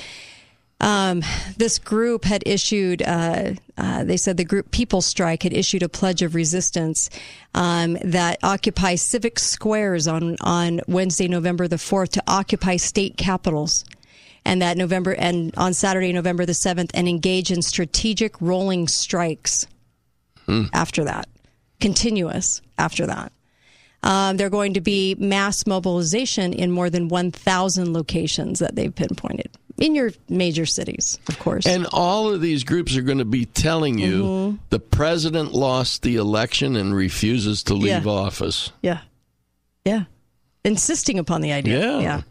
[0.79, 1.23] um,
[1.57, 3.01] this group had issued.
[3.01, 7.09] Uh, uh, they said the group People Strike had issued a pledge of resistance
[7.53, 13.83] um, that occupy civic squares on on Wednesday, November the fourth, to occupy state capitals
[14.45, 19.67] and that November and on Saturday, November the 7th, and engage in strategic rolling strikes
[20.73, 21.27] after that,
[21.79, 23.31] continuous after that.
[24.01, 29.51] Um, they're going to be mass mobilization in more than 1,000 locations that they've pinpointed
[29.79, 31.65] in your major cities, of course.
[31.65, 34.55] And all of these groups are going to be telling you Mm-hmm.
[34.69, 38.11] the president lost the election and refuses to leave Yeah.
[38.11, 38.71] office.
[38.81, 39.01] Yeah.
[39.85, 40.03] Yeah.
[40.65, 41.99] Insisting upon the idea.
[41.99, 42.01] Yeah.
[42.01, 42.21] Yeah.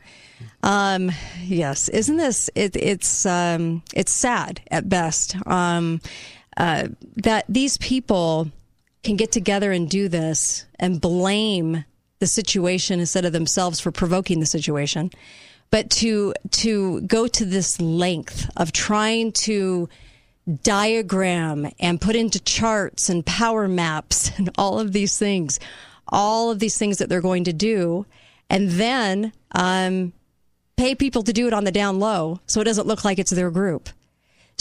[0.62, 1.10] Um,
[1.42, 1.88] yes.
[1.88, 6.00] Isn't this, it, it's, um, it's sad at best, um,
[6.56, 8.50] uh, that these people
[9.02, 11.84] can get together and do this and blame
[12.18, 15.10] the situation instead of themselves for provoking the situation.
[15.70, 19.88] But to, to go to this length of trying to,
[20.62, 25.60] diagram and put into charts and power maps and all of these things,
[26.08, 28.06] all of these things that they're going to do,
[28.50, 30.12] and then um,
[30.76, 33.30] pay people to do it on the down low so it doesn't look like it's
[33.30, 33.90] their group.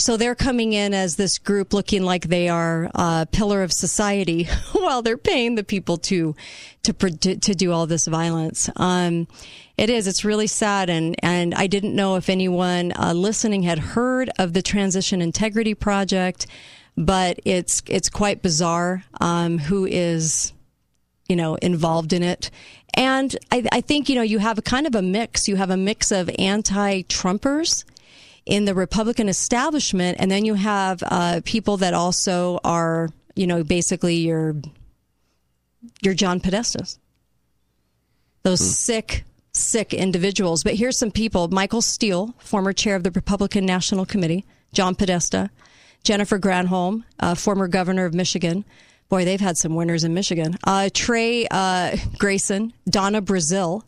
[0.00, 4.44] So they're coming in as this group looking like they are a pillar of society
[4.72, 6.36] while they're paying the people to
[6.84, 8.70] to to, to do all this violence.
[8.76, 9.26] Um,
[9.78, 10.06] it is.
[10.06, 14.52] It's really sad, and and I didn't know if anyone uh, listening had heard of
[14.52, 16.46] the Transition Integrity Project,
[16.96, 19.04] but it's it's quite bizarre.
[19.20, 20.52] Um, who is
[21.28, 22.50] you know, involved in it.
[22.94, 25.46] And I, I think, you know, you have a kind of a mix.
[25.46, 27.84] You have a mix of anti Trumpers
[28.46, 33.62] in the Republican establishment, and then you have uh, people that also are, you know,
[33.62, 34.56] basically your
[36.02, 36.98] your John Podestas.
[38.42, 39.24] Those sick,
[39.58, 40.62] sick individuals.
[40.62, 45.50] But here's some people Michael Steele, former chair of the Republican National Committee, John Podesta,
[46.04, 48.64] Jennifer Granholm, uh, former governor of Michigan.
[49.08, 50.58] Boy, they've had some winners in Michigan.
[50.64, 53.82] Uh, Trey uh, Grayson, Donna Brazile,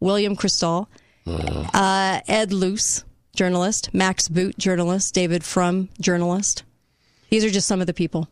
[0.00, 0.86] William Kristol,
[1.26, 3.04] uh, Ed Luce,
[3.36, 6.64] journalist, Max Boot, journalist, David Frum, journalist.
[7.30, 8.28] These are just some of the people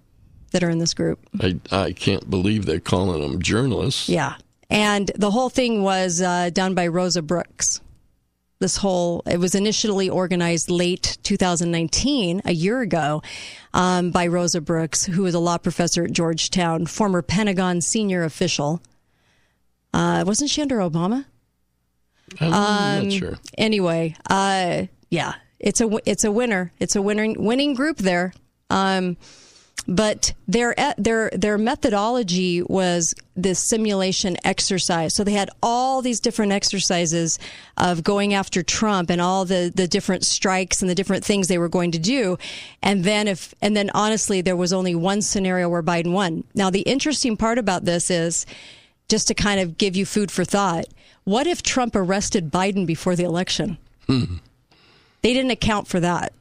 [0.52, 1.20] that are in this group.
[1.40, 4.08] I, I can't believe they're calling them journalists.
[4.08, 4.34] Yeah.
[4.70, 7.80] And the whole thing was uh, done by Rosa Brooks.
[8.60, 13.22] This whole, it was initially organized late 2019, a year ago,
[13.72, 18.82] um, by Rosa Brooks, who is a law professor at Georgetown, former Pentagon senior official.
[19.94, 21.24] Uh, wasn't she under Obama?
[22.38, 23.38] I'm Um, not sure.
[23.58, 26.70] Anyway, uh, yeah, it's a it's a winner.
[26.78, 28.32] It's a winning winning group there.
[28.68, 29.16] Um,
[29.86, 35.14] but their their their methodology was this simulation exercise.
[35.14, 37.38] So they had all these different exercises
[37.76, 41.58] of going after Trump and all the the different strikes and the different things they
[41.58, 42.38] were going to do.
[42.82, 46.44] And then if and then honestly, there was only one scenario where Biden won.
[46.54, 48.46] Now the interesting part about this is
[49.08, 50.86] just to kind of give you food for thought.
[51.24, 53.78] What if Trump arrested Biden before the election?
[54.06, 54.36] Hmm.
[55.22, 56.32] They didn't account for that.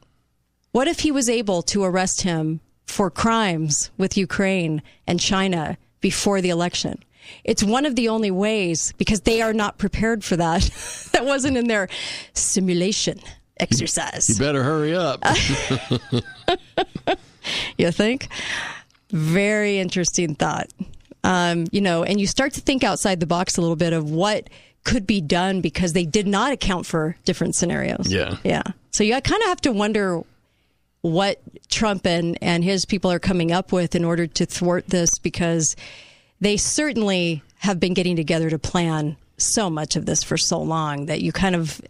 [0.72, 2.60] What if he was able to arrest him
[2.90, 7.02] for crimes with Ukraine and China before the election?
[7.44, 10.62] It's one of the only ways because they are not prepared for that.
[11.12, 11.88] that wasn't in their
[12.34, 13.20] simulation
[13.58, 14.28] exercise.
[14.28, 15.22] You better hurry up.
[17.78, 18.28] you think?
[19.10, 20.68] Very interesting thought.
[21.22, 24.10] Um, you know, and you start to think outside the box a little bit of
[24.10, 24.48] what
[24.84, 28.10] could be done because they did not account for different scenarios.
[28.10, 28.36] Yeah.
[28.42, 28.62] Yeah.
[28.90, 30.22] So you kind of have to wonder
[31.02, 35.18] what Trump and, and his people are coming up with in order to thwart this
[35.18, 35.76] because
[36.40, 41.06] they certainly have been getting together to plan so much of this for so long
[41.06, 41.80] that you kind of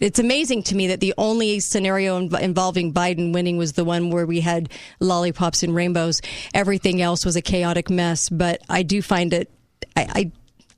[0.00, 4.26] it's amazing to me that the only scenario involving Biden winning was the one where
[4.26, 4.68] we had
[5.00, 6.20] lollipops and rainbows.
[6.54, 8.28] Everything else was a chaotic mess.
[8.28, 9.50] But I do find it.
[9.96, 10.30] I,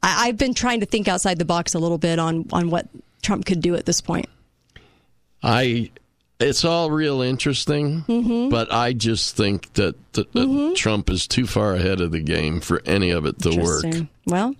[0.03, 2.89] I I've been trying to think outside the box a little bit on on what
[3.23, 4.27] Trump could do at this point.
[5.43, 5.91] I
[6.45, 8.51] it's all real interesting, mm-hmm.
[8.51, 10.75] but I just think that, that, that mm-hmm.
[10.75, 13.85] Trump is too far ahead of the game for any of it to work.
[14.27, 14.55] Well,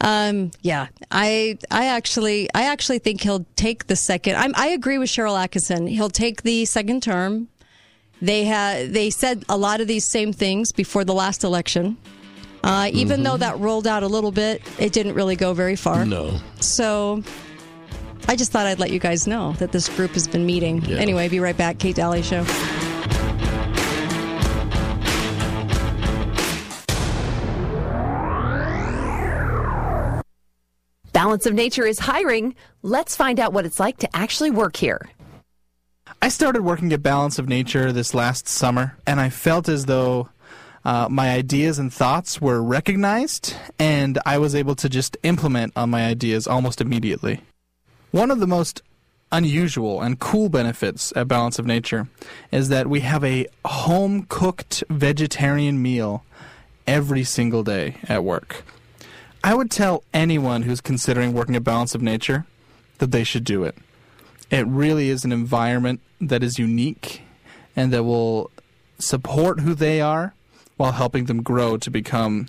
[0.00, 4.36] um, yeah, I I actually I actually think he'll take the second.
[4.36, 5.88] I'm, I agree with Sharyl Attkisson.
[5.88, 7.48] He'll take the second term.
[8.20, 11.96] They had they said a lot of these same things before the last election.
[12.62, 13.24] Uh, even mm-hmm.
[13.24, 16.04] though that rolled out a little bit, it didn't really go very far.
[16.06, 16.38] No.
[16.60, 17.22] So
[18.26, 20.82] I just thought I'd let you guys know that this group has been meeting.
[20.84, 20.96] Yeah.
[20.96, 21.78] Anyway, be right back.
[21.78, 22.44] Kate Dalley Show.
[31.12, 32.54] Balance of Nature is hiring.
[32.82, 35.08] Let's find out what it's like to actually work here.
[36.20, 40.28] I started working at Balance of Nature this last summer, and I felt as though
[40.84, 45.90] uh, my ideas and thoughts were recognized, and I was able to just implement on
[45.90, 47.40] my ideas almost immediately.
[48.14, 48.80] One of the most
[49.32, 52.06] unusual and cool benefits at Balance of Nature
[52.52, 56.24] is that we have a home cooked vegetarian meal
[56.86, 58.62] every single day at work.
[59.42, 62.46] I would tell anyone who's considering working at Balance of Nature
[62.98, 63.76] that they should do it.
[64.48, 67.22] It really is an environment that is unique
[67.74, 68.52] and that will
[69.00, 70.34] support who they are
[70.76, 72.46] while helping them grow to become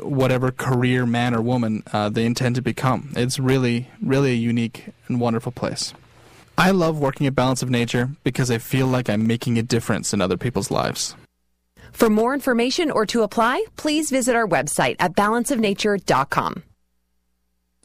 [0.00, 3.12] whatever career man or woman uh, they intend to become.
[3.16, 5.92] It's really, really a unique and wonderful place.
[6.56, 10.14] I love working at Balance of Nature because I feel like I'm making a difference
[10.14, 11.16] in other people's lives.
[11.92, 16.62] For more information or to apply, please visit our website at balanceofnature.com.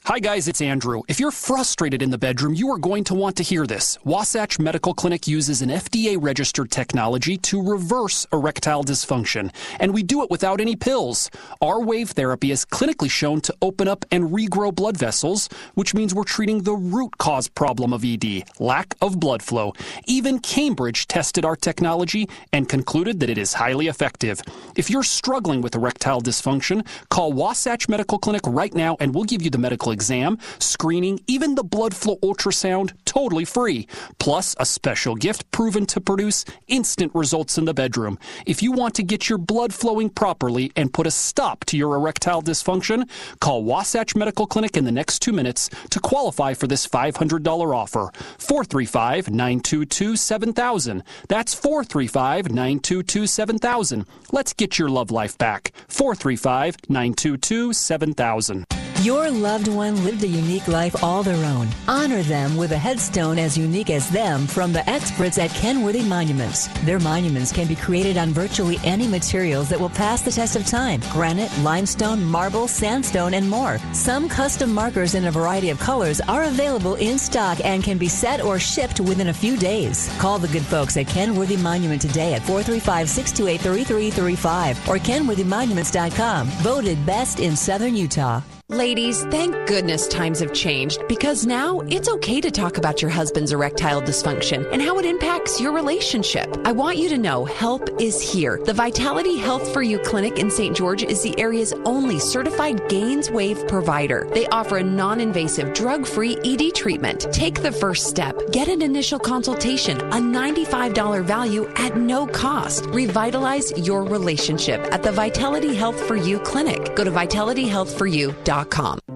[0.10, 1.04] Hi, guys, it's Andrew.
[1.08, 3.96] If you're frustrated in the bedroom, you are going to want to hear this.
[4.04, 10.24] Wasatch Medical Clinic uses an FDA registered technology to reverse erectile dysfunction, and we do
[10.24, 11.30] it without any pills.
[11.62, 16.16] Our wave therapy is clinically shown to open up and regrow blood vessels, which means
[16.16, 19.74] we're treating the root cause problem of ED lack of blood flow.
[20.08, 24.42] Even Cambridge tested our technology and concluded that it is highly effective.
[24.76, 29.44] If you're struggling with erectile dysfunction, call Wasatch Medical Clinic right now, and we'll give
[29.44, 33.86] you the medical exam, screening, even the blood flow ultrasound totally free.
[34.18, 38.18] Plus, a special gift proven to produce instant results in the bedroom.
[38.46, 41.96] If you want to get your blood flowing properly and put a stop to your
[41.96, 43.10] erectile dysfunction,
[43.42, 48.12] call Wasatch Medical Clinic in the next two minutes to qualify for this $500 offer.
[48.38, 51.04] 435 922 7000.
[51.28, 54.06] That's 435 922 7000.
[54.32, 55.74] Let's get your love life back.
[55.90, 58.66] 435 922 7000.
[59.02, 61.68] Your loved one lived a unique life all their own.
[61.88, 66.68] Honor them with a headstone as unique as them from the experts at Kenworthy Monuments.
[66.84, 70.66] Their monuments can be created on virtually any materials that will pass the test of
[70.66, 73.80] time granite, limestone, marble, sandstone, and more.
[73.94, 78.10] Some custom markers in a variety of colors are available in stock and can be
[78.10, 80.14] set or shipped within a few days.
[80.20, 86.48] Call the good folks at Kenworthy Monument today at 435 628 3335 or kenworthymonuments.com.
[86.62, 88.42] Voted best in Southern Utah.
[88.72, 93.52] Ladies, thank goodness times have changed because now it's okay to talk about your husband's
[93.52, 96.56] erectile dysfunction and how it impacts your relationship.
[96.66, 98.62] I want you to know help is here.
[98.64, 100.78] The Vitality Health for You Clinic in St.
[100.78, 104.28] George is the area's only certified GainesWave provider.
[104.36, 107.26] They offer a non invasive, drug free ED treatment.
[107.34, 108.40] Take the first step.
[108.52, 112.86] Get an initial consultation, a $95 value at no cost.
[112.90, 116.96] Revitalize your relationship at the Vitality Health for You Clinic.
[116.96, 118.59] Go to vitalityhealthforyou.com.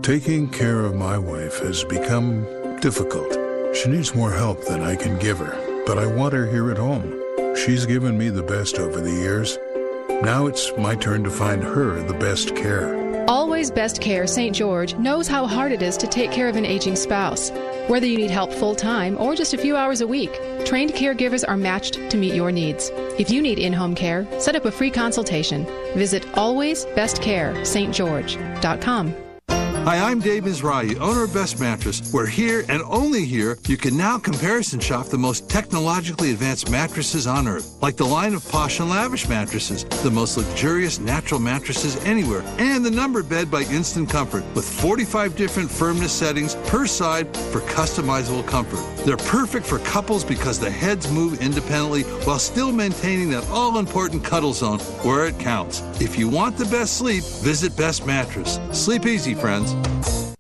[0.02, 2.46] Taking care of my wife has become
[2.80, 3.38] difficult.
[3.76, 6.78] She needs more help than I can give her, but I want her here at
[6.78, 7.20] home.
[7.56, 9.60] She's given me the best over the years.
[10.24, 13.04] Now it's my turn to find her the best care.
[13.28, 14.56] Always Best Care St.
[14.56, 17.52] George knows how hard it is to take care of an aging spouse.
[17.88, 20.34] Whether you need help full time or just a few hours a week,
[20.66, 22.92] trained caregivers are matched to meet your needs.
[23.18, 25.66] If you need in home care, set up a free consultation.
[25.96, 29.23] Visit alwaysbestcarestgeorge.com.
[29.86, 33.98] Hi, I'm Dave Mizrahi, owner of Best Mattress, where here and only here you can
[33.98, 38.80] now comparison shop the most technologically advanced mattresses on earth, like the line of Posh
[38.80, 44.10] and Lavish mattresses, the most luxurious natural mattresses anywhere, and the numbered bed by Instant
[44.10, 48.80] Comfort with 45 different firmness settings per side for customizable comfort.
[49.04, 54.24] They're perfect for couples because the heads move independently while still maintaining that all important
[54.24, 55.82] cuddle zone where it counts.
[56.00, 58.62] If you want the best sleep, visit Best Mattress.
[58.72, 59.73] Sleep easy, friends.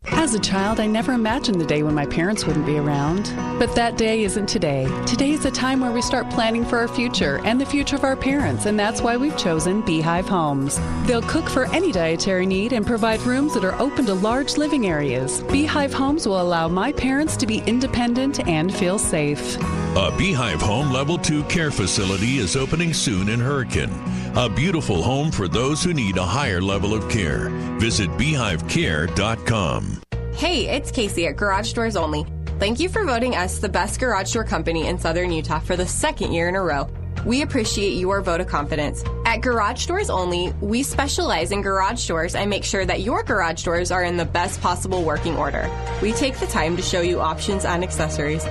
[0.06, 3.34] As a child, I never imagined the day when my parents wouldn't be around.
[3.60, 4.88] But that day isn't today.
[5.06, 8.06] Today is a time where we start planning for our future and the future of
[8.06, 10.80] our parents, and that's why we've chosen Beehive Homes.
[11.08, 14.88] They'll cook for any dietary need and provide rooms that are open to large living
[14.88, 15.42] areas.
[15.52, 19.58] Beehive Homes will allow my parents to be independent and feel safe.
[19.96, 23.94] A Beehive Home Level 2 care facility is opening soon in Hurricane.
[24.36, 27.50] A beautiful home for those who need a higher level of care.
[27.78, 30.02] Visit beehivecare.com.
[30.34, 32.26] Hey, it's Casey at Garage Doors Only.
[32.58, 35.86] Thank you for voting us the best garage door company in Southern Utah for the
[35.86, 36.90] second year in a row.
[37.24, 39.04] We appreciate your vote of confidence.
[39.26, 43.64] At Garage Doors Only, we specialize in garage doors and make sure that your garage
[43.64, 45.70] doors are in the best possible working order.
[46.02, 48.44] We take the time to show you options and accessories.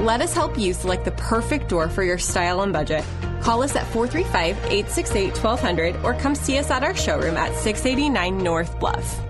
[0.00, 3.04] Let us help you select the perfect door for your style and budget.
[3.40, 8.38] Call us at 435 868 1200 or come see us at our showroom at 689
[8.38, 9.20] North Bluff.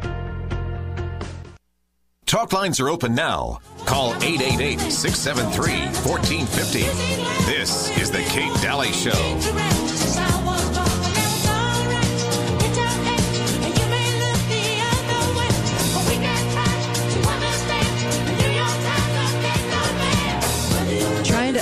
[2.26, 3.60] Talk lines are open now.
[3.84, 5.72] Call 888 673
[6.10, 6.80] 1450.
[7.44, 9.83] This is The Kate Dalley Show.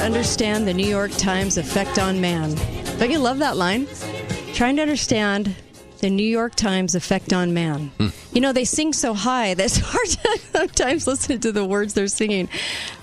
[0.03, 2.57] To understand the New York Times effect on man.
[2.99, 3.87] Don't you love that line?
[4.53, 5.55] Trying to understand
[6.01, 7.93] the New York Times effect on man.
[8.33, 11.95] You know, they sing so high that it's hard to sometimes listen to the words
[11.95, 12.49] they're singing.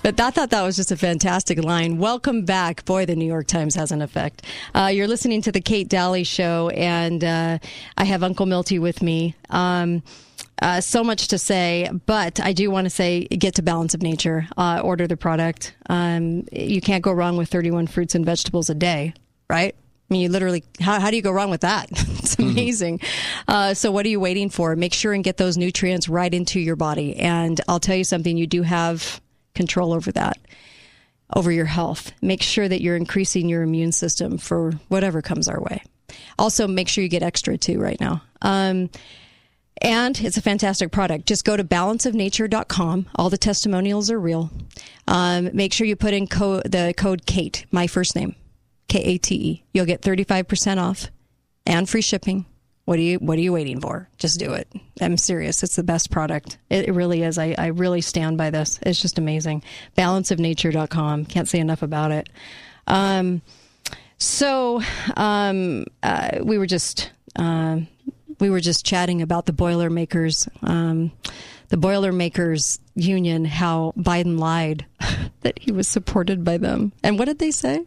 [0.02, 1.96] But I thought that was just a fantastic line.
[1.96, 2.84] Welcome back.
[2.84, 4.44] Boy, the New York Times has an effect.
[4.74, 7.58] Uh, you're listening to the Kate Dalley Show, and uh,
[7.96, 9.36] I have Uncle Milty with me.
[9.48, 10.02] Um,
[10.60, 14.02] uh, so much to say, but I do want to say get to Balance of
[14.02, 14.46] Nature.
[14.56, 15.74] Uh, order the product.
[15.88, 19.14] Um, you can't go wrong with 31 fruits and vegetables a day,
[19.48, 19.74] right?
[20.10, 21.86] I mean, you literally, how, how do you go wrong with that?
[21.90, 23.00] it's amazing.
[23.46, 24.74] Uh, so, what are you waiting for?
[24.74, 27.16] Make sure and get those nutrients right into your body.
[27.16, 29.20] And I'll tell you something, you do have
[29.54, 30.38] control over that,
[31.34, 32.12] over your health.
[32.20, 35.82] Make sure that you're increasing your immune system for whatever comes our way.
[36.38, 38.22] Also, make sure you get extra too right now.
[38.42, 38.90] Um,
[39.80, 41.26] and it's a fantastic product.
[41.26, 43.08] Just go to balanceofnature.com.
[43.14, 44.50] All the testimonials are real.
[45.08, 48.34] Um, make sure you put in co- the code KATE, my first name,
[48.88, 49.64] K A T E.
[49.72, 51.08] You'll get 35% off
[51.66, 52.46] and free shipping.
[52.84, 54.08] What are you What are you waiting for?
[54.18, 54.66] Just do it.
[55.00, 55.62] I'm serious.
[55.62, 56.58] It's the best product.
[56.70, 57.38] It, really is.
[57.38, 58.80] I, I really stand by this.
[58.82, 59.62] It's just amazing.
[59.96, 61.26] Balanceofnature.com.
[61.26, 62.28] Can't say enough about it.
[62.86, 63.42] Um,
[64.18, 64.82] so
[65.16, 67.78] um, uh, we were just uh,
[68.40, 71.12] we were just chatting about the Boilermakers, um,
[71.68, 74.86] the Boilermakers Union, how Biden lied
[75.42, 77.84] that he was supported by them, and what did they say?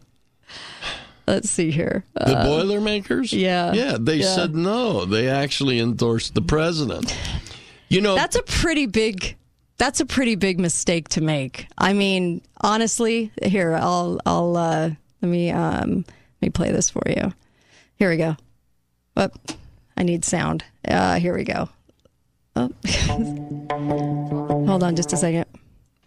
[1.26, 2.04] Let's see here.
[2.14, 3.32] The Uh, Boilermakers?
[3.32, 3.72] Yeah.
[3.72, 4.34] Yeah, they Yeah.
[4.34, 5.04] said no.
[5.06, 7.16] They actually endorsed the president.
[7.88, 9.36] You know, That's a pretty big.
[9.78, 11.66] That's a pretty big mistake to make.
[11.78, 14.90] I mean, honestly, here I'll I'll uh,
[15.22, 17.32] let me um, let me play this for you.
[17.96, 18.36] Here we go.
[19.16, 19.32] Whoop.
[19.96, 20.64] I need sound.
[20.86, 21.68] Uh, here we go.
[22.56, 22.70] Oh.
[24.66, 25.46] Hold on just a second.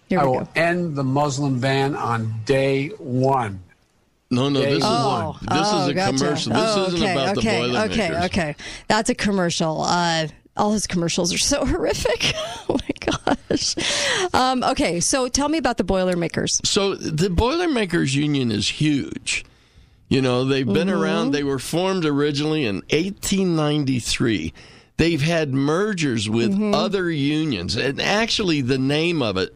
[0.07, 0.49] Here I we will go.
[0.55, 3.61] end the Muslim ban on day one.
[4.29, 5.35] No, no, Day this is one.
[5.49, 6.53] this is a commercial.
[6.53, 7.99] This oh, isn't okay, about the okay, Boilermakers.
[7.99, 8.55] Okay, okay,
[8.87, 9.81] that's a commercial.
[9.83, 10.27] Uh,
[10.57, 12.33] all his commercials are so horrific.
[12.69, 13.75] oh my gosh.
[14.33, 16.59] Um, okay, so tell me about the Boilermakers.
[16.65, 19.45] So the Boilermakers Union is huge.
[20.09, 20.99] You know, they've been Mhm.
[20.99, 21.31] around.
[21.31, 24.53] They were formed originally in 1893.
[24.97, 26.73] They've had mergers with Mm-hmm.
[26.73, 27.75] other unions.
[27.75, 29.53] And actually, the name of it,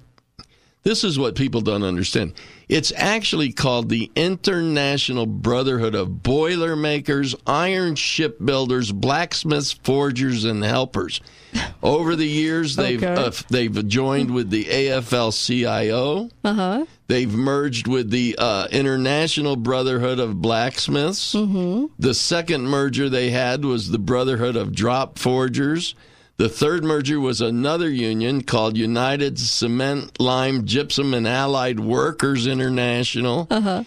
[0.84, 2.34] this is what people don't understand.
[2.72, 11.20] It's actually called the International Brotherhood of Boilermakers, Iron Shipbuilders, Blacksmiths, Forgers, and Helpers.
[11.84, 13.14] Over the years, they've Okay.
[13.22, 16.30] uh, they've joined with the AFL-CIO.
[16.46, 16.86] Uh huh.
[17.08, 21.36] They've merged with the uh, International Brotherhood of Blacksmiths.
[21.36, 21.88] Mm-hmm.
[22.00, 25.94] The second merger they had was the Brotherhood of Drop Forgers.
[26.42, 33.46] The third merger was another union called United Cement, Lime, Gypsum, and Allied Workers International.
[33.52, 33.84] Uh-huh.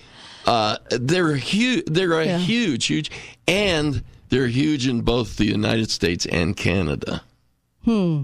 [0.46, 1.82] Uh, they're huge.
[1.86, 2.38] They're a Yeah.
[2.38, 3.10] huge, huge,
[3.48, 7.22] and they're huge in both the United States and Canada.
[7.84, 8.22] Hmm.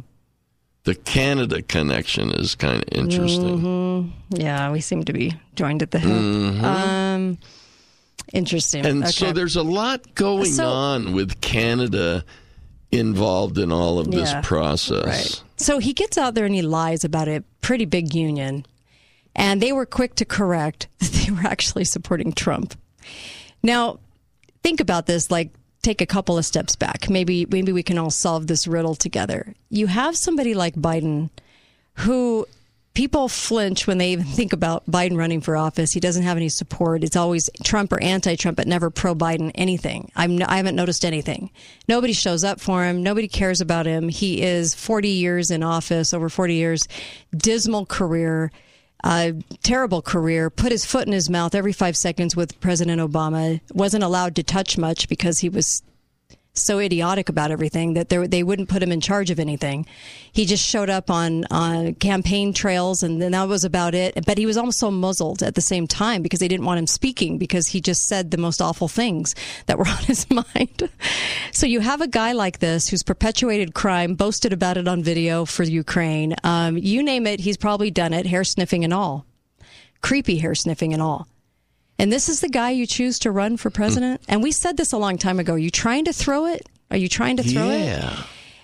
[0.84, 3.58] the Canada connection is kind of interesting.
[3.60, 4.40] Mm-hmm.
[4.40, 6.08] Yeah, we seem to be joined at the hip.
[6.08, 6.62] Mhm.
[6.62, 7.38] Um,
[8.32, 8.86] interesting.
[8.86, 9.10] And okay.
[9.12, 12.24] so there's a lot going So- on with Canada
[12.92, 15.04] involved in all of this Yeah, process.
[15.06, 15.42] Right.
[15.56, 18.66] So he gets out there and he lies about a pretty big union.
[19.36, 22.74] And they were quick to correct that they were actually supporting Trump.
[23.62, 24.00] Now,
[24.62, 25.50] think about this like
[25.82, 27.08] take a couple of steps back.
[27.08, 29.54] Maybe maybe we can all solve this riddle together.
[29.70, 31.30] You have somebody like Biden
[31.94, 32.46] who
[32.94, 35.92] people flinch when they even think about Biden running for office.
[35.92, 37.04] He doesn't have any support.
[37.04, 40.10] It's always Trump or anti-Trump, but never pro-Biden anything.
[40.16, 41.50] I'm, I haven't noticed anything.
[41.88, 43.02] Nobody shows up for him.
[43.02, 44.08] Nobody cares about him.
[44.08, 46.88] He is 40 years in office, over 40 years,
[47.36, 48.50] dismal career.
[49.02, 50.50] Uh, terrible career.
[50.50, 53.58] Put his foot in his mouth every five seconds with President Obama.
[53.72, 55.82] Wasn't allowed to touch much because he was
[56.52, 59.86] so idiotic about everything that they wouldn't put him in charge of anything.
[60.32, 64.24] He just showed up on on campaign trails, and then that was about it.
[64.26, 67.38] But he was also muzzled at the same time because they didn't want him speaking
[67.38, 69.34] because he just said the most awful things
[69.66, 70.88] that were on his mind.
[71.52, 75.44] so you have a guy like this who's perpetuated crime, boasted about it on video
[75.44, 76.34] for Ukraine.
[76.44, 79.26] Um, you name it, he's probably done it, hair sniffing and all,
[80.02, 81.28] creepy hair sniffing and all.
[82.00, 84.22] And this is the guy you choose to run for president.
[84.22, 84.24] Mm.
[84.30, 85.52] And we said this a long time ago.
[85.52, 86.66] Are you trying to throw it?
[86.90, 87.84] Are you trying to throw it?
[87.84, 88.22] Yeah.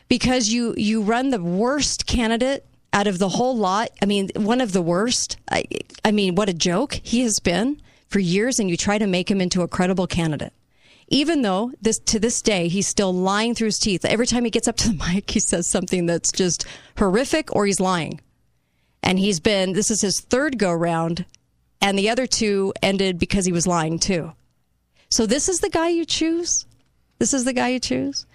[0.08, 2.64] Because you you run the worst candidate
[2.94, 3.90] out of the whole lot.
[4.00, 5.36] I mean, one of the worst.
[5.50, 5.64] I,
[6.02, 9.30] I mean, what a joke he has been for years, and you try to make
[9.30, 10.54] him into a credible candidate.
[11.08, 14.06] Even though this to this day he's still lying through his teeth.
[14.06, 16.64] Every time he gets up to the mic, he says something that's just
[16.96, 18.22] horrific, or he's lying.
[19.02, 21.26] And he's been this is his third go round
[21.80, 24.32] and the other two ended because he was lying too.
[25.10, 26.66] So this is the guy you choose?
[27.18, 28.26] This is the guy you choose?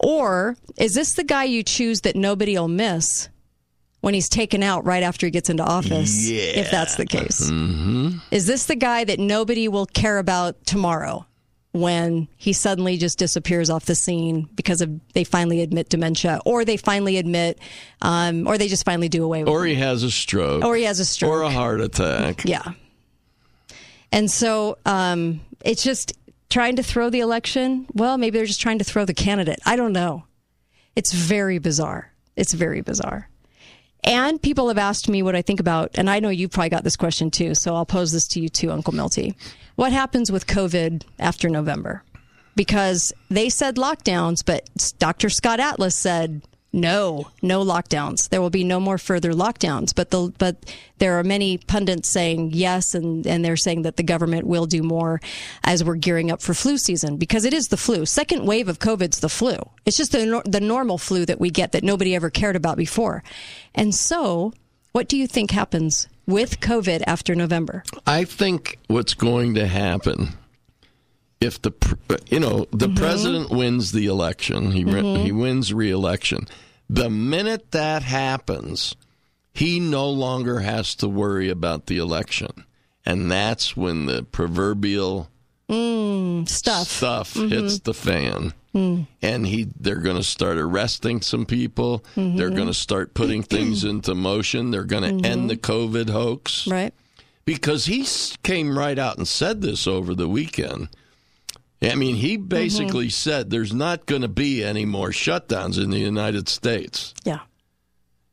[0.00, 3.28] Or is this the guy you choose that nobody will miss
[4.00, 6.28] when he's taken out right after he gets into office?
[6.28, 6.40] Yeah.
[6.40, 7.50] If that's the case.
[7.50, 8.18] Mm-hmm.
[8.30, 11.26] Is this the guy that nobody will care about tomorrow
[11.80, 16.64] when he suddenly just disappears off the scene because of they finally admit dementia or
[16.64, 17.58] they finally admit
[18.02, 19.70] um, or they just finally do away with Or it?
[19.70, 20.64] he has a stroke.
[20.64, 21.30] Or he has a stroke.
[21.32, 22.44] Or a heart attack.
[22.44, 22.72] Yeah.
[24.12, 26.12] And so um, it's just
[26.50, 27.86] trying to throw the election.
[27.94, 29.58] Well, maybe they're just trying to throw the candidate.
[29.66, 30.24] I don't know.
[30.96, 32.12] It's very bizarre.
[32.36, 33.28] It's very bizarre.
[34.08, 36.82] And people have asked me what I think about, and I know you probably got
[36.82, 39.34] this question too, so I'll pose this to you too, Uncle Milty.
[39.76, 42.02] What happens with COVID after November?
[42.56, 45.28] Because they said lockdowns, but Dr.
[45.28, 46.40] Scott Atlas said
[46.72, 48.28] no, no lockdowns.
[48.28, 49.94] There will be no more further lockdowns.
[49.94, 50.56] But the but
[50.98, 54.82] there are many pundits saying yes, and and they're saying that the government will do
[54.82, 55.20] more
[55.64, 58.04] as we're gearing up for flu season because it is the flu.
[58.04, 59.56] Second wave of COVID's the flu.
[59.86, 63.22] It's just the the normal flu that we get that nobody ever cared about before.
[63.74, 64.52] And so,
[64.92, 67.82] what do you think happens with COVID after November?
[68.06, 70.37] I think what's going to happen
[71.40, 71.72] if the
[72.30, 72.96] you know the Mm-hmm.
[72.96, 75.24] president wins the election, he Mhm.
[75.24, 76.48] he wins re-election.
[76.90, 78.94] The minute that happens,
[79.52, 82.64] he no longer has to worry about the election,
[83.04, 85.28] and that's when the proverbial
[85.70, 86.88] Mm, stuff.
[86.88, 87.50] stuff Mhm.
[87.50, 88.54] hits the fan.
[88.74, 89.06] Mm.
[89.20, 92.02] And he, they're going to start arresting some people.
[92.16, 92.54] They're Mhm.
[92.56, 94.70] going to start putting things into motion.
[94.70, 95.26] They're going to Mhm.
[95.26, 96.94] end the COVID hoax Right.
[97.44, 98.06] because he
[98.42, 100.88] came right out and said this over the weekend.
[101.80, 103.10] I mean, he basically Mm-hmm.
[103.10, 107.14] said there's not going to be any more shutdowns in the United States.
[107.24, 107.40] Yeah.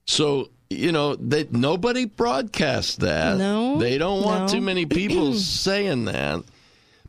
[0.07, 3.38] So, you know, that nobody broadcasts that.
[3.38, 4.47] No, They don't want no.
[4.47, 6.43] too many people saying that.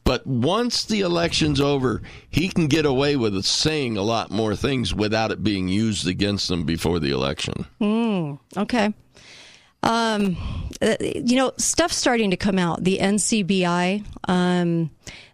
[0.04, 2.00] But once the election's over,
[2.30, 6.48] he can get away with saying a lot more things without it being used against
[6.50, 7.66] him before the election.
[7.80, 8.94] Mm, okay.
[9.82, 10.36] Um,
[10.80, 12.84] uh, you know, stuff's starting to come out.
[12.84, 14.90] The NCBI, um,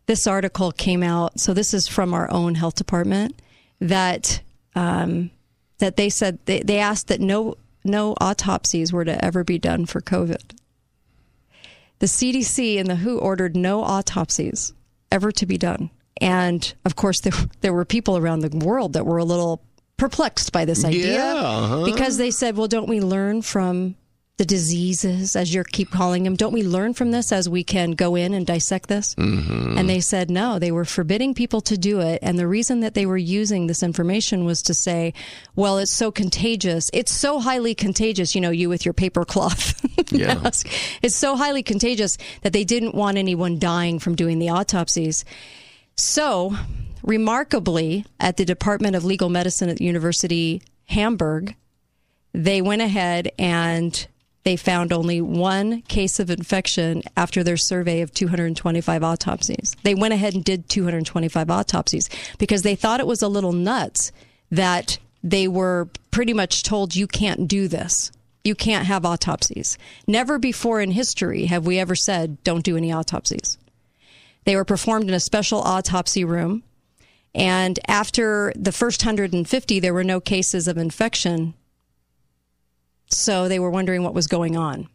[0.07, 1.39] this article came out.
[1.39, 3.41] So this is from our own health department
[3.81, 4.43] that
[4.75, 5.31] um,
[5.79, 9.87] that they said they, they asked that no no autopsies were to ever be done
[9.87, 10.55] for COVID.
[11.99, 14.73] The CDC and the WHO ordered no autopsies
[15.11, 15.91] ever to be done.
[16.21, 19.63] And of course, there, there were people around the world that were a little
[19.97, 21.85] perplexed by this idea Yeah, uh-huh.
[21.85, 23.97] because they said, well, don't we learn from
[24.43, 26.35] the diseases, as you keep calling them?
[26.35, 29.15] Don't we learn from this as we can go in and dissect this?
[29.15, 29.79] Mm-hmm.
[29.79, 32.19] And they said no, they were forbidding people to do it.
[32.23, 35.15] And the reason that they were using this information was to say,
[35.55, 36.91] well, it's so contagious.
[36.93, 40.35] It's so highly contagious, you know, you with your paper cloth Yeah.
[40.35, 40.69] mask.
[41.03, 45.25] It's so highly contagious that they didn't want anyone dying from doing the autopsies.
[45.95, 46.57] So,
[47.05, 51.55] remarkably, at the Department of Legal Medicine at the University Hamburg,
[52.33, 54.09] they went ahead and
[54.45, 59.77] they found only one case of infection after their survey of 225 autopsies.
[59.83, 62.09] They went ahead and did 225 autopsies
[62.39, 64.11] because they thought it was a little nuts
[64.51, 68.11] that they were pretty much told you can't do this.
[68.45, 69.79] You can't have autopsies.
[70.09, 73.57] Never before in history have we ever said don't do any autopsies.
[74.45, 76.65] They were performed in a special autopsy room.
[77.35, 81.55] And after the first 150, there were no cases of infection
[83.13, 84.89] so they were wondering what was going on.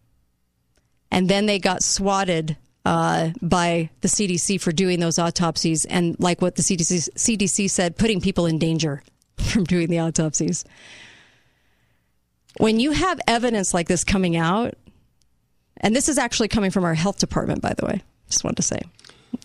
[1.12, 5.86] And then they got swatted uh, by the CDC for doing those autopsies.
[5.86, 9.04] And like what the CDC, CDC said, putting people in danger
[9.38, 10.66] from doing the autopsies.
[12.58, 14.74] When you have evidence like this coming out,
[15.78, 18.64] and this is actually coming from our health department, by the way, just wanted to
[18.64, 18.82] say,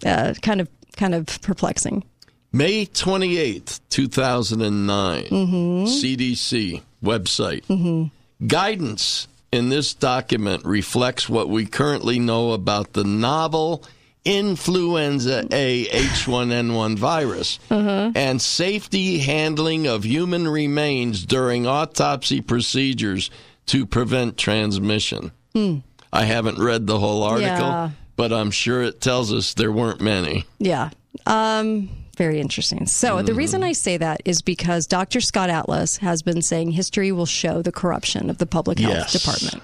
[0.07, 2.05] uh, kind of kind of perplexing.
[2.53, 5.85] May 28th, 2009, Mm-hmm.
[5.87, 7.65] CDC website.
[7.67, 8.05] Mm-hmm.
[8.47, 13.85] Guidance in this document reflects what we currently know about the novel
[14.25, 18.13] influenza A H1N1 virus Uh-huh.
[18.15, 23.31] and safety handling of human remains during autopsy procedures
[23.67, 25.33] to prevent transmission.
[25.55, 25.79] Hmm.
[26.13, 27.91] I haven't read the whole article, Yeah.
[28.17, 30.45] but I'm sure it tells us there weren't many.
[30.59, 30.91] Yeah.
[31.27, 32.87] Um, very interesting.
[32.87, 33.69] So the reason hmm.
[33.69, 35.21] I say that is because Dr.
[35.21, 39.13] Scott Atlas has been saying history will show the corruption of the public health Yes.
[39.13, 39.63] department,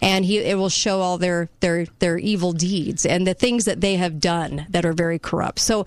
[0.00, 3.80] and he it will show all their their their evil deeds and the things that
[3.80, 5.58] they have done that are very corrupt.
[5.58, 5.86] So,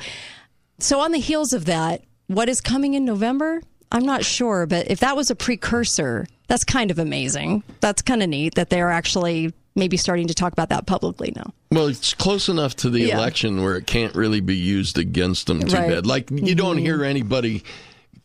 [0.79, 3.61] so on the heels of that, what is coming in November?
[3.91, 7.63] I'm not sure, but if that was a precursor, that's kind of amazing.
[7.81, 11.53] That's kind of neat that they're actually maybe starting to talk about that publicly now.
[11.71, 13.17] Well, it's close enough to the Yeah.
[13.17, 15.89] election where it can't really be used against them too Right.
[15.89, 16.05] bad.
[16.05, 16.81] Like you don't Mhm.
[16.81, 17.63] hear anybody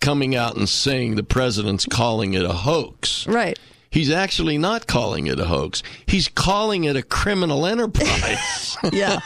[0.00, 3.26] coming out and saying the president's calling it a hoax.
[3.26, 3.58] Right.
[3.88, 5.82] He's actually not calling it a hoax.
[6.06, 8.76] He's calling it a criminal enterprise.
[8.92, 9.20] yeah.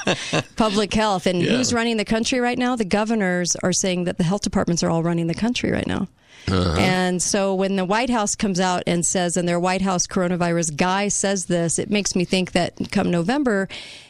[0.57, 1.27] Public health.
[1.27, 1.57] And Yeah.
[1.57, 2.77] who's running the country right now?
[2.77, 6.07] The governors are saying that the health departments are all running the country right now.
[6.53, 6.79] Uh-huh.
[6.79, 10.77] And so when the White House comes out and says, and their White House coronavirus
[10.77, 13.69] guy says this, it makes me think that come November,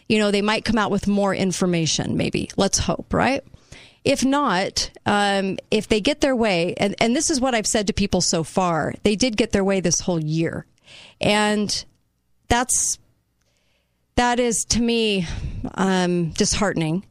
[0.09, 2.51] you know, they might come out with more information, maybe.
[2.57, 3.43] Let's hope, right?
[4.05, 7.87] If not, um, if they get their way, and, and this is what I've said
[7.89, 10.65] to people so far, they did get their way this whole year.
[11.21, 11.85] And
[12.49, 12.99] that's
[14.17, 15.27] that is to me
[15.75, 17.07] um, disheartening.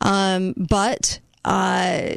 [0.00, 2.16] Um, but uh,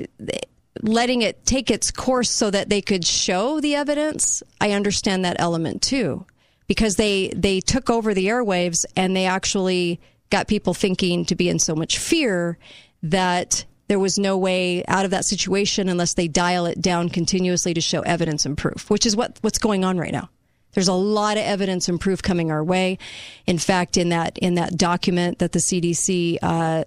[0.82, 5.38] letting it take its course so that they could show the evidence, I understand that
[5.40, 6.26] element too,
[6.68, 11.50] because they they took over the airwaves and they actually got people thinking to be
[11.50, 12.58] in so much fear
[13.04, 17.74] that there was no way out of that situation unless they dial it down continuously
[17.74, 20.30] to show evidence and proof, which is what what's going on right now.
[20.74, 22.98] There's a lot of evidence and proof coming our way.
[23.46, 26.84] In fact, in that in that document that the CDC uh,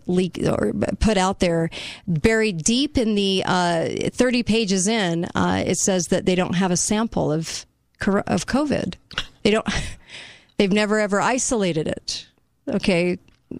[0.50, 1.70] or put out there,
[2.06, 6.70] buried deep in the uh, 30 pages in, uh, it says that they don't have
[6.70, 7.66] a sample of
[8.00, 8.94] of COVID.
[9.42, 9.66] They don't.
[10.58, 12.26] They've never ever isolated it.
[12.68, 13.18] Okay,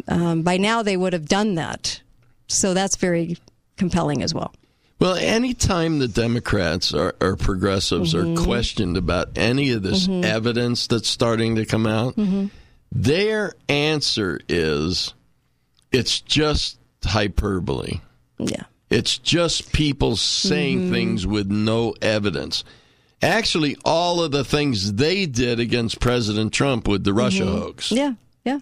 [0.09, 2.01] um, by now they would have done that.
[2.49, 3.37] So that's very
[3.77, 4.55] compelling as well.
[4.99, 8.39] Well, anytime the Democrats or, or progressives Mhm.
[8.41, 10.25] are questioned about any of this Mhm.
[10.25, 12.51] evidence that's starting to come out, Mhm.
[12.91, 15.13] their answer is
[15.93, 18.01] it's just hyperbole.
[18.39, 18.65] Yeah.
[18.89, 20.91] It's just people saying Mhm.
[20.93, 22.65] things with no evidence.
[23.21, 27.59] Actually, all of the things they did against President Trump with the Russia Mhm.
[27.59, 27.91] hoax.
[27.93, 28.13] Yeah,
[28.45, 28.61] yeah.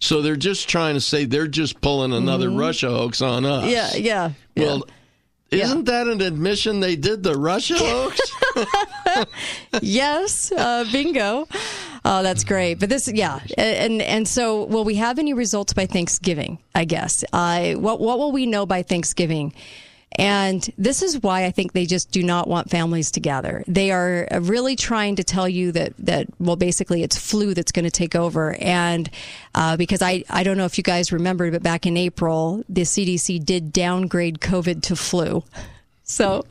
[0.00, 2.58] So they're just trying to say they're just pulling another Mhm.
[2.58, 3.68] Russia hoax on us.
[3.70, 4.30] Yeah, yeah.
[4.56, 4.78] yeah.
[5.52, 8.20] Isn't that an admission they did the Russia hoax?
[9.82, 11.46] yes, uh, bingo.
[12.04, 12.74] Oh, that's great.
[12.74, 16.58] But this, yeah, and and so, will we have any results by Thanksgiving?
[16.74, 17.24] I guess.
[17.32, 19.52] Uh, what what will we know by Thanksgiving?
[20.16, 23.64] And this is why I think they just do not want families together.
[23.66, 27.84] They are really trying to tell you that that well, basically, it's flu that's going
[27.84, 28.54] to take over.
[28.60, 29.08] And
[29.54, 32.82] uh, because I I don't know if you guys remember, but back in April, the
[32.82, 35.44] CDC did downgrade COVID to flu.
[36.04, 36.44] So,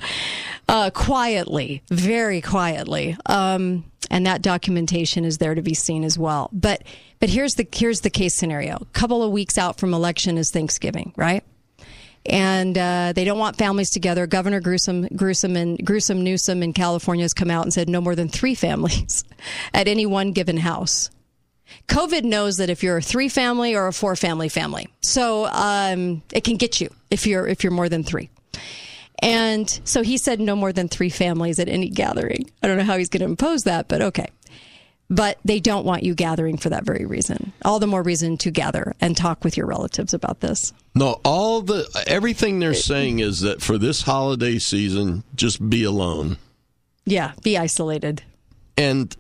[0.67, 6.49] uh, quietly, very quietly, um, and that documentation is there to be seen as well.
[6.51, 6.83] But
[7.19, 10.51] but here's the here's the case scenario: a couple of weeks out from election is
[10.51, 11.43] Thanksgiving, right?
[12.26, 14.27] And uh, they don't want families together.
[14.27, 18.15] Governor Gruesome, Gruesome, and Gruesome Newsom in California has come out and said no more
[18.15, 19.23] than three families
[19.73, 21.10] at any one given house.
[21.88, 26.22] COVID knows that if you're a three family or a four family family, so um,
[26.34, 28.30] it can get you if you're if you're more than three.
[29.22, 32.49] And so he said no more than three families at any gathering.
[32.61, 34.27] I don't know how he's going to impose that, but okay.
[35.13, 37.51] But they don't want you gathering for that very reason.
[37.65, 40.71] All the more reason to gather and talk with your relatives about this.
[40.95, 46.38] No, all the everything they're saying is that for this holiday season, just be alone.
[47.05, 48.23] Yeah, be isolated.
[48.77, 49.13] And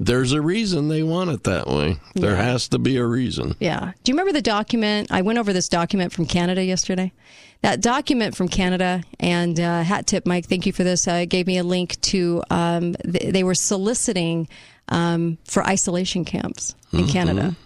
[0.00, 1.98] there's a reason they want it that way.
[2.14, 2.42] There Yeah.
[2.42, 3.54] has to be a reason.
[3.60, 3.92] Yeah.
[4.02, 5.08] Do you remember the document?
[5.12, 7.12] I went over this document from Canada yesterday.
[7.60, 11.06] That document from Canada, and uh, hat tip, Mike, thank you for this.
[11.06, 14.48] Uh, gave me a link to, um, th- they were soliciting
[14.92, 17.56] um, for isolation camps in Canada.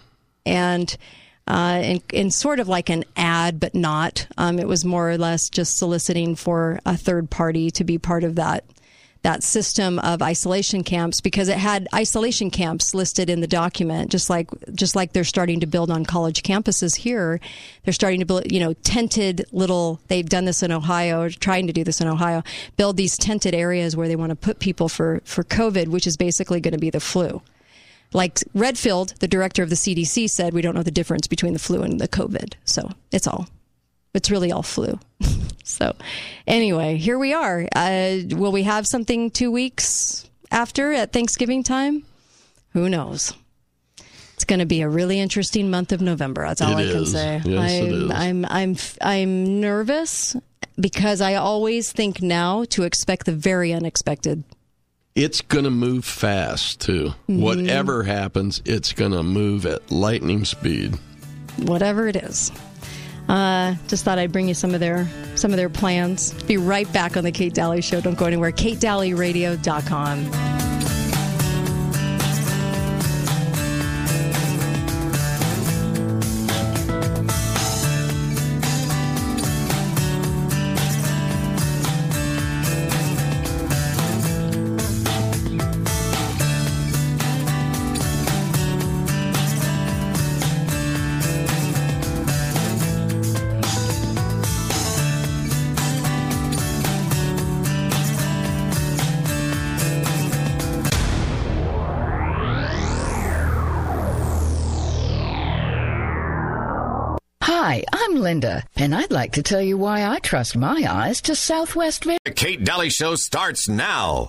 [0.45, 0.97] And
[1.45, 4.27] uh, in, in sort of like an ad, but not.
[4.37, 8.23] Um, it was more or less just soliciting for a third party to be part
[8.23, 8.63] of that
[9.27, 14.29] that system of isolation camps because it had isolation camps listed in the document just
[14.29, 17.41] like just like they're starting to build on college campuses here.
[17.83, 21.67] They're starting to build you know tented little they've done this in Ohio or trying
[21.67, 22.41] to do this in Ohio
[22.77, 26.15] build these tented areas where they want to put people for for covid which is
[26.15, 27.41] basically going to be the flu.
[28.13, 31.59] Like Redfield the director of the CDC said we don't know the difference between the
[31.59, 32.53] flu and the covid.
[32.63, 33.49] So it's all
[34.13, 34.97] it's really all flu.
[35.67, 35.95] so,
[36.47, 37.67] anyway, here we are.
[37.75, 42.03] Uh, will we have something two weeks after at Thanksgiving time?
[42.73, 43.33] Who knows?
[44.35, 46.47] It's going to be a really interesting month of November.
[46.47, 47.11] That's all It I can is.
[47.11, 47.41] say.
[47.43, 48.11] Yes, I'm, is.
[48.11, 50.35] I'm, I'm, I'm nervous
[50.79, 54.43] because I always think now to expect the very unexpected.
[55.15, 57.13] It's going to move fast, too.
[57.27, 57.39] Mhm.
[57.39, 60.95] Whatever happens, it's going to move at lightning speed.
[61.57, 62.51] whatever it is.
[63.27, 66.33] Uh, just thought I'd bring you some of their some of their plans.
[66.43, 68.01] Be right back on the Kate Dalley Show.
[68.01, 68.51] Don't go anywhere.
[68.51, 70.76] KateDalleyRadio.com.
[108.27, 112.19] Linda, and I'd like to tell you why I trust my eyes to Southwest Vision.
[112.25, 114.27] The Kate Dalley Show starts now.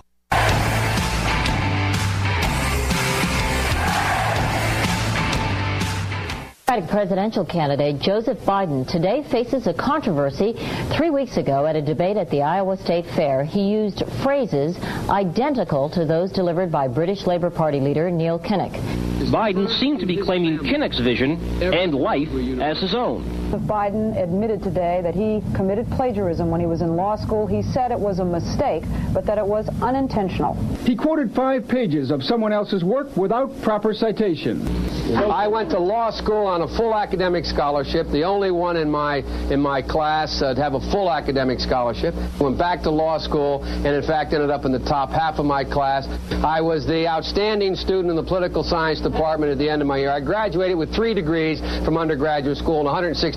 [6.65, 10.53] Democratic presidential candidate Joseph Biden today faces a controversy.
[10.95, 14.77] Three weeks ago, at a debate at the Iowa State Fair, he used phrases
[15.09, 18.71] identical to those delivered by British Labour Party leader Neil Kinnock.
[19.29, 21.31] Biden seemed to be claiming Kinnock's vision
[21.61, 22.29] and life
[22.61, 23.38] as his own.
[23.57, 27.47] Biden admitted today that he committed plagiarism when he was in law school.
[27.47, 30.53] He said it was a mistake, but that it was unintentional.
[30.85, 34.65] He quoted five pages of someone else's work without proper citation.
[35.15, 39.17] I went to law school on a full academic scholarship, the only one in my
[39.51, 42.13] in my class uh, to have a full academic scholarship.
[42.39, 45.45] Went back to law school and in fact ended up in the top half of
[45.45, 46.07] my class.
[46.43, 49.97] I was the outstanding student in the political science department at the end of my
[49.97, 50.11] year.
[50.11, 52.89] I graduated with three degrees from undergraduate school and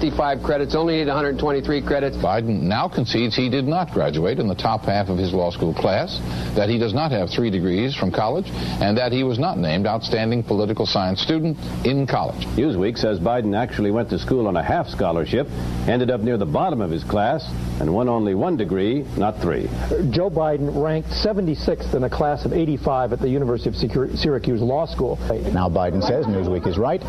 [0.02, 2.16] 165 credits, only needed 123 credits.
[2.16, 5.72] Biden now concedes he did not graduate in the top half of his law school
[5.72, 6.18] class,
[6.56, 8.46] that he does not have three degrees from college,
[8.82, 11.56] and that he was not named outstanding political science student
[11.86, 12.44] in college.
[12.56, 15.46] Newsweek says Biden actually went to school on a half scholarship,
[15.86, 17.48] ended up near the bottom of his class,
[17.80, 19.68] and won only one degree, not three.
[20.10, 24.60] Joe Biden ranked 76th in a class of 85 at the University of Syrac- Syracuse
[24.60, 25.16] Law School.
[25.52, 27.00] Now Biden says Newsweek is right.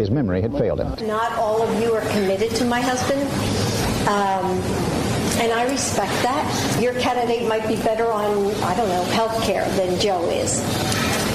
[0.00, 1.06] His memory had failed him.
[1.06, 3.20] Not all of you are committed to my husband.
[4.08, 4.56] Um,
[5.40, 6.78] and I respect that.
[6.80, 10.60] Your candidate might be better on, I don't know, health care than Joe is.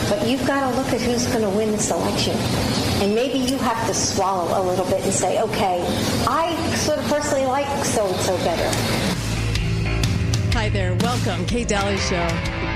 [0.09, 2.35] But you've got to look at who's going to win this election.
[3.01, 5.81] And maybe you have to swallow a little bit and say, okay,
[6.27, 8.69] I sort of personally like so and so better.
[10.53, 10.95] Hi there.
[10.95, 12.74] Welcome, Kate Dalley Show.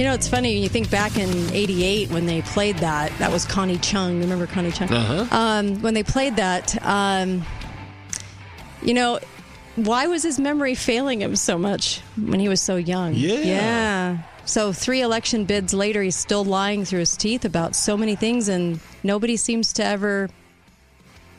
[0.00, 3.12] You know, it's funny when you think back in '88 when they played that.
[3.18, 4.20] That was Connie Chung.
[4.20, 4.90] Remember Connie Chung?
[4.90, 5.26] Uh-huh.
[5.30, 7.44] Um, when they played that, um,
[8.80, 9.20] you know,
[9.76, 13.12] why was his memory failing him so much when he was so young?
[13.12, 13.34] Yeah.
[13.40, 14.18] Yeah.
[14.46, 18.48] So three election bids later, he's still lying through his teeth about so many things,
[18.48, 20.30] and nobody seems to ever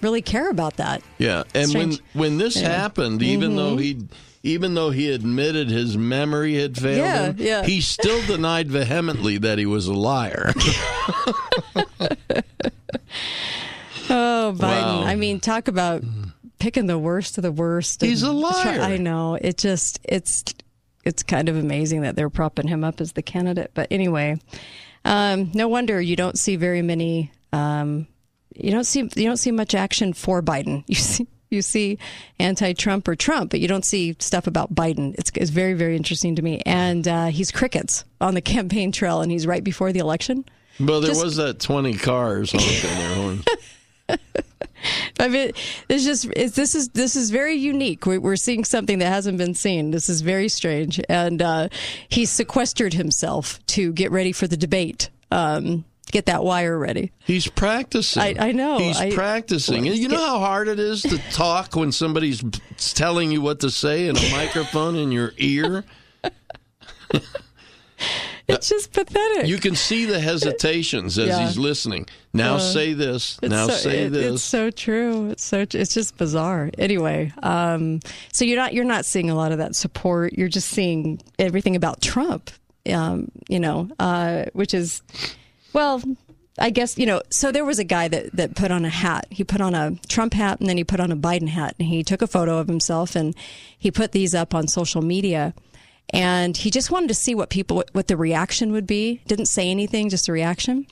[0.01, 1.01] really care about that.
[1.17, 1.99] Yeah, and Strange.
[2.13, 2.69] when when this Yeah.
[2.69, 3.81] happened, even though Mhm.
[3.81, 3.97] he
[4.43, 7.63] even though he admitted his memory had failed Yeah, him, yeah.
[7.63, 10.51] he still denied vehemently that he was a liar.
[14.09, 14.59] Oh, Biden.
[14.59, 15.03] Wow.
[15.03, 16.03] I mean, talk about
[16.59, 18.01] picking the worst of the worst.
[18.01, 18.51] He's a liar.
[18.75, 19.35] try- I know.
[19.35, 20.43] It just it's
[21.05, 23.71] it's kind of amazing that they're propping him up as the candidate.
[23.73, 24.37] But anyway,
[25.05, 27.31] um, no wonder you don't see very many.
[27.53, 28.05] Um,
[28.55, 30.83] you don't see you don't see much action for Biden.
[30.87, 31.99] You see you see
[32.39, 35.13] anti-Trump or Trump, but you don't see stuff about Biden.
[35.17, 36.61] It's, it's very very interesting to me.
[36.65, 40.45] And uh, he's crickets on the campaign trail, and he's right before the election.
[40.79, 43.45] Well, there Just- was that 20 cars honking their horns.
[45.19, 45.51] I mean,
[45.89, 48.05] it's just it's, this is this is very unique.
[48.07, 49.91] We're, we're seeing something that hasn't been seen.
[49.91, 51.69] This is very strange, and uh,
[52.09, 55.09] he sequestered himself to get ready for the debate.
[55.29, 57.11] Um, get that wire ready.
[57.19, 58.21] He's practicing.
[58.21, 58.77] I- I know.
[58.79, 59.85] He's I- practicing.
[59.85, 62.43] Well, you know get- how hard it is to talk when somebody's
[62.77, 65.83] telling you what to say in a microphone in your ear?
[68.47, 69.47] It's just pathetic.
[69.47, 71.45] You can see the hesitations as Yeah.
[71.47, 72.07] he's listening.
[72.33, 73.39] Now Uh, say this.
[73.41, 74.33] Now so, say it- this.
[74.35, 75.29] It's so true.
[75.29, 76.69] It's so it's just bizarre.
[76.77, 78.01] Anyway, um,
[78.33, 80.33] so you're not you're not seeing a lot of that support.
[80.33, 82.49] You're just seeing everything about Trump.
[82.91, 85.01] Um, you know, uh, which is
[85.73, 86.01] well.
[86.59, 87.21] I guess you know.
[87.29, 89.25] So there was a guy that that put on a hat.
[89.29, 91.87] He put on a Trump hat, and then he put on a Biden hat, and
[91.87, 93.35] he took a photo of himself, and
[93.77, 95.53] he put these up on social media.
[96.13, 99.21] And he just wanted to see what people what the reaction would be.
[99.27, 100.87] Didn't say anything, just a reaction.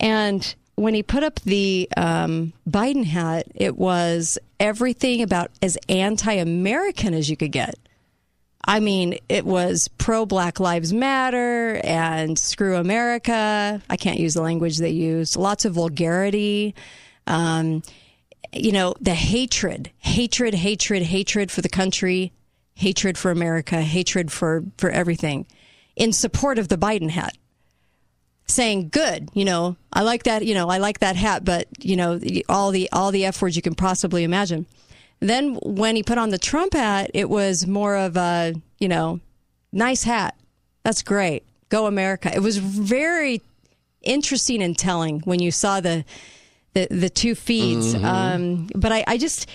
[0.00, 6.32] And when he put up the um, Biden hat, it was everything about as anti
[6.32, 7.74] American as you could get.
[8.64, 13.80] I mean, it was pro Black Lives Matter and screw America.
[13.88, 15.36] I can't use the language they used.
[15.36, 16.74] Lots of vulgarity.
[17.26, 17.82] Um,
[18.52, 22.32] you know, the hatred, hatred, hatred, hatred for the country,
[22.74, 25.46] hatred for America, hatred for, for everything
[25.96, 27.36] in support of the Biden hat
[28.50, 31.96] saying good you know i like that you know i like that hat but you
[31.96, 32.18] know
[32.48, 34.64] all the all the f words you can possibly imagine
[35.20, 39.20] then when he put on the trump hat it was more of a you know
[39.72, 40.34] nice hat.
[40.82, 41.44] That's great.
[41.68, 42.34] Go america.
[42.34, 43.42] It was very
[44.02, 46.04] interesting and telling when you saw the
[46.74, 47.94] the, the two feeds.
[47.94, 48.04] Mhm.
[48.04, 49.48] um, but I, I just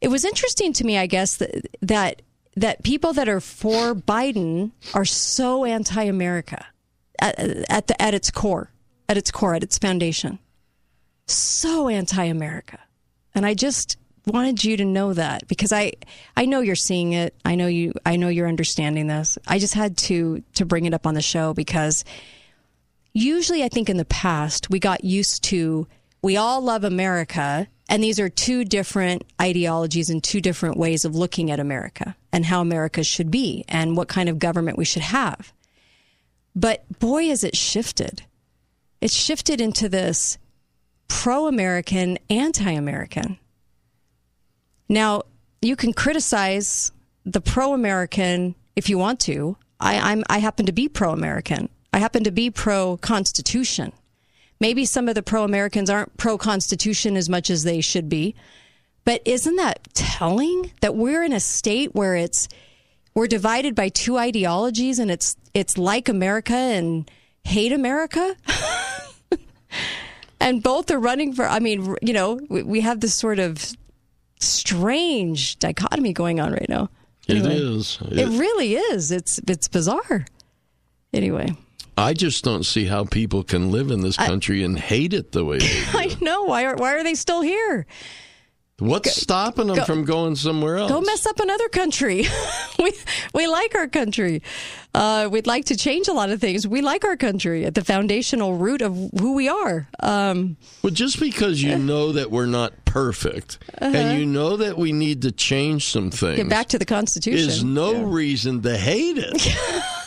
[0.00, 2.22] it was interesting to me i guess that that
[2.56, 6.64] that people that are for biden are so anti-america
[7.18, 7.38] at,
[7.68, 8.70] at the at its core,
[9.08, 10.38] at its core, at its foundation.
[11.26, 12.78] So anti-America,
[13.34, 13.96] and I just
[14.28, 15.92] wanted you to know that because I
[16.36, 17.34] I know you're seeing it.
[17.44, 19.38] I know you I know you're understanding this.
[19.46, 22.04] I just had to to bring it up on the show because
[23.12, 25.86] usually I think in the past we got used to
[26.22, 31.14] we all love America and these are two different ideologies and two different ways of
[31.14, 35.02] looking at America and how America should be and what kind of government we should
[35.02, 35.52] have.
[36.54, 38.22] But boy, has it shifted.
[39.00, 40.38] It's shifted into this
[41.06, 43.38] pro American, anti American.
[44.88, 45.22] Now,
[45.60, 46.92] you can criticize
[47.24, 49.56] the pro American if you want to.
[49.80, 51.68] I, I'm, I happen to be pro American.
[51.92, 53.92] I happen to be pro Constitution.
[54.60, 58.34] Maybe some of the pro Americans aren't pro Constitution as much as they should be.
[59.04, 62.48] But isn't that telling that we're in a state where it's
[63.14, 67.10] we're divided by two ideologies and it's it's like America and
[67.44, 68.36] hate America?
[70.40, 73.72] and both are running for I mean, you know, we, we have this sort of
[74.40, 76.90] strange dichotomy going on right now.
[77.26, 77.56] It Anyway.
[77.56, 77.98] is.
[78.10, 79.10] It really is.
[79.12, 80.24] It's it's bizarre.
[81.12, 81.56] Anyway,
[81.96, 85.32] I just don't see how people can live in this I- country and hate it
[85.32, 85.98] the way they do.
[85.98, 87.86] I know why are why are they still here?
[88.80, 90.90] What's stopping them go- from going somewhere else?
[90.92, 92.24] Go mess up another country.
[92.78, 92.92] we
[93.34, 94.40] we like our country.
[94.94, 96.66] Uh, we'd like to change a lot of things.
[96.66, 99.88] We like our country at the foundational root of who we are.
[100.00, 103.94] Um, Well, just because you know that we're not perfect Uh-huh.
[103.96, 107.48] and you know that we need to change some things get back to the Constitution.
[107.50, 109.56] is no reason to hate it.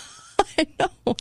[0.57, 1.15] I know.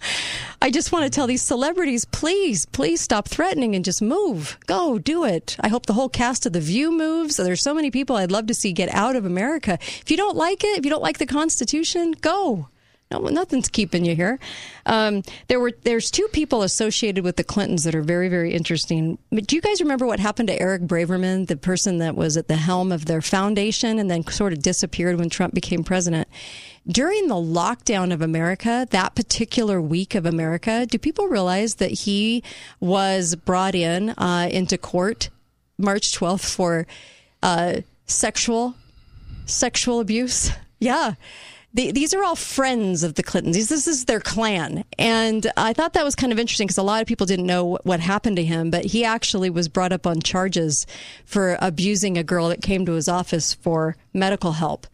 [0.62, 4.58] I just want to tell these celebrities, please, please stop threatening and just move.
[4.66, 5.56] Go, do it.
[5.60, 7.36] I hope the whole cast of The View moves.
[7.36, 9.78] There's so many people I'd love to see get out of America.
[9.80, 12.68] If you don't like it, if you don't like the Constitution, go.
[13.10, 14.38] No, nothing's keeping you here.
[14.86, 19.18] Um, there were there's two people associated with the Clintons that are very very interesting.
[19.32, 22.46] But Do you guys remember what happened to Eric Braverman, the person that was at
[22.46, 26.28] the helm of their foundation and then sort of disappeared when Trump became president?
[26.86, 32.44] During the lockdown of America, that particular week of America, do people realize that he
[32.78, 35.30] was brought in uh, into court
[35.78, 36.86] March 12th for
[37.42, 38.74] uh, sexual
[39.46, 40.50] sexual abuse?
[40.82, 41.16] Yeah.
[41.72, 43.68] The, these are all friends of the Clintons.
[43.68, 44.84] This is their clan.
[44.98, 47.78] And I thought that was kind of interesting because a lot of people didn't know
[47.84, 50.86] what happened to him, but he actually was brought up on charges
[51.24, 54.86] for abusing a girl that came to his office for medical help.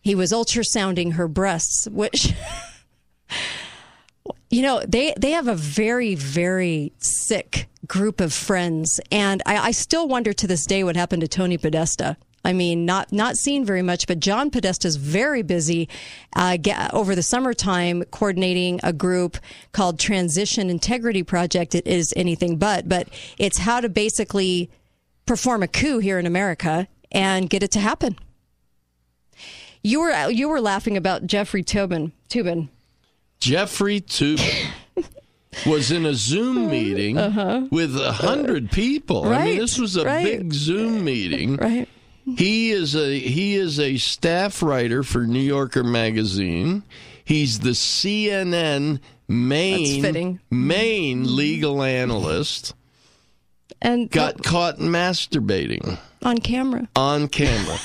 [0.00, 2.32] He was ultrasounding her breasts, which.
[4.50, 9.70] you know they they have a very very sick group of friends and I, I,
[9.72, 12.16] still wonder to this day what happened to tony podesta
[12.46, 15.88] i mean not not seen very much but john podesta is very busy
[16.34, 19.36] uh, get, over the summertime coordinating a group
[19.72, 23.08] called transition integrity project it is anything but but
[23.38, 24.70] it's how to basically
[25.26, 28.16] perform a coup here in america and get it to happen
[29.82, 32.68] you were you were laughing about jeffrey toobin toobin
[33.40, 34.70] Jeffrey Toobin
[35.66, 37.68] was in a Zoom meeting uh-huh.
[37.70, 39.24] with a hundred people.
[39.24, 40.24] Right, I mean, this was a right.
[40.24, 41.56] big Zoom meeting.
[41.56, 41.88] Right.
[42.26, 46.82] He is a he is a staff writer for New Yorker magazine.
[47.24, 52.74] He's the CNN main main legal analyst.
[53.80, 56.88] And got caught masturbating on camera.
[56.96, 57.78] On camera.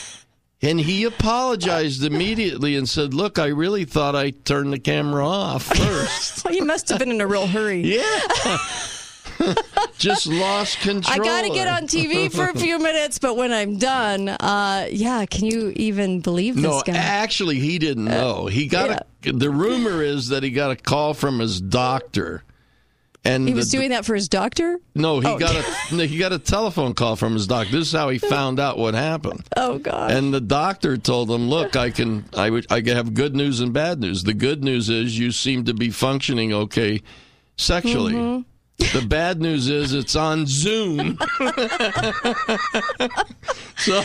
[0.63, 5.63] And he apologized immediately and said, Look, I really thought I turned the camera off
[5.63, 6.45] first.
[6.45, 7.81] well, he must have been in a real hurry.
[7.81, 8.57] Yeah.
[9.97, 11.21] Just lost control.
[11.21, 14.87] I got to get on TV for a few minutes, but when I'm done, uh,
[14.91, 16.93] yeah, can you even believe this no, guy?
[16.93, 18.47] actually, he didn't know.
[18.47, 19.29] He got yeah.
[19.29, 22.43] a, the rumor is that he got a call from his doctor.
[23.23, 24.79] And he was the, doing that for his doctor.
[24.95, 25.37] No, he oh.
[25.37, 25.61] got a
[26.07, 27.71] he got a telephone call from his doctor.
[27.71, 29.45] This is how he found out what happened.
[29.55, 30.09] Oh God!
[30.09, 33.71] And the doctor told him, "Look, I can I would I have good news and
[33.71, 34.23] bad news.
[34.23, 37.03] The good news is you seem to be functioning okay
[37.57, 38.13] sexually.
[38.13, 38.41] Mm-hmm.
[38.93, 41.17] The bad news is it's on Zoom.
[43.77, 44.01] so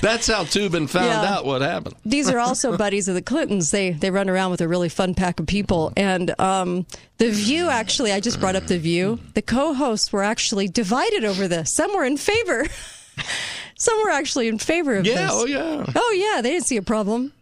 [0.00, 1.34] that's how Toobin found Yeah.
[1.34, 1.96] out what happened.
[2.04, 3.70] These are also buddies of the Clintons.
[3.70, 5.92] They they run around with a really fun pack of people.
[5.96, 6.86] And um,
[7.18, 9.18] the View, actually, I just brought up the View.
[9.34, 11.72] The co-hosts were actually divided over this.
[11.72, 12.66] Some were in favor.
[13.78, 15.30] Some were actually in favor of Yeah, this.
[15.32, 15.84] oh yeah.
[15.96, 17.32] Oh yeah, they didn't see a problem.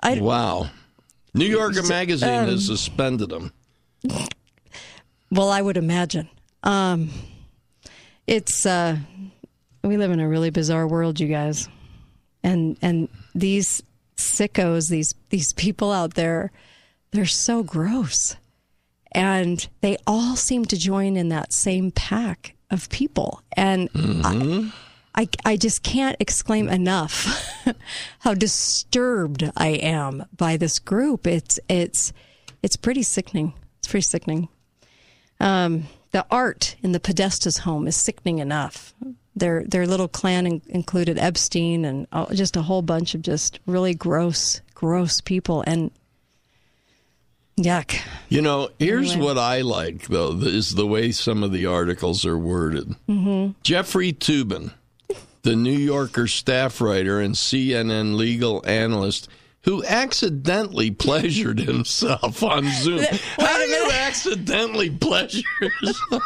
[0.00, 0.70] I, Wow.
[1.34, 3.52] New Yorker Magazine Um, has suspended him.
[5.32, 6.28] Well, I would imagine.
[6.62, 7.08] Um,
[8.26, 8.98] it's uh,
[9.82, 11.70] we live in a really bizarre world, you guys,
[12.42, 13.82] and and these
[14.18, 16.52] sickos, these these people out there,
[17.12, 18.36] they're so gross,
[19.12, 24.70] and they all seem to join in that same pack of people, and I,
[25.14, 27.26] I I just can't exclaim enough
[28.18, 31.26] how disturbed I am by this group.
[31.26, 32.12] It's it's
[32.62, 33.54] it's pretty sickening.
[33.78, 34.50] It's pretty sickening.
[35.42, 38.94] Um, the art in the Podesta's home is sickening enough.
[39.34, 43.94] Their their little clan in, included Epstein and just a whole bunch of just really
[43.94, 45.64] gross, gross people.
[45.66, 45.90] And
[47.56, 47.98] yuck.
[48.28, 49.26] You know, here's Anyway.
[49.26, 52.94] what I like though is the way some of the articles are worded.
[53.08, 53.52] Mm-hmm.
[53.62, 54.72] Jeffrey Toobin,
[55.42, 59.28] the New Yorker staff writer and CNN legal analyst
[59.64, 63.04] who accidentally pleasured himself on Zoom.
[63.38, 66.22] How do you accidentally pleasure yourself?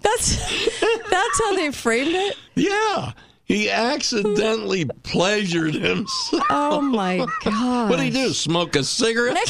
[0.00, 0.70] That's
[1.10, 2.36] that's how they framed it.
[2.54, 3.12] Yeah.
[3.44, 6.44] He accidentally pleasured himself.
[6.50, 7.88] Oh my god!
[7.88, 8.34] What did he do?
[8.34, 9.36] Smoke a cigarette?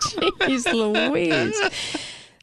[0.00, 1.56] Jeez Louise.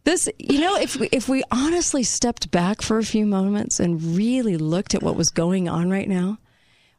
[0.06, 4.02] This, you know, if we, if we honestly stepped back for a few moments and
[4.16, 6.38] really looked at what was going on right now,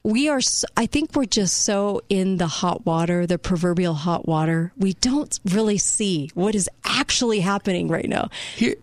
[0.02, 0.40] we are,
[0.77, 4.72] i think we're just so in the hot water, the proverbial hot water.
[4.77, 8.31] We don't really see what is actually happening right now.
[8.56, 8.77] Here,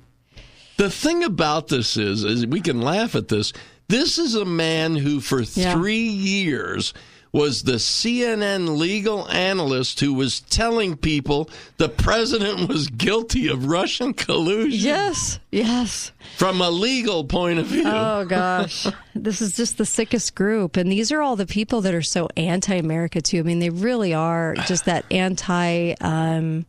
[0.78, 3.52] the thing about this is, is we can laugh at this.
[3.88, 5.74] This is a man who, for Yeah.
[5.74, 6.94] three years,
[7.32, 14.14] was the CNN legal analyst who was telling people the president was guilty of Russian
[14.14, 14.88] collusion.
[14.88, 16.12] Yes, yes.
[16.38, 17.84] From a legal point of view.
[17.86, 21.94] Oh gosh, this is just the sickest group, and these are all the people that
[21.94, 23.40] are so anti-America too.
[23.40, 26.66] I mean, they really are just that anti, um,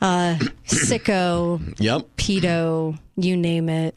[0.00, 0.36] uh,
[0.66, 2.06] sicko, Yep.
[2.16, 3.94] pedo, you name it.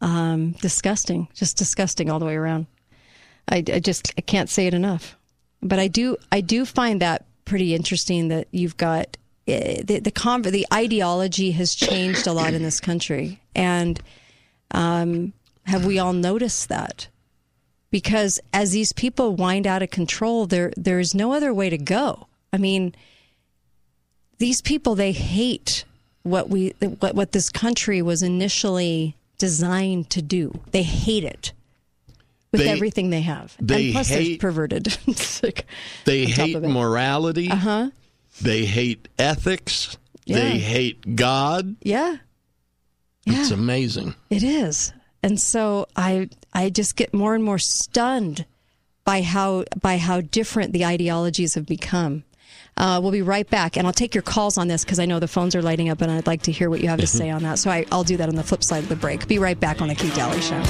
[0.00, 2.66] Um, disgusting, just disgusting all the way around.
[3.48, 5.16] I, I just I can't say it enough.
[5.62, 9.16] But I do I do find that pretty interesting that you've got
[9.46, 14.00] eh, the the the ideology has changed a lot in this country, and
[14.70, 15.32] um,
[15.64, 17.08] have we all noticed that?
[17.90, 21.78] Because as these people wind out of control, there there is no other way to
[21.78, 22.26] go.
[22.52, 22.94] I mean,
[24.38, 25.84] these people they hate
[26.22, 30.60] what we what what this country was initially designed to do.
[30.72, 31.52] They hate it.
[32.54, 33.56] With They- everything they have.
[33.60, 34.96] they and plus, they're perverted.
[35.42, 35.66] Like-
[36.04, 37.50] They hate morality.
[37.50, 37.90] Uh huh.
[38.40, 39.96] They hate ethics.
[40.24, 40.36] Yeah.
[40.36, 41.74] They hate God.
[41.82, 42.16] Yeah.
[43.26, 44.14] It's amazing.
[44.30, 44.92] It is.
[45.22, 48.44] And so I I just get more and more stunned
[49.04, 52.22] by how by how different the ideologies have become.
[52.76, 55.20] Uh, we'll be right back, and I'll take your calls on this because I know
[55.20, 57.30] the phones are lighting up, and I'd like to hear what you have to say
[57.30, 57.58] on that.
[57.60, 59.28] So I, I'll do that on the flip side of the break.
[59.28, 60.60] Be right back on the Kate Dalley Show.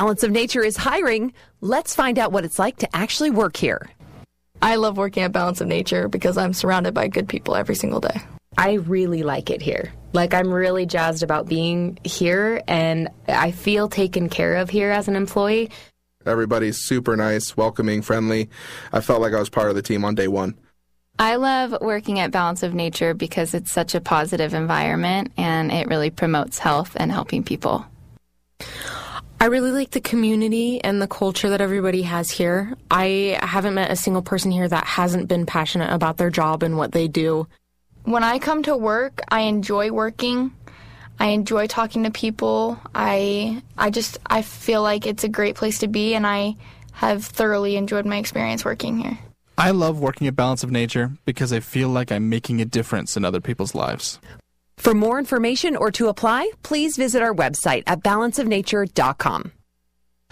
[0.00, 1.34] Balance of Nature is hiring.
[1.60, 3.90] Let's find out what it's like to actually work here.
[4.62, 8.00] I love working at Balance of Nature because I'm surrounded by good people every single
[8.00, 8.18] day.
[8.56, 9.92] I really like it here.
[10.14, 15.06] Like, I'm really jazzed about being here, and I feel taken care of here as
[15.06, 15.68] an employee.
[16.24, 18.48] Everybody's super nice, welcoming, friendly.
[18.94, 20.56] I felt like I was part of the team on day one.
[21.18, 25.88] I love working at Balance of Nature because it's such a positive environment and it
[25.88, 27.84] really promotes health and helping people.
[29.42, 32.74] I really like the community and the culture that everybody has here.
[32.90, 36.76] I haven't met a single person here that hasn't been passionate about their job and
[36.76, 37.48] what they do.
[38.04, 40.52] When I come to work, I enjoy working.
[41.18, 42.78] I enjoy talking to people.
[42.94, 46.56] I I just I feel like it's a great place to be and I
[46.92, 49.18] have thoroughly enjoyed my experience working here.
[49.56, 53.16] I love working at Balance of Nature because I feel like I'm making a difference
[53.16, 54.20] in other people's lives.
[54.80, 59.52] For more information or to apply, please visit our website at balanceofnature.com.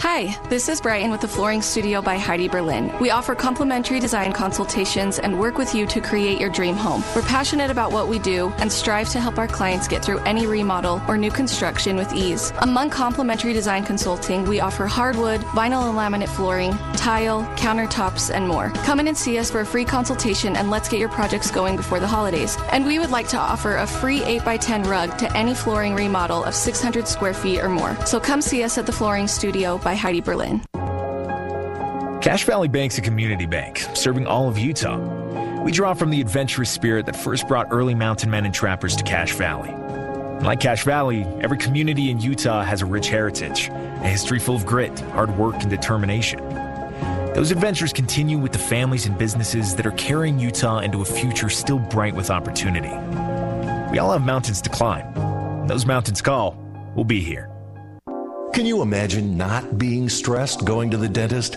[0.03, 2.97] Hi, this is Brighton with the Flooring Studio by Heidi Berlin.
[3.01, 7.03] We offer complimentary design consultations and work with you to create your dream home.
[7.16, 10.47] We're passionate about what we do and strive to help our clients get through any
[10.47, 12.53] remodel or new construction with ease.
[12.61, 18.70] Among complimentary design consulting, we offer hardwood, vinyl and laminate flooring, tile, countertops, and more.
[18.85, 21.75] Come in and see us for a free consultation and let's get your projects going
[21.75, 22.57] before the holidays.
[22.70, 26.55] And we would like to offer a free 8x10 rug to any flooring remodel of
[26.55, 27.97] 600 square feet or more.
[28.07, 30.62] So come see us at the Flooring Studio by Heidi Berlin.
[32.20, 34.98] Cache Valley Bank's a community bank serving all of Utah.
[35.62, 39.02] We draw from the adventurous spirit that first brought early mountain men and trappers to
[39.02, 39.73] Cache Valley.
[40.44, 44.66] Like Cache Valley, every community in Utah has a rich heritage, a history full of
[44.66, 46.47] grit, hard work, and determination.
[47.35, 51.48] Those adventures continue with the families and businesses that are carrying Utah into a future
[51.48, 52.94] still bright with opportunity.
[53.90, 55.66] We all have mountains to climb.
[55.66, 56.59] Those mountains call,
[56.94, 57.51] we'll be here.
[58.53, 61.57] Can you imagine not being stressed going to the dentist?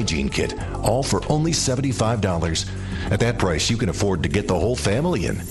[0.00, 3.12] hygiene kit, all for only $75.
[3.12, 5.42] At that price, you can afford to get the whole family in.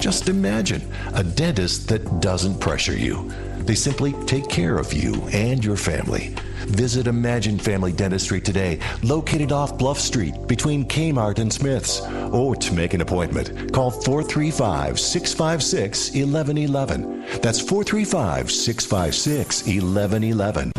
[0.00, 0.82] Just imagine
[1.14, 3.28] a dentist that doesn't pressure you.
[3.58, 6.36] They simply take care of you and your family.
[6.68, 12.00] Visit Imagine Family Dentistry today, located off Bluff Street between Kmart and Smith's.
[12.32, 17.40] Or to make an appointment, call 435 656 1111.
[17.42, 20.72] That's 435 656 1111.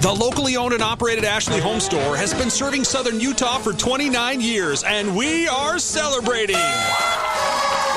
[0.00, 4.40] The locally owned and operated Ashley Home Store has been serving southern Utah for 29
[4.40, 6.56] years, and we are celebrating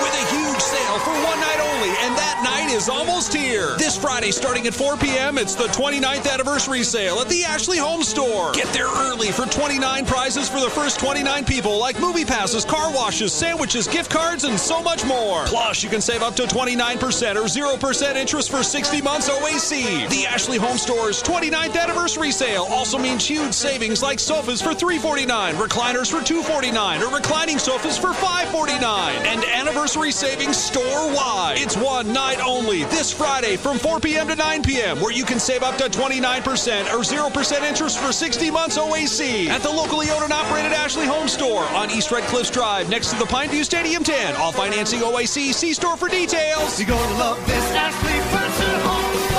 [0.03, 3.77] with a huge sale for one night only, and that night is almost here.
[3.77, 8.03] This Friday, starting at 4 p.m., it's the 29th anniversary sale at the Ashley Home
[8.03, 8.51] Store.
[8.51, 12.93] Get there early for 29 prizes for the first 29 people, like movie passes, car
[12.93, 15.45] washes, sandwiches, gift cards, and so much more.
[15.45, 20.09] Plus, you can save up to 29% or 0% interest for 60 months OAC.
[20.09, 25.55] The Ashley Home Store's 29th anniversary sale also means huge savings like sofas for 349,
[25.55, 31.55] recliners for 249, or reclining sofas for 549, and anniversary savings store-wide.
[31.57, 34.27] It's one night only this Friday from 4 p.m.
[34.27, 34.99] to 9 p.m.
[34.99, 39.61] where you can save up to 29% or 0% interest for 60 months OAC at
[39.61, 43.19] the locally owned and operated Ashley Home Store on East Red Cliffs Drive next to
[43.19, 44.35] the Pineview Stadium 10.
[44.37, 45.53] All financing OAC.
[45.53, 46.79] See store for details.
[46.79, 49.32] You're gonna love this Ashley Furniture Home Store.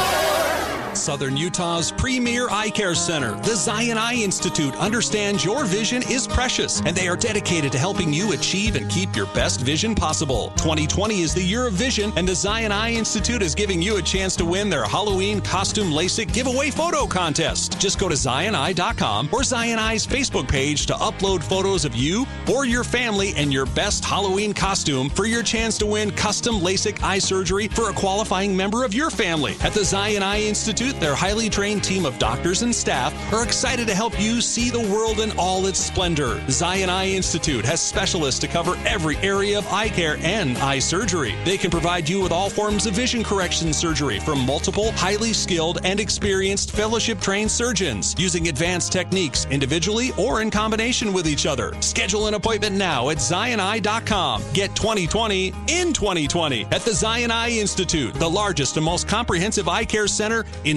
[1.05, 6.81] Southern Utah's premier eye care center, the Zion Eye Institute, understands your vision is precious
[6.81, 10.51] and they are dedicated to helping you achieve and keep your best vision possible.
[10.57, 14.03] 2020 is the year of vision, and the Zion Eye Institute is giving you a
[14.03, 17.79] chance to win their Halloween costume LASIK giveaway photo contest.
[17.79, 22.65] Just go to zioneye.com or Zion Eye's Facebook page to upload photos of you or
[22.65, 27.19] your family and your best Halloween costume for your chance to win custom LASIK eye
[27.19, 29.55] surgery for a qualifying member of your family.
[29.61, 33.87] At the Zion Eye Institute, their highly trained team of doctors and staff are excited
[33.87, 36.41] to help you see the world in all its splendor.
[36.49, 41.35] Zion Eye Institute has specialists to cover every area of eye care and eye surgery.
[41.45, 45.79] They can provide you with all forms of vision correction surgery from multiple, highly skilled,
[45.85, 51.73] and experienced fellowship trained surgeons using advanced techniques individually or in combination with each other.
[51.81, 54.43] Schedule an appointment now at zioneye.com.
[54.53, 59.85] Get 2020 in 2020 at the Zion Eye Institute, the largest and most comprehensive eye
[59.85, 60.77] care center in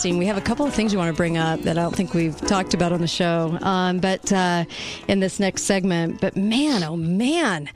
[0.00, 0.16] Interesting.
[0.16, 2.14] We have a couple of things we want to bring up that I don't think
[2.14, 4.64] we've talked about on the show, um, but uh,
[5.08, 6.22] in this next segment.
[6.22, 7.68] But man, oh man,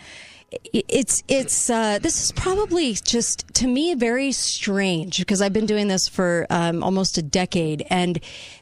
[0.72, 5.88] it's it's uh, this is probably just to me very strange because I've been doing
[5.88, 8.18] this for um, almost a decade, and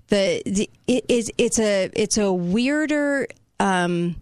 [0.08, 3.28] the, the it is it's a it's a weirder.
[3.60, 4.16] Um,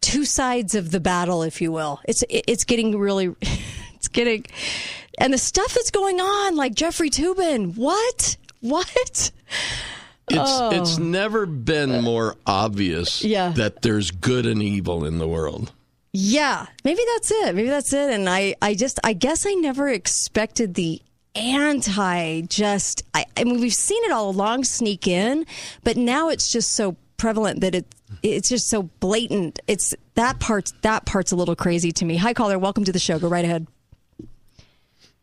[0.00, 2.00] two sides of the battle, if you will.
[2.08, 3.26] It's it's getting really,
[3.94, 4.46] it's getting,
[5.18, 7.76] and the stuff that's going on, like Jeffrey Toobin.
[7.76, 8.38] What?
[8.68, 8.90] What?
[10.28, 10.70] It's Oh.
[10.70, 13.50] it's never been more obvious Yeah.
[13.50, 15.72] that there's good and evil in the world.
[16.12, 17.54] Yeah, maybe that's it.
[17.54, 18.10] Maybe that's it.
[18.10, 21.00] And I, I just, I guess I never expected the
[21.36, 22.40] anti.
[22.42, 25.46] Just, I, I mean, we've seen it all along sneak in,
[25.84, 27.86] but now it's just so prevalent that it,
[28.22, 29.60] it's just so blatant.
[29.68, 32.16] It's that part's that part's a little crazy to me.
[32.16, 32.58] Hi, caller.
[32.58, 33.18] Welcome to the show.
[33.18, 33.66] Go right ahead.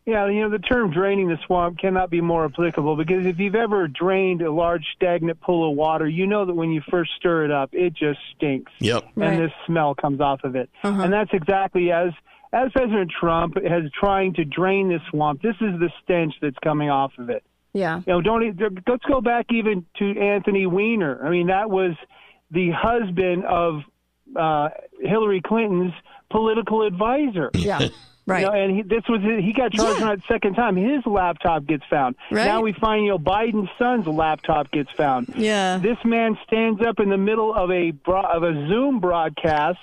[0.06, 3.56] Yeah, you know, the term draining the swamp cannot be more applicable because if you've
[3.56, 7.46] ever drained a large stagnant pool of water, you know that when you first stir
[7.46, 8.72] it up, it just stinks.
[8.80, 9.06] Yep.
[9.16, 10.70] And this smell comes off of it.
[10.84, 12.12] And that's exactly as
[12.52, 16.90] as President Trump has trying to drain this swamp, this is the stench that's coming
[16.90, 17.44] off of it.
[17.74, 17.98] Yeah.
[18.06, 21.26] You know, don't let's go back even to Anthony Weiner.
[21.26, 21.96] I mean, that was
[22.52, 23.82] the husband of
[24.36, 24.70] uh,
[25.02, 25.94] Hillary Clinton's
[26.30, 27.50] political advisor.
[27.54, 27.88] Yeah.
[28.26, 28.42] Right.
[28.42, 30.76] You know, and he, this was he got charged on it second time.
[30.76, 32.16] His laptop gets found.
[32.32, 32.46] Right.
[32.46, 35.34] Now we find you know Biden's son's laptop gets found.
[35.36, 35.78] Yeah.
[35.78, 39.80] This man stands up in the middle of a bro- of a Zoom broadcast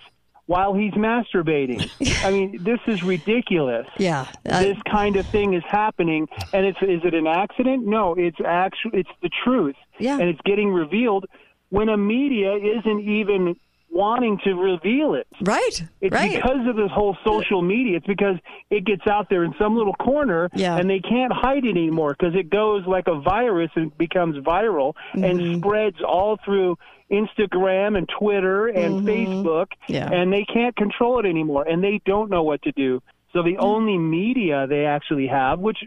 [0.46, 1.88] while he's masturbating.
[2.24, 3.86] I mean, this is ridiculous.
[3.98, 4.26] Yeah.
[4.48, 7.86] Uh, this kind of thing is happening, and it's is it an accident?
[7.86, 8.90] No, it's actual.
[8.94, 9.76] It's the truth.
[9.98, 10.14] Yeah.
[10.18, 11.26] and it's getting revealed
[11.68, 13.54] when a media isn't even
[13.90, 15.26] wanting to reveal it.
[15.42, 15.82] Right.
[16.00, 16.36] It's right.
[16.36, 17.96] because of this whole social media.
[17.98, 18.36] It's because
[18.70, 20.76] it gets out there in some little corner, Yeah.
[20.76, 24.94] and they can't hide it anymore because it goes like a virus and becomes viral
[25.14, 25.24] Mm-hmm.
[25.24, 26.78] and spreads all through
[27.10, 29.92] Instagram and Twitter and Facebook, Mm-hmm.
[29.92, 30.08] Yeah.
[30.12, 33.02] and they can't control it anymore, and they don't know what to do.
[33.32, 35.78] So the only media they actually have, which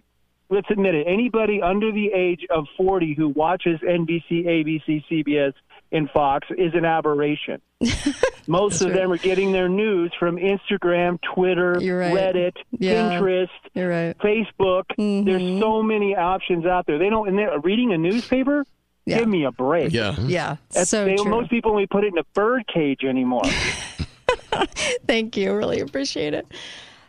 [0.49, 5.53] let's admit it, anybody under the age of 40 who watches NBC, ABC, CBS,
[5.93, 7.61] and Fox is an aberration.
[8.47, 12.13] Most of them are getting their news from Instagram, Twitter, right.
[12.13, 13.11] Reddit, Yeah.
[13.11, 14.17] Pinterest, right.
[14.17, 14.83] Facebook.
[14.97, 15.25] Mm-hmm.
[15.25, 16.97] There's so many options out there.
[16.97, 17.29] They don't.
[17.29, 18.65] And they're reading a newspaper.
[19.05, 19.19] Yeah.
[19.19, 19.93] Give me a break.
[19.93, 20.15] Yeah.
[20.19, 20.57] Yeah.
[20.71, 21.29] That's, so they, true.
[21.29, 23.43] most people only put it in a bird cage anymore.
[25.07, 25.53] Thank you.
[25.53, 26.47] Really appreciate it.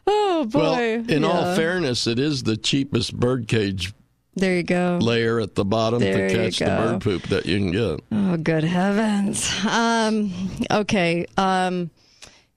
[0.07, 0.61] Oh boy.
[0.61, 3.95] Well, in all fairness, it is the cheapest birdcage
[4.37, 4.99] there you go.
[5.01, 8.01] layer at the bottom There to catch the bird poop that you can get.
[8.13, 9.51] Oh, good heavens.
[9.67, 10.33] Um,
[10.71, 11.27] okay.
[11.37, 11.91] Um,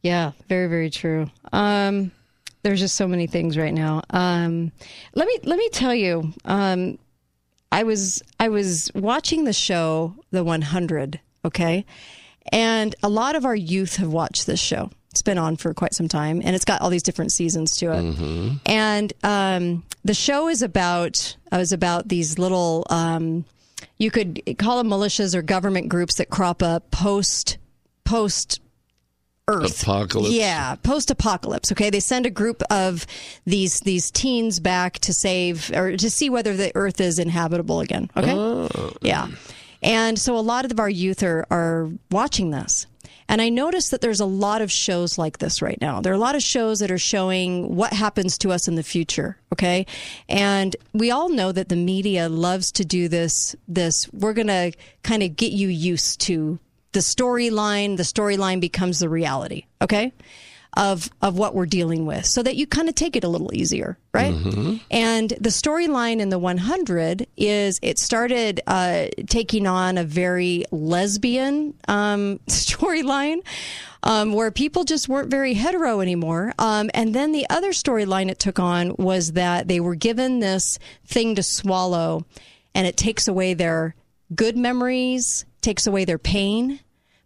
[0.02, 1.30] yeah, very, very true.
[1.52, 2.12] Um,
[2.64, 4.02] there's just so many things right now.
[4.10, 4.72] Um,
[5.16, 6.34] let me let me tell you.
[6.45, 6.98] Um,
[7.72, 11.20] I was I was watching the show The 100.
[11.45, 11.86] Okay,
[12.52, 14.90] And a lot of our youth have watched this show.
[15.18, 17.88] It's been on for quite some time, and it's got all these different seasons to
[17.91, 18.03] it.
[18.03, 18.49] Mm-hmm.
[18.68, 23.44] And um, the show is about uh, is about these little um,
[23.98, 27.57] you could call them militias or government groups that crop up post
[28.03, 28.61] post
[29.48, 30.35] Earth Apocalypse.
[30.35, 31.72] Yeah, post apocalypse.
[31.72, 33.07] Okay, they send a group of
[33.45, 38.11] these these teens back to save or to see whether the Earth is inhabitable again.
[38.15, 38.91] Okay, Oh.
[39.02, 39.30] yeah,
[39.81, 42.85] and so a lot of our youth are are watching this.
[43.30, 46.02] And I noticed that there's a lot of shows like this right now.
[46.02, 48.84] There are a lot of shows that are showing what happens to us in the
[48.84, 49.38] future.
[49.54, 49.86] Okay.
[50.30, 54.72] And we all know that the media loves to do this, this, we're going to
[55.04, 56.60] kind of get you used to
[56.94, 57.98] the storyline.
[57.98, 59.66] The storyline becomes the reality.
[59.82, 60.14] Okay.
[60.80, 63.52] Of, of what we're dealing with so that you kind of take it a little
[63.52, 64.32] easier, right?
[64.91, 71.74] And the storyline in the 100 is it started uh, taking on a very lesbian
[71.88, 73.40] um, storyline
[74.04, 76.54] um, where people just weren't very hetero anymore.
[76.60, 80.78] Um, and then the other storyline it took on was that they were given this
[81.08, 82.24] thing to swallow
[82.76, 83.95] and it takes away their
[84.36, 86.80] good memories, takes away their pain.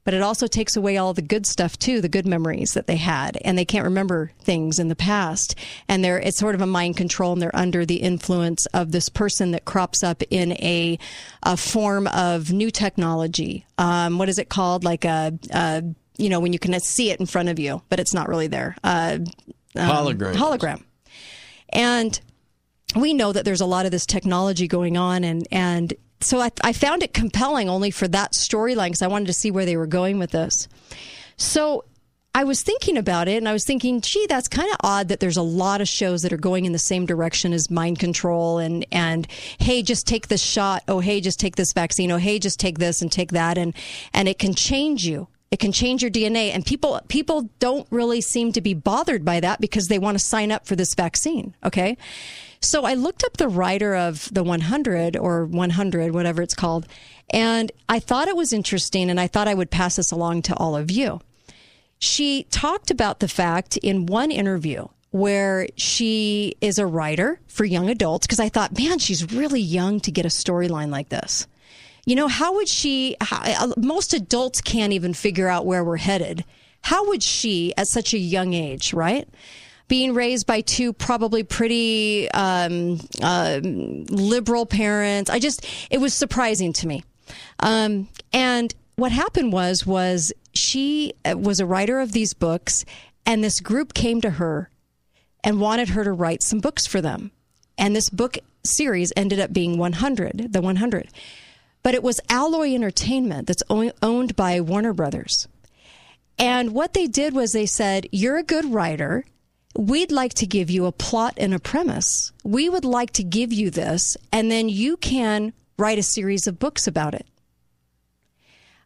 [0.03, 2.95] But it also takes away all the good stuff too, the good memories that they
[2.95, 5.56] had, and they can't remember things in the past.
[5.88, 9.10] And they're it's sort of a mind control, and they're under the influence of this
[9.10, 10.98] person that crops up in a,
[11.44, 13.65] a form of new technology.
[13.78, 14.84] Um, what is it called?
[14.84, 15.84] Like a, a
[16.18, 18.48] you know when you can see it in front of you, but it's not really
[18.48, 18.76] there.
[18.84, 19.19] Uh,
[19.76, 20.34] um, Hologram.
[20.36, 20.84] Hologram.
[21.69, 22.19] And
[22.95, 26.52] we know that there's a lot of this technology going on and and so I,
[26.64, 29.77] I found it compelling only for that storyline because I wanted to see where they
[29.77, 30.68] were going with this.
[31.38, 31.85] So
[32.34, 35.19] I was thinking about it and I was thinking, gee, that's kind of odd that
[35.19, 38.57] there's a lot of shows that are going in the same direction as mind control
[38.57, 39.27] and, and
[39.60, 40.84] hey, just take this shot.
[40.88, 42.10] Oh, hey, just take this vaccine.
[42.10, 43.57] Oh, hey, just take this and take that.
[43.57, 43.73] And,
[44.14, 45.27] and it can change you.
[45.52, 46.52] It can change your DNA.
[46.52, 50.23] And people, people don't really seem to be bothered by that because they want to
[50.23, 51.53] sign up for this vaccine.
[51.65, 51.98] Okay.
[52.61, 56.88] So I looked up the writer of the 100 or 100, whatever it's called,
[57.31, 60.55] and I thought it was interesting and I thought I would pass this along to
[60.55, 61.21] all of you.
[61.97, 67.89] She talked about the fact in one interview where she is a writer for young
[67.89, 71.47] adults because I thought, man, she's really young to get a storyline like this.
[72.05, 73.15] You know, how would she?
[73.21, 76.43] How, uh, most adults can't even figure out where we're headed.
[76.81, 79.29] How would she, at such a young age, right?
[79.91, 86.72] Being raised by two probably pretty um, uh, liberal parents, I just it was surprising
[86.72, 87.03] to me.
[87.59, 92.85] Um, and what happened was was she uh, was a writer of these books,
[93.26, 94.69] and this group came to her
[95.43, 97.31] and wanted her to write some books for them.
[97.77, 101.09] And this book series ended up being 100, the 100.
[101.84, 105.49] But it was Alloy Entertainment that's owned by Warner Brothers.
[106.38, 109.26] And what they did was they said, You're a good writer.
[109.76, 112.31] We'd like to give you a plot and a premise.
[112.43, 116.60] We would like to give you this, and then you can write a series of
[116.60, 117.26] books about it.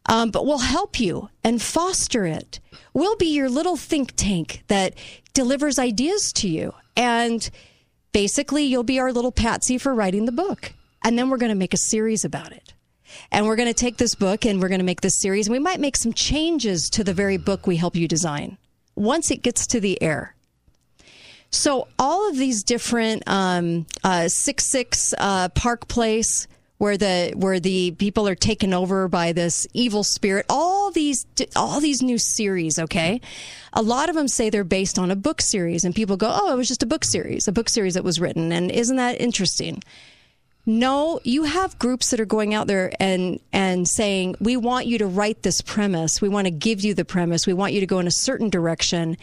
[0.08, 2.60] Um, but we'll help you and foster it.
[2.94, 4.94] We'll be your little think tank that
[5.34, 6.72] delivers ideas to you.
[6.96, 7.48] And
[8.12, 10.72] basically, you'll be our little patsy for writing the book.
[11.02, 12.72] And then we're going to make a series about it.
[13.32, 15.48] And we're going to take this book and we're going to make this series.
[15.48, 18.58] And we might make some changes to the very book we help you design
[18.94, 20.35] once it gets to the air.
[21.50, 26.48] So all of these different um, uh, six six uh, Park Place,
[26.78, 30.46] where the where the people are taken over by this evil spirit.
[30.48, 32.78] All these all these new series.
[32.78, 33.20] Okay,
[33.72, 36.52] a lot of them say they're based on a book series, and people go, "Oh,
[36.52, 39.20] it was just a book series, a book series that was written." And isn't that
[39.20, 39.82] interesting?
[40.68, 44.98] No, you have groups that are going out there and and saying, "We want you
[44.98, 46.20] to write this premise.
[46.20, 47.46] We want to give you the premise.
[47.46, 49.16] We want you to go in a certain direction."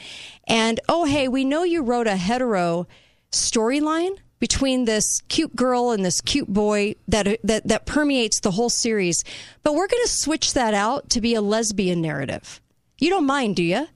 [0.47, 2.87] And oh, hey, we know you wrote a hetero
[3.31, 8.69] storyline between this cute girl and this cute boy that that that permeates the whole
[8.69, 9.25] series,
[9.63, 12.61] but we're going to switch that out to be a lesbian narrative.
[12.99, 13.87] You don't mind, do you?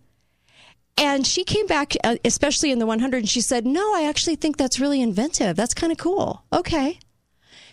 [0.97, 4.35] And she came back, uh, especially in the 100, and she said, "No, I actually
[4.35, 5.55] think that's really inventive.
[5.55, 6.99] That's kind of cool." Okay.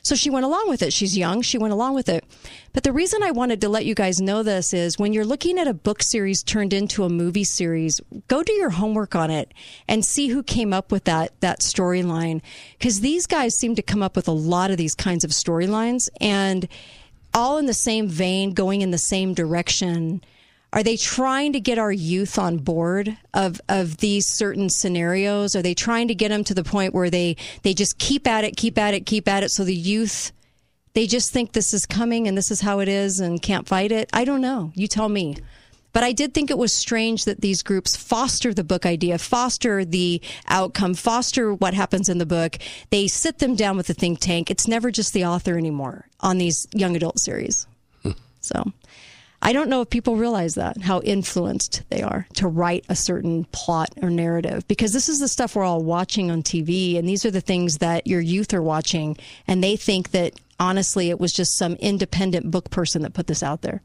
[0.04, 0.92] So she went along with it.
[0.92, 1.40] She's young.
[1.40, 2.24] She went along with it.
[2.74, 5.58] But the reason I wanted to let you guys know this is when you're looking
[5.58, 9.52] at a book series turned into a movie series, go do your homework on it
[9.88, 12.42] and see who came up with that that storyline
[12.78, 16.10] because these guys seem to come up with a lot of these kinds of storylines
[16.20, 16.68] and
[17.32, 20.22] all in the same vein, going in the same direction.
[20.74, 25.54] Are they trying to get our youth on board of, of these certain scenarios?
[25.54, 28.42] Are they trying to get them to the point where they, they just keep at
[28.42, 30.32] it, keep at it, keep at it so the youth
[30.94, 33.90] they just think this is coming and this is how it is and can't fight
[33.92, 34.08] it.
[34.12, 34.72] I don't know.
[34.74, 35.36] You tell me.
[35.92, 39.84] But I did think it was strange that these groups foster the book idea, foster
[39.84, 42.58] the outcome, foster what happens in the book.
[42.90, 44.50] They sit them down with the think tank.
[44.50, 47.66] It's never just the author anymore on these young adult series.
[48.02, 48.12] Hmm.
[48.40, 48.72] so
[49.46, 53.44] I don't know if people realize that, how influenced they are to write a certain
[53.52, 57.26] plot or narrative, because this is the stuff we're all watching on TV, and these
[57.26, 61.32] are the things that your youth are watching, and they think that honestly it was
[61.32, 63.82] just some independent book person that put this out there.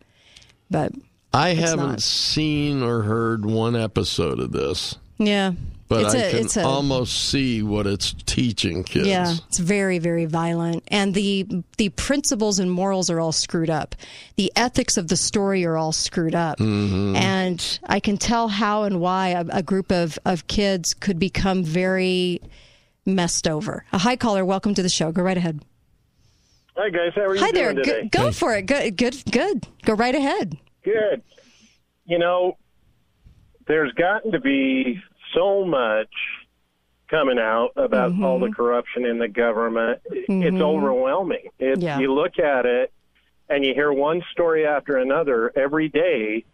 [0.71, 0.93] But
[1.33, 2.01] I haven't not.
[2.01, 5.51] seen or heard one episode of this, yeah,
[5.89, 9.07] but it's I a, can it's a, almost see what it's teaching kids.
[9.07, 11.45] Yeah, it's very, very violent, and the
[11.77, 13.95] the principles and morals are all screwed up.
[14.37, 17.17] The ethics of the story are all screwed up, Mhm.
[17.17, 21.63] and I can tell how and why a, a group of of kids could become
[21.65, 22.39] very
[23.05, 23.83] messed over.
[23.91, 25.11] A high caller, welcome to the show.
[25.11, 25.59] Go right ahead.
[26.77, 27.73] Hi guys, how are you Hi there.
[27.73, 28.09] doing today?
[28.11, 28.65] Go, go for it.
[28.67, 29.67] Good, good, good.
[29.83, 30.57] Go right ahead.
[30.83, 31.23] Good.
[32.05, 32.57] You know,
[33.67, 35.01] there's gotten to be
[35.33, 36.09] so much
[37.09, 38.23] coming out about Mm-hmm.
[38.23, 39.99] all the corruption in the government.
[40.05, 40.61] It's Mhm.
[40.61, 41.49] overwhelming.
[41.57, 41.99] It, Yeah.
[41.99, 42.91] You look at it
[43.49, 46.45] and you hear one story after another every day.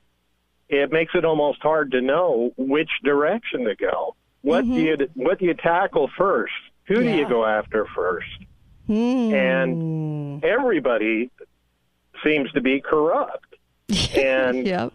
[0.69, 4.15] It makes it almost hard to know which direction to go.
[4.41, 6.53] What do you what do you tackle first?
[6.87, 7.31] Who do you Mm-hmm.
[7.31, 8.27] Go after first?
[8.87, 9.33] Hmm.
[9.33, 11.31] and everybody
[12.23, 13.45] seems to be corrupt.
[14.15, 14.93] And yep.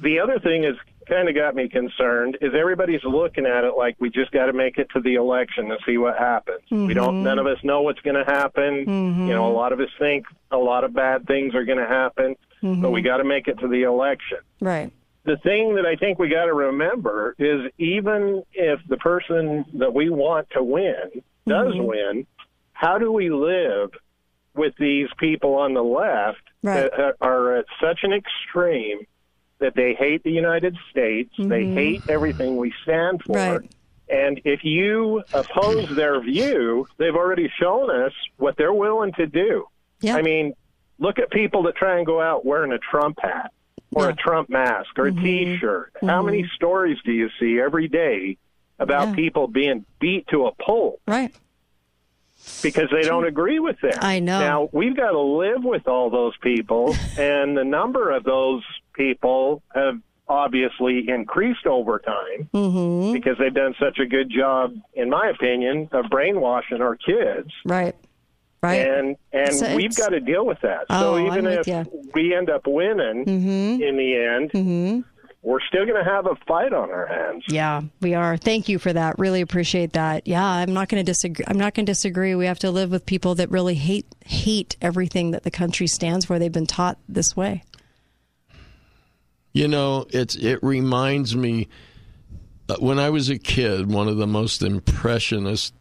[0.00, 0.76] the other thing is
[1.06, 4.52] kind of got me concerned is everybody's looking at it like we just got to
[4.52, 6.60] make it to the election and see what happens.
[6.70, 7.16] We don't.
[7.20, 7.22] Mhm.
[7.22, 8.84] None of us know what's going to happen.
[8.86, 9.28] Mhm.
[9.28, 11.86] You know, a lot of us think a lot of bad things are going to
[11.86, 14.90] happen, but we got to make it to the election Right.
[15.24, 19.92] the thing that I think we got to remember is even if the person that
[19.92, 22.26] we want to win does win,
[22.72, 23.90] how do we live
[24.54, 26.90] with these people on the left Right.
[26.96, 29.06] that are at such an extreme
[29.58, 31.74] that they hate the United States, they Mhm.
[31.74, 33.32] hate everything we stand for.
[33.36, 33.60] Right.
[34.08, 39.66] And if you oppose their view, they've already shown us what they're willing to do.
[40.08, 40.52] I mean,
[40.98, 43.50] look at people that try and go out wearing a Trump hat
[43.94, 45.92] or a Trump mask or a T-shirt.
[46.02, 48.36] How many stories do you see every day
[48.78, 49.14] about Yeah.
[49.14, 51.00] people being beat to a pulp?
[51.08, 51.32] Right.
[52.62, 53.98] Because they don't agree with them.
[54.00, 54.38] I know.
[54.38, 58.62] Now we've got to live with all those people, and the number of those
[58.96, 59.98] people have
[60.28, 63.12] obviously increased over time Mm-hmm.
[63.12, 67.50] because they've done such a good job, in my opinion, of brainwashing our kids.
[67.64, 67.94] Right.
[68.62, 68.88] Right.
[68.88, 70.86] And and So we've got to deal with that.
[70.90, 73.80] Oh, so I'm even with if we end up winning Mhm.
[73.88, 75.00] in the end, Mm-hmm.
[75.42, 77.44] we're still going to have a fight on our hands.
[77.48, 78.36] Yeah, we are.
[78.36, 79.16] Thank you for that.
[79.20, 80.26] Really appreciate that.
[80.26, 81.44] Yeah, I'm not going to disagree.
[81.46, 82.34] I'm not going to disagree.
[82.34, 86.24] We have to live with people that really hate hate everything that the country stands
[86.24, 86.40] for.
[86.40, 87.62] They've been taught this way.
[89.56, 91.68] You know, it's it reminds me
[92.68, 95.72] uh, when I was a kid, one of the most impressionist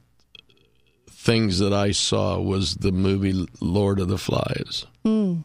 [1.12, 4.86] things that I saw was the movie Lord of the Flies.
[5.04, 5.44] Mm.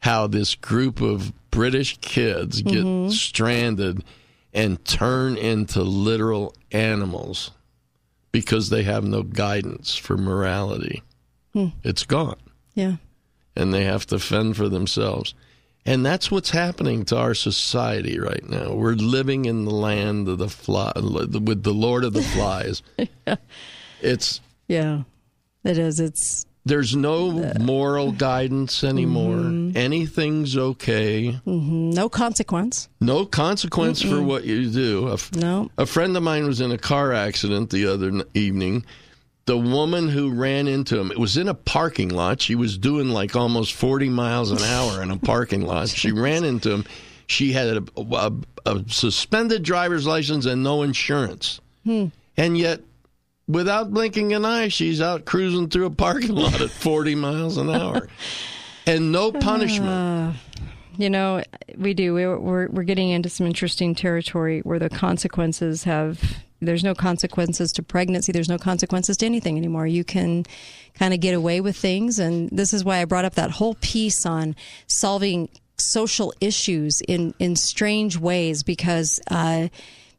[0.00, 3.12] How this group of British kids get Mhm.
[3.12, 4.02] stranded
[4.52, 7.52] and turn into literal animals
[8.32, 11.04] because they have no guidance for morality.
[11.52, 11.66] Hmm.
[11.84, 12.40] It's gone
[12.74, 12.96] Yeah.
[13.54, 15.34] and they have to fend for themselves.
[15.86, 18.74] And that's what's happening to our society right now.
[18.74, 22.82] We're living in the land of the fly, with the Lord of the Flies.
[24.02, 25.02] It's Yeah.
[25.64, 26.00] It is.
[26.00, 29.46] It's there's no moral guidance anymore.
[29.74, 31.38] Anything's okay.
[31.46, 32.88] mhm, no consequence.
[33.00, 34.26] No consequence for Mm-mm.
[34.26, 35.08] what you do.
[35.08, 35.70] A, f- No.
[35.78, 38.84] a friend of mine was in a car accident the other evening.
[39.50, 42.40] The woman who ran into him, it was in a parking lot.
[42.40, 45.88] She was doing like almost 40 miles an hour in a parking lot.
[45.88, 46.84] She ran into him.
[47.26, 48.32] She had a, a,
[48.64, 51.60] a suspended driver's license and no insurance.
[51.82, 52.06] Hmm.
[52.36, 52.82] And yet,
[53.48, 57.70] without blinking an eye, she's out cruising through a parking lot at 40 miles an
[57.70, 58.06] hour.
[58.86, 59.90] And no punishment.
[59.90, 60.32] Uh,
[60.96, 61.42] you know,
[61.76, 62.14] we do.
[62.14, 66.22] We're, we're we're getting into some interesting territory where the consequences have.
[66.60, 68.32] There's no consequences to pregnancy.
[68.32, 69.86] There's no consequences to anything anymore.
[69.86, 70.44] You can
[70.94, 73.76] kind of get away with things, and this is why I brought up that whole
[73.80, 74.54] piece on
[74.86, 75.48] solving
[75.78, 79.20] social issues in in strange ways because.
[79.30, 79.68] Uh,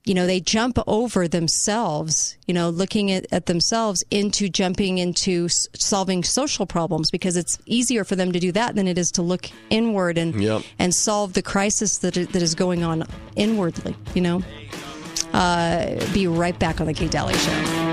[0.04, 5.46] you know, they jump over themselves, you know, looking at, at themselves into jumping into
[5.46, 9.12] s- solving social problems because it's easier for them to do that than it is
[9.12, 10.64] to look inward and Yep.
[10.80, 13.04] and solve the crisis that that is going on
[13.36, 14.42] inwardly, you know.
[15.34, 17.91] Uh, be right back on the Kate Dalley Show.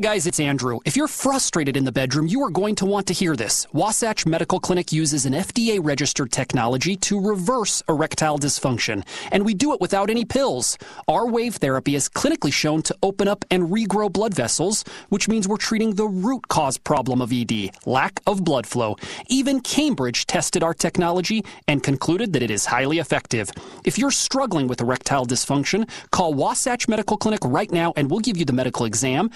[0.00, 0.78] Guys, it's Andrew.
[0.86, 3.66] If you're frustrated in the bedroom, you are going to want to hear this.
[3.74, 9.74] Wasatch Medical Clinic uses an FDA registered technology to reverse erectile dysfunction, and we do
[9.74, 10.78] it without any pills.
[11.06, 15.46] Our wave therapy is clinically shown to open up and regrow blood vessels, which means
[15.46, 18.96] we're treating the root cause problem of ED lack of blood flow.
[19.28, 23.50] Even Cambridge tested our technology and concluded that it is highly effective.
[23.84, 28.38] If you're struggling with erectile dysfunction, call Wasatch Medical Clinic right now and we'll give
[28.38, 29.30] you the medical exam,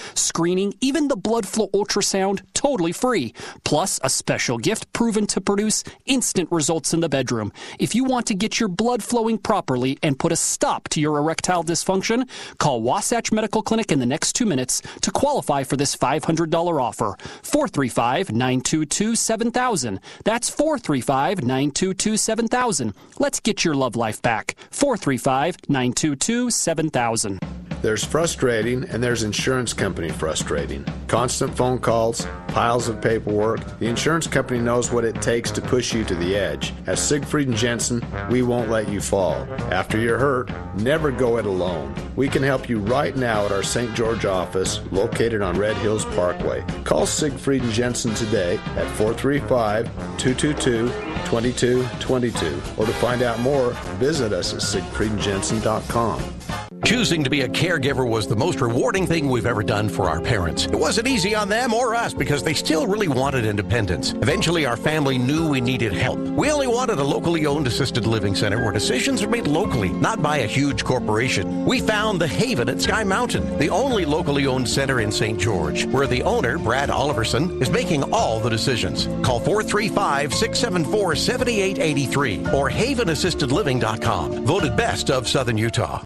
[0.54, 3.34] screening, even the blood flow ultrasound totally free.
[3.64, 7.52] Plus, a special gift proven to produce instant results in the bedroom.
[7.80, 11.18] If you want to get your blood flowing properly and put a stop to your
[11.18, 15.96] erectile dysfunction, call Wasatch Medical Clinic in the next two minutes to qualify for this
[15.96, 17.16] $500 offer.
[17.42, 20.00] 435 922 7000.
[20.24, 22.94] That's 435 922 7000.
[23.18, 24.54] Let's get your love life back.
[24.70, 27.53] 435 922 7000.
[27.84, 30.86] There's frustrating and there's insurance company frustrating.
[31.06, 33.78] Constant phone calls, piles of paperwork.
[33.78, 36.72] The insurance company knows what it takes to push you to the edge.
[36.86, 39.34] As Siegfried and Jensen, we won't let you fall.
[39.70, 41.94] After you're hurt, never go it alone.
[42.16, 43.94] We can help you right now at our St.
[43.94, 46.64] George office located on Red Hills Parkway.
[46.84, 50.88] Call Siegfried and Jensen today at 435 222
[51.26, 56.63] 2222 or to find out more, visit us at siegfriedandjensen.com.
[56.84, 60.20] Choosing to be a caregiver was the most rewarding thing we've ever done for our
[60.20, 60.66] parents.
[60.66, 64.12] It wasn't easy on them or us because they still really wanted independence.
[64.12, 66.18] Eventually, our family knew we needed help.
[66.18, 70.20] We only wanted a locally owned assisted living center where decisions are made locally, not
[70.20, 71.64] by a huge corporation.
[71.64, 75.40] We found the Haven at Sky Mountain, the only locally owned center in St.
[75.40, 79.06] George, where the owner, Brad Oliverson, is making all the decisions.
[79.24, 84.44] Call 435 674 7883 or havenassistedliving.com.
[84.44, 86.02] Voted best of Southern Utah.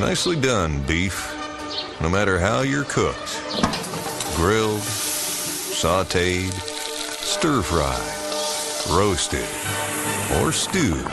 [0.00, 1.34] Nicely done, beef.
[2.00, 3.42] No matter how you're cooked
[4.38, 6.52] grilled, sauteed,
[7.24, 9.48] stir fried, roasted,
[10.40, 11.04] or stewed.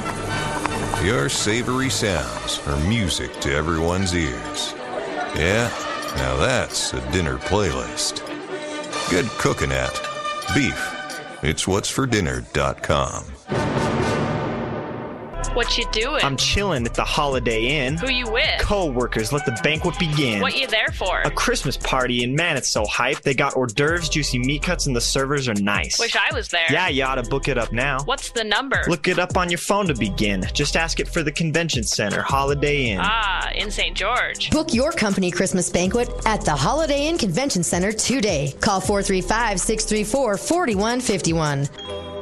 [1.03, 4.75] Your savory sounds are music to everyone's ears.
[5.35, 5.71] Yeah,
[6.17, 8.21] now that's a dinner playlist.
[9.09, 9.93] Good cooking at
[10.53, 10.79] Beef.
[11.41, 13.25] It's what's for dinner.com.
[15.53, 16.23] What you doing?
[16.23, 17.97] I'm chilling at the Holiday Inn.
[17.97, 18.59] Who you with?
[18.59, 20.41] Co-workers, let the banquet begin.
[20.41, 21.21] What you there for?
[21.21, 23.21] A Christmas party, and man, it's so hype.
[23.21, 25.99] They got hors d'oeuvres, juicy meat cuts, and the servers are nice.
[25.99, 26.65] Wish I was there.
[26.69, 27.99] Yeah, you ought to book it up now.
[28.05, 28.81] What's the number?
[28.87, 30.45] Look it up on your phone to begin.
[30.53, 32.99] Just ask it for the Convention Center, Holiday Inn.
[33.01, 33.95] Ah, in St.
[33.95, 34.49] George.
[34.51, 38.53] Book your company Christmas banquet at the Holiday Inn Convention Center today.
[38.61, 42.14] Call 435 634 4151.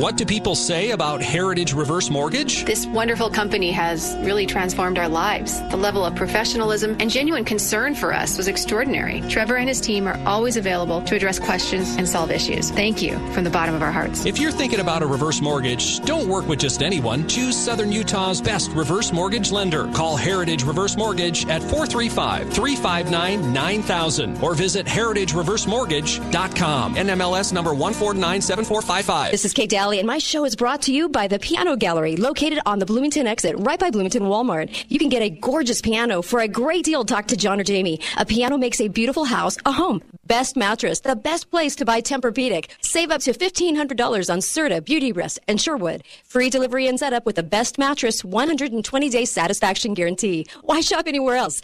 [0.00, 2.64] What do people say about Heritage Reverse Mortgage?
[2.64, 5.60] This wonderful company has really transformed our lives.
[5.68, 9.20] The level of professionalism and genuine concern for us was extraordinary.
[9.28, 12.70] Trevor and his team are always available to address questions and solve issues.
[12.70, 14.24] Thank you from the bottom of our hearts.
[14.24, 17.28] If you're thinking about a reverse mortgage, don't work with just anyone.
[17.28, 19.86] Choose Southern Utah's best reverse mortgage lender.
[19.92, 26.94] Call Heritage Reverse Mortgage at 435 359 9000 or visit heritagereversemortgage.com.
[26.94, 29.30] NMLS number 1497455.
[29.30, 32.16] This is Kate Dalley, and my show is brought to you by the Piano Gallery,
[32.16, 34.84] located on the Bloomington exit, right by Bloomington Walmart.
[34.88, 37.04] You can get a gorgeous piano for a great deal.
[37.04, 38.00] Talk to John or Jamie.
[38.16, 40.02] A piano makes a beautiful house a home.
[40.26, 42.66] Best mattress, the best place to buy Tempur-Pedic.
[42.80, 46.04] Save up to $1,500 on Serta, Beauty Rest, and Sherwood.
[46.24, 50.46] Free delivery and setup with the best mattress, 120-day satisfaction guarantee.
[50.62, 51.62] Why shop anywhere else?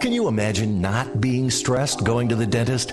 [0.00, 2.92] Can you imagine not being stressed going to the dentist?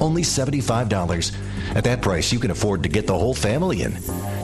[0.00, 1.34] only $75.
[1.74, 3.98] At that price, you can afford to get the whole family in.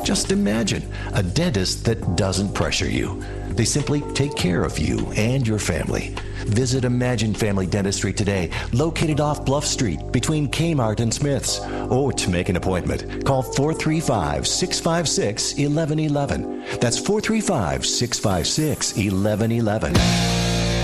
[0.05, 0.83] Just imagine
[1.13, 3.23] a dentist that doesn't pressure you.
[3.51, 6.15] They simply take care of you and your family.
[6.45, 11.61] Visit Imagine Family Dentistry today, located off Bluff Street between Kmart and Smith's.
[11.89, 16.65] Or to make an appointment, call 435 656 1111.
[16.81, 20.84] That's 435 656 1111.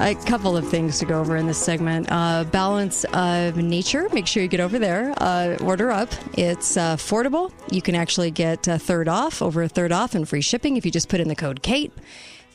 [0.00, 2.08] a couple of things to go over in this segment.
[2.10, 4.08] Uh, balance of nature.
[4.12, 5.12] Make sure you get over there.
[5.18, 6.08] Uh, order up.
[6.38, 7.52] It's uh, affordable.
[7.70, 10.86] You can actually get a third off, over a third off, and free shipping if
[10.86, 11.92] you just put in the code Kate.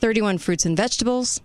[0.00, 1.40] 31 fruits and vegetables.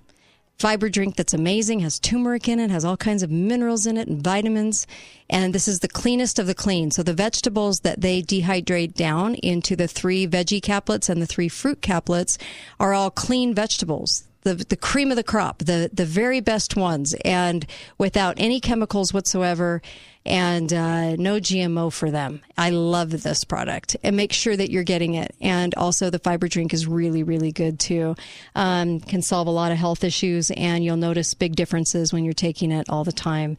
[0.58, 4.08] Fiber drink that's amazing, has turmeric in it, has all kinds of minerals in it
[4.08, 4.88] and vitamins.
[5.30, 6.90] And this is the cleanest of the clean.
[6.92, 11.50] So the vegetables that they dehydrate down into the three veggie caplets and the three
[11.50, 12.40] fruit caplets
[12.80, 14.28] are all clean vegetables.
[14.44, 17.66] The, the cream of the crop, the, the very best ones, and
[17.98, 19.82] without any chemicals whatsoever,
[20.26, 22.42] and uh, no GMO for them.
[22.58, 25.36] I love this product, and make sure that you're getting it.
[25.42, 28.16] And also, the fiber drink is really, really good too.
[28.56, 32.34] Um, can solve a lot of health issues, and you'll notice big differences when you're
[32.34, 33.58] taking it all the time.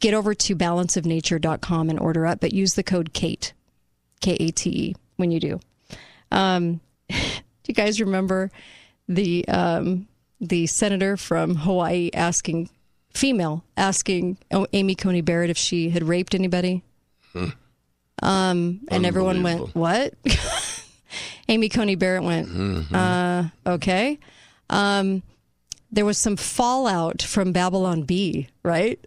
[0.00, 3.52] Get over to balanceofnature.com and order up, but use the code KATE,
[4.20, 5.60] K A T E, when you do.
[6.32, 7.16] Um, do
[7.66, 8.50] you guys remember
[9.08, 10.06] the um,
[10.40, 12.70] the senator from Hawaii asking
[13.12, 14.38] female asking
[14.72, 16.82] Amy Coney Barrett if she had raped anybody?
[18.22, 20.14] Um, and everyone went, "What?"
[21.48, 22.48] Amy Coney Barrett went,
[22.94, 24.18] uh, "Okay."
[24.70, 25.22] Um,
[25.92, 28.98] there was some fallout from Babylon Bee, right?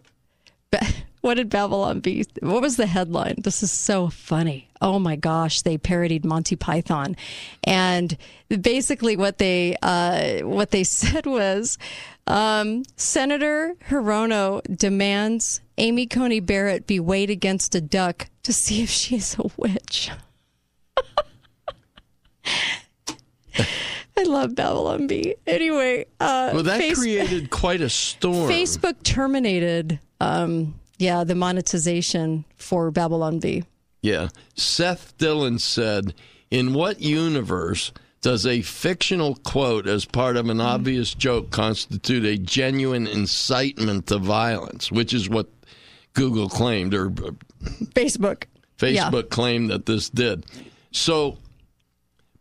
[0.70, 0.86] Ba-
[1.20, 2.24] what did Babylon Bee?
[2.40, 3.36] What was the headline?
[3.38, 4.68] This is so funny.
[4.80, 7.16] Oh my gosh, they parodied Monty Python,
[7.64, 8.16] and
[8.48, 11.78] basically what they uh, what they said was
[12.26, 18.90] um, Senator Hirono demands Amy Coney Barrett be weighed against a duck to see if
[18.90, 20.10] she's a witch.
[24.16, 25.36] I love Babylon Bee.
[25.46, 28.48] Anyway, uh, Well, that Face- created quite a storm.
[28.50, 33.64] Facebook terminated, um, yeah, the monetization for Babylon Bee.
[34.02, 34.28] Yeah.
[34.54, 36.14] Seth Dillon said,
[36.50, 42.36] In what universe does a fictional quote as part of an obvious joke constitute a
[42.36, 44.90] genuine incitement to violence?
[44.92, 45.48] Which is what
[46.14, 47.30] Google claimed, or uh,
[47.94, 48.44] Facebook.
[48.78, 49.22] Facebook Yeah.
[49.30, 50.46] claimed that this did.
[50.92, 51.38] So,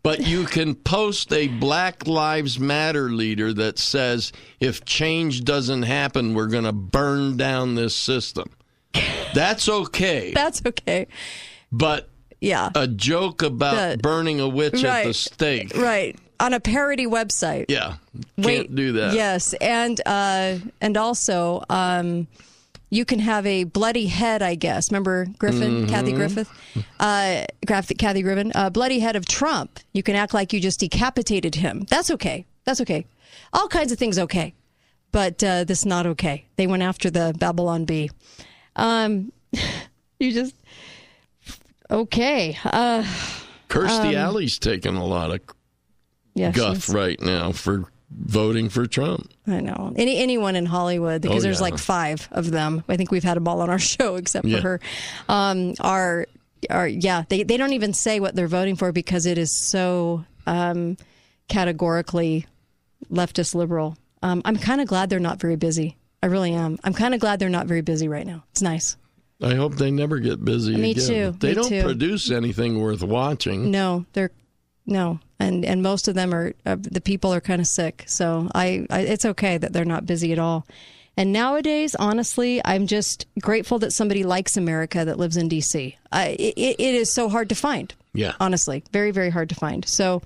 [0.08, 6.34] but you can post a Black Lives Matter leader that says, if change doesn't happen,
[6.34, 8.50] we're going to burn down this system.
[9.34, 10.32] That's okay.
[10.34, 11.08] That's okay.
[11.74, 12.08] But
[12.40, 12.70] Yeah.
[12.74, 15.76] a joke about The- burning a witch at the stake.
[15.76, 16.18] Right.
[16.40, 17.66] On a parody website.
[17.68, 17.96] Yeah.
[18.38, 19.14] Can't Wait, do that.
[19.14, 22.28] Yes, and uh, and also um,
[22.90, 24.42] you can have a bloody head.
[24.42, 24.92] I guess.
[24.92, 26.16] Remember Griffin, Kathy Mhm.
[26.16, 26.50] Griffith,
[27.00, 29.80] uh, Kathy, Kathy Griffin, uh, bloody head of Trump.
[29.94, 31.86] You can act like you just decapitated him.
[31.90, 32.46] That's okay.
[32.66, 33.06] That's okay.
[33.54, 34.54] All kinds of things okay,
[35.12, 36.46] but uh, this not okay.
[36.56, 38.10] They went after the Babylon Bee.
[38.76, 39.32] Um,
[40.20, 40.56] you just
[41.90, 42.58] okay.
[42.64, 43.04] Uh,
[43.70, 45.40] Kirstie um, Alley's taking a lot of
[46.36, 49.30] yeah, guff right now for voting for Trump.
[49.48, 49.94] I know.
[49.96, 51.64] Any anyone in Hollywood because Oh, there's yeah.
[51.64, 52.84] like five of them.
[52.88, 54.58] I think we've had them all on our show except Yeah.
[54.58, 54.80] for her.
[55.30, 56.26] Um, are
[56.70, 60.26] are yeah, they they don't even say what they're voting for because it is so
[60.46, 60.98] um,
[61.50, 62.46] categorically
[63.12, 63.98] leftist liberal.
[64.22, 65.98] Um, I'm kind of glad they're not very busy.
[66.24, 66.78] I really am.
[66.84, 68.44] I'm kind of glad they're not very busy right now.
[68.52, 68.98] It's nice.
[69.42, 71.08] I hope they never get busy Me again.
[71.08, 71.84] too, They me don't too.
[71.84, 73.70] produce anything worth watching.
[73.70, 74.32] No, they're
[74.88, 78.06] no, and and most of them are uh, the people are kind of sick.
[78.08, 80.66] So I, I it's okay that they're not busy at all.
[81.18, 85.98] And nowadays, honestly, I'm just grateful that somebody likes America that lives in D.C.
[86.12, 87.94] I, it, it is so hard to find.
[88.14, 88.34] Yeah.
[88.40, 89.86] honestly, very very hard to find.
[89.86, 90.24] So.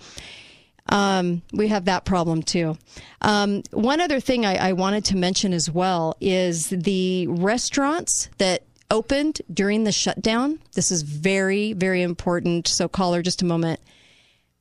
[0.89, 2.75] Um, we have that problem too.
[3.21, 8.63] Um, one other thing I, I wanted to mention as well is the restaurants that
[8.89, 10.59] opened during the shutdown.
[10.73, 12.67] This is very, very important.
[12.67, 13.79] So, caller, just a moment.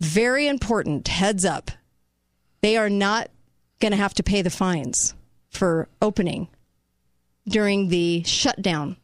[0.01, 1.09] Very important.
[1.09, 1.71] Heads up.
[2.63, 3.31] They are not
[3.81, 5.15] going to have to pay the fines
[5.51, 6.49] for opening
[7.49, 8.97] during the shutdown,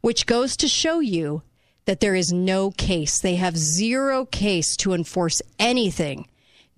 [0.00, 1.42] which goes to show you
[1.86, 3.20] that there is no case.
[3.20, 6.26] They have zero case to enforce anything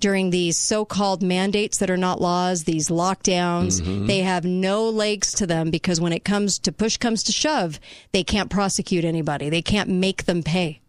[0.01, 3.81] during these so-called mandates that are not laws, these lockdowns.
[3.81, 4.07] Mhm.
[4.09, 7.79] They have no legs to them because when it comes to push comes to shove,
[8.13, 9.49] they can't prosecute anybody.
[9.49, 10.81] They can't make them pay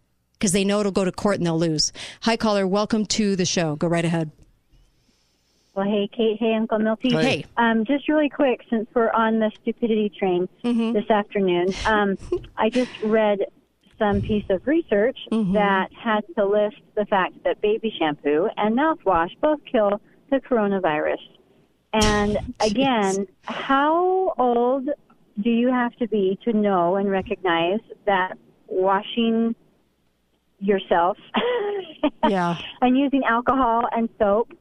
[0.43, 1.93] because they know it'll go to court and they'll lose.
[2.23, 3.77] Hi caller, welcome to the show.
[3.77, 4.30] Go right ahead.
[5.73, 6.38] Well, hey, Kate.
[6.38, 7.11] Hey, Uncle Milty.
[7.11, 7.23] Hey.
[7.23, 7.45] Hey.
[7.55, 10.91] Um, just really quick, since we're on the stupidity train Mm-hmm.
[10.91, 12.17] this afternoon, um,
[12.57, 13.39] I just read
[13.97, 19.30] some piece of research that had to list the fact that baby shampoo and mouthwash
[19.39, 21.22] both kill the coronavirus.
[21.93, 24.89] And again, how old
[25.41, 29.55] do you have to be to know and recognize that washing
[30.64, 31.17] yourself
[32.30, 32.58] yeah.
[32.82, 34.51] and using alcohol and soap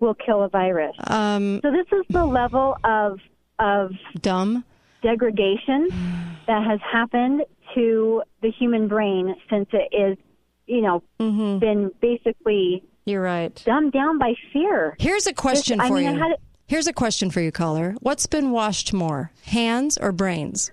[0.00, 0.94] will kill a virus?
[1.06, 3.18] Um, so this is the level of
[3.58, 4.64] of dumb
[5.02, 5.88] degradation
[6.46, 7.42] that has happened
[7.74, 10.18] to the human brain since it is,
[10.66, 14.96] you know, been basically you're right dumbed down by fear.
[14.98, 16.24] Here's a question This- I for mean, you.
[16.32, 17.94] it- Here's a question for you, caller.
[18.00, 20.70] What's been washed more, hands or brains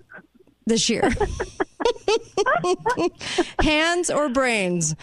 [0.66, 1.10] this year?
[3.62, 4.96] hands or brains?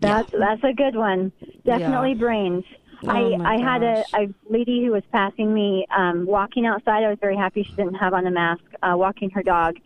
[0.00, 1.32] That's that's a good one.
[1.64, 2.18] Definitely Yeah.
[2.20, 2.64] brains.
[3.06, 7.04] Oh, I I had a, a lady who was passing me um, walking outside.
[7.04, 9.76] I was very happy she didn't have on a mask, uh, walking her dog,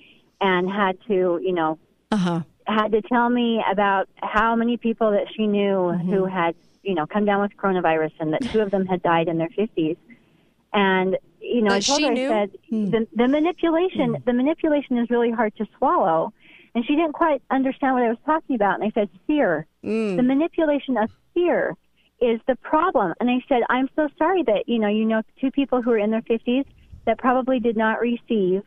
[0.41, 1.79] and had to you know
[2.11, 2.41] Uh-huh.
[2.67, 6.11] had to tell me about how many people that she knew Mm-hmm.
[6.11, 9.29] who had you know come down with coronavirus, and that two of them had died
[9.29, 9.97] in their fifties.
[10.75, 11.19] And
[11.53, 12.29] you know, I told she her, knew?
[12.29, 12.35] Hmm.
[12.35, 16.33] I said the, the manipulation the manipulation is really hard to swallow.
[16.75, 18.81] And she didn't quite understand what I was talking about.
[18.81, 19.67] And I said, fear.
[19.83, 20.17] Hmm.
[20.17, 21.77] The manipulation of fear
[22.21, 23.13] is the problem.
[23.21, 25.99] And I said, I'm so sorry that, you know, you know two people who are
[25.99, 26.65] in their 50s
[27.05, 28.63] that probably did not receive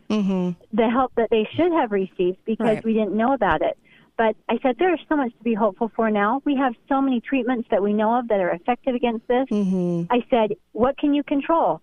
[0.73, 2.83] the help that they should have received because Right.
[2.85, 3.77] we didn't know about it.
[4.17, 6.41] But I said, there is so much to be hopeful for now.
[6.45, 9.47] We have so many treatments that we know of that are effective against this.
[9.51, 11.81] I said, what can you control?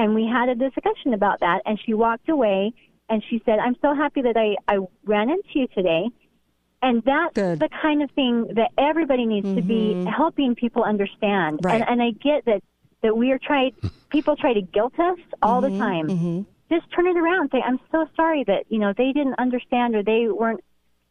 [0.00, 1.60] And we had a discussion about that.
[1.66, 2.72] And she walked away
[3.10, 6.08] and she said, I'm so happy that I, I ran into you today.
[6.80, 10.06] And that's the kind of thing that everybody needs to be mm-hmm.
[10.06, 11.60] helping people understand.
[11.62, 11.82] Right.
[11.82, 12.62] And, and I get that,
[13.02, 13.72] that we are trying,
[14.08, 15.78] people try to guilt us all the mm-hmm.
[15.78, 16.08] time.
[16.08, 16.40] Mm-hmm.
[16.74, 17.40] Just turn it around.
[17.40, 20.64] and Say, I'm so sorry that, you know, they didn't understand or they weren't,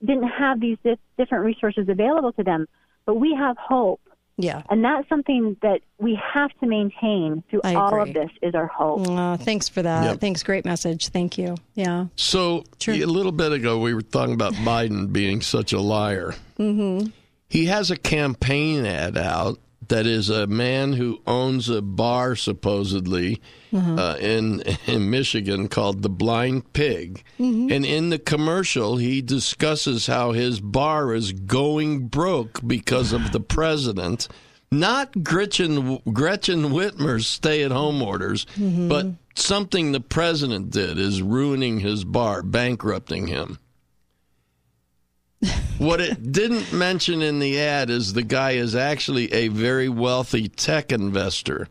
[0.04, 2.66] didn't have these di- different resources available to them.
[3.06, 4.02] But we have hope.
[4.40, 4.64] Yeah.
[4.70, 8.10] And that's something that we have to maintain through I all agree.
[8.10, 9.06] of this is our hope.
[9.08, 10.06] Uh, thanks for that.
[10.06, 10.22] Yep.
[10.22, 10.44] Thanks.
[10.44, 11.10] Great message.
[11.10, 11.56] Thank you.
[11.76, 12.06] Yeah.
[12.16, 16.34] So a little bit ago, we were talking about Biden being such a liar.
[16.58, 17.08] Mm-hmm.
[17.50, 19.60] He has a campaign ad out
[19.90, 23.42] that is a man who owns a bar supposedly
[23.74, 23.94] Uh-huh.
[23.96, 27.72] uh, in in Michigan called the Blind Pig, Mhm.
[27.72, 33.40] and in the commercial he discusses how his bar is going broke because of the
[33.42, 34.28] president.
[34.72, 38.88] Not Gretchen Gretchen Whitmer's stay-at-home orders, Mhm.
[38.90, 43.58] but something the president did is ruining his bar, bankrupting him.
[45.78, 50.50] What it didn't mention in the ad is the guy is actually a very wealthy
[50.50, 51.70] tech investor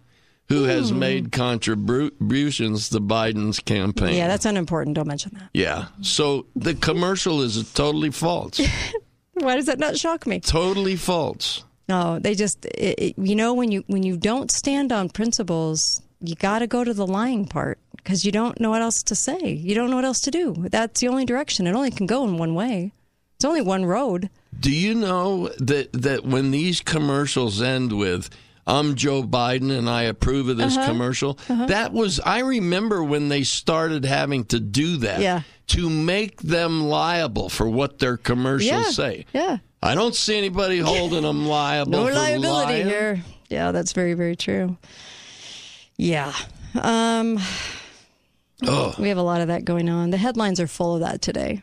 [0.49, 0.99] who has Hmm.
[0.99, 4.15] made contributions to Biden's campaign.
[4.17, 4.97] Yeah, that's unimportant.
[4.97, 5.51] Don't mention that.
[5.53, 5.87] Yeah.
[6.01, 8.59] So the commercial is totally false.
[9.35, 10.41] Why does that not shock me?
[10.41, 11.65] totally false.
[11.89, 16.01] No, they just it, it- you know when you when you don't stand on principles,
[16.21, 19.15] you got to go to the lying part because you don't know what else to
[19.15, 19.53] say.
[19.53, 20.55] You don't know what else to do.
[20.71, 21.67] That's the only direction.
[21.67, 22.93] It only can go in one way.
[23.39, 24.31] It's only one road.
[24.59, 28.31] Do you know that that when these commercials end with
[28.67, 30.89] I'm Joe Biden and I approve of this Uh-huh.
[30.89, 31.39] commercial.
[31.49, 31.67] Uh-huh.
[31.67, 35.43] That was I remember when they started having to do that Yeah.
[35.69, 38.91] to make them liable for what their commercials Yeah.
[38.91, 39.25] say.
[39.33, 39.59] Yeah.
[39.81, 41.93] I don't see anybody holding them liable.
[41.93, 42.87] No liability lying.
[42.89, 43.23] here.
[43.49, 44.77] Yeah, that's very very true.
[45.97, 46.33] Yeah.
[46.75, 47.39] Um
[48.67, 48.99] Ugh.
[48.99, 50.11] We have a lot of that going on.
[50.11, 51.63] The headlines are full of that today.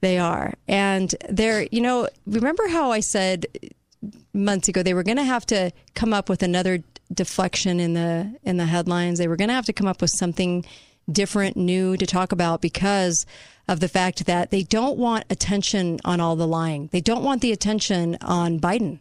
[0.00, 0.54] They are.
[0.66, 3.46] And they're, you know, remember how I said
[4.32, 8.36] months ago they were going to have to come up with another deflection in the
[8.44, 9.18] in the headlines.
[9.18, 10.64] They were going to have to come up with something
[11.10, 13.26] different, new to talk about because
[13.66, 16.88] of the fact that they don't want attention on all the lying.
[16.92, 18.98] They don't want the attention on Biden.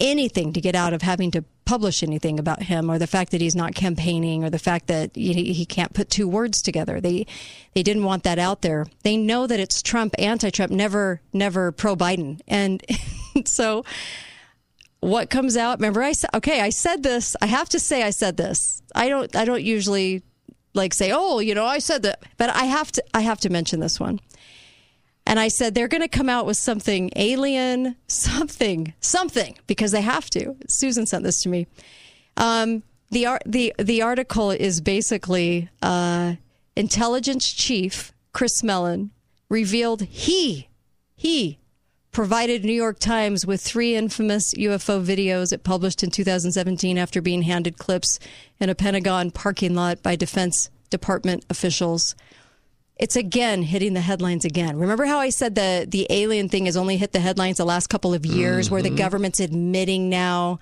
[0.00, 3.40] Anything to get out of having to publish anything about him or the fact that
[3.40, 7.00] he's not campaigning or the fact that he, can't put two words together.
[7.00, 7.26] They
[7.74, 8.86] they didn't want that out there.
[9.04, 12.40] They know that it's Trump anti-Trump, never never pro Biden.
[12.48, 12.84] And
[13.44, 13.84] so
[15.00, 18.10] what comes out remember i said okay i said this i have to say i
[18.10, 20.22] said this i don't i don't usually
[20.74, 23.48] like say oh you know i said that but i have to i have to
[23.48, 24.20] mention this one
[25.30, 30.02] and i said they're going to come out with something alien something something because they
[30.02, 31.66] have to susan sent this to me
[32.36, 36.34] um, the the the article is basically uh,
[36.76, 39.10] intelligence chief chris mellon
[39.48, 40.68] revealed he
[41.14, 41.58] he
[42.12, 47.42] provided New York Times with three infamous UFO videos it published in 2017 after being
[47.42, 48.18] handed clips
[48.58, 52.16] in a Pentagon parking lot by Defense Department officials.
[53.00, 54.76] It's again hitting the headlines again.
[54.76, 57.86] Remember how I said the the alien thing has only hit the headlines the last
[57.88, 58.96] couple of years, where the Mhm.
[58.98, 60.58] government's admitting now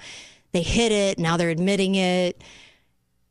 [0.53, 2.41] they hit it, now they're admitting it.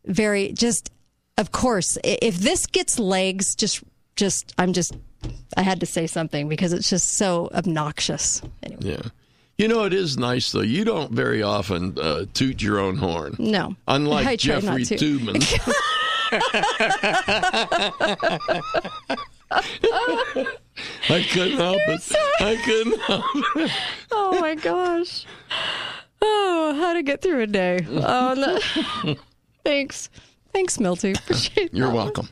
[0.06, 0.92] Very just,
[1.38, 3.82] of course, if this gets legs, just
[4.18, 4.94] just I'm just
[5.56, 8.42] I had to say something because it's just so obnoxious.
[8.80, 9.02] Yeah.
[9.58, 10.62] You know, it is nice though.
[10.62, 13.36] You don't very often uh, toot your own horn.
[13.40, 14.98] No, Unlike I try not Jeffrey.
[14.98, 15.74] Toobin.
[21.10, 22.12] I couldn't help it.
[22.40, 23.24] I couldn't help
[23.56, 23.72] it.
[24.12, 25.26] oh my gosh.
[26.22, 27.80] Oh, how to get through a day.
[27.90, 28.34] Oh,
[29.06, 29.16] no.
[29.64, 30.10] thanks.
[30.54, 31.12] Thanks, Milty.
[31.14, 32.28] Appreciate You're welcome.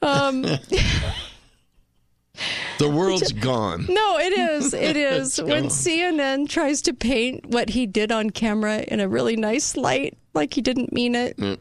[0.00, 0.44] Um,
[2.78, 3.86] The world's gone.
[3.88, 4.72] no, it is.
[4.74, 5.40] It is.
[5.40, 5.66] When.
[5.66, 10.54] CNN tries to paint what he did on camera in a really nice light, like
[10.54, 11.58] he didn't mean it, Mm.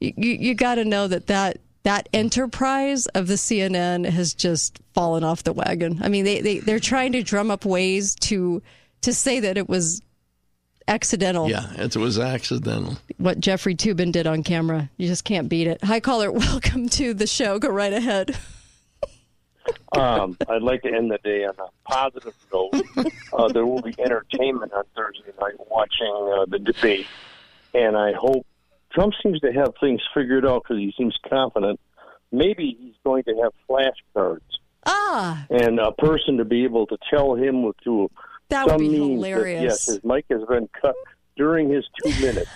[0.00, 4.80] You, you, you got to know that, that that enterprise of the CNN has just
[4.92, 6.00] fallen off the wagon.
[6.02, 8.62] I mean, they, they, they're trying to drum up ways to
[9.02, 10.02] to say that it was
[10.86, 11.48] accidental.
[11.48, 12.98] Yeah, it was accidental.
[13.16, 14.90] what Jeffrey Toobin did on camera.
[14.98, 15.82] You just can't beat it.
[15.84, 16.30] Hi, caller.
[16.32, 17.58] Welcome to the show.
[17.58, 18.36] Go right ahead.
[19.92, 22.74] um, I'd like to end the day on a positive note.
[23.32, 27.06] Uh, there will be entertainment on Thursday night watching uh, the debate,
[27.72, 28.44] and I hope
[28.92, 31.78] Trump seems to have things figured out because he seems confident.
[32.32, 34.40] Maybe he's going to have flashcards
[34.86, 38.10] Ah, and a person to be able to tell him with through
[38.48, 39.58] That would some be means hilarious.
[39.60, 40.94] That, yes, his mic has been cut
[41.36, 42.50] during his two minutes.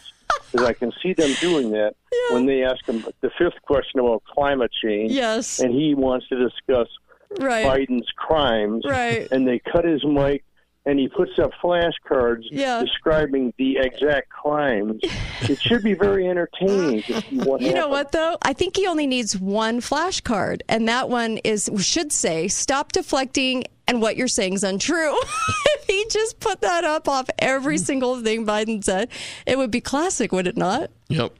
[0.51, 1.95] Because I can see them doing that
[2.31, 5.11] when they ask him the fifth question about climate change.
[5.13, 5.59] Yes.
[5.61, 6.89] and he wants to discuss
[7.41, 7.67] Right.
[7.67, 8.85] Biden's crimes.
[8.89, 9.27] Right.
[9.33, 10.45] and they cut his mic.
[10.87, 12.83] And he puts up flashcards Yeah.
[12.83, 15.01] describing the exact crimes.
[15.43, 18.37] it should be very entertaining to see what you know what though?
[18.43, 23.65] I think he only needs one flashcard, and that one is should say "Stop deflecting."
[23.87, 25.15] And what you're saying is untrue.
[25.85, 27.85] if he just put that up off every mm.
[27.85, 29.11] single thing Biden said,
[29.47, 30.91] it would be classic, would it not?
[31.09, 31.35] Yep.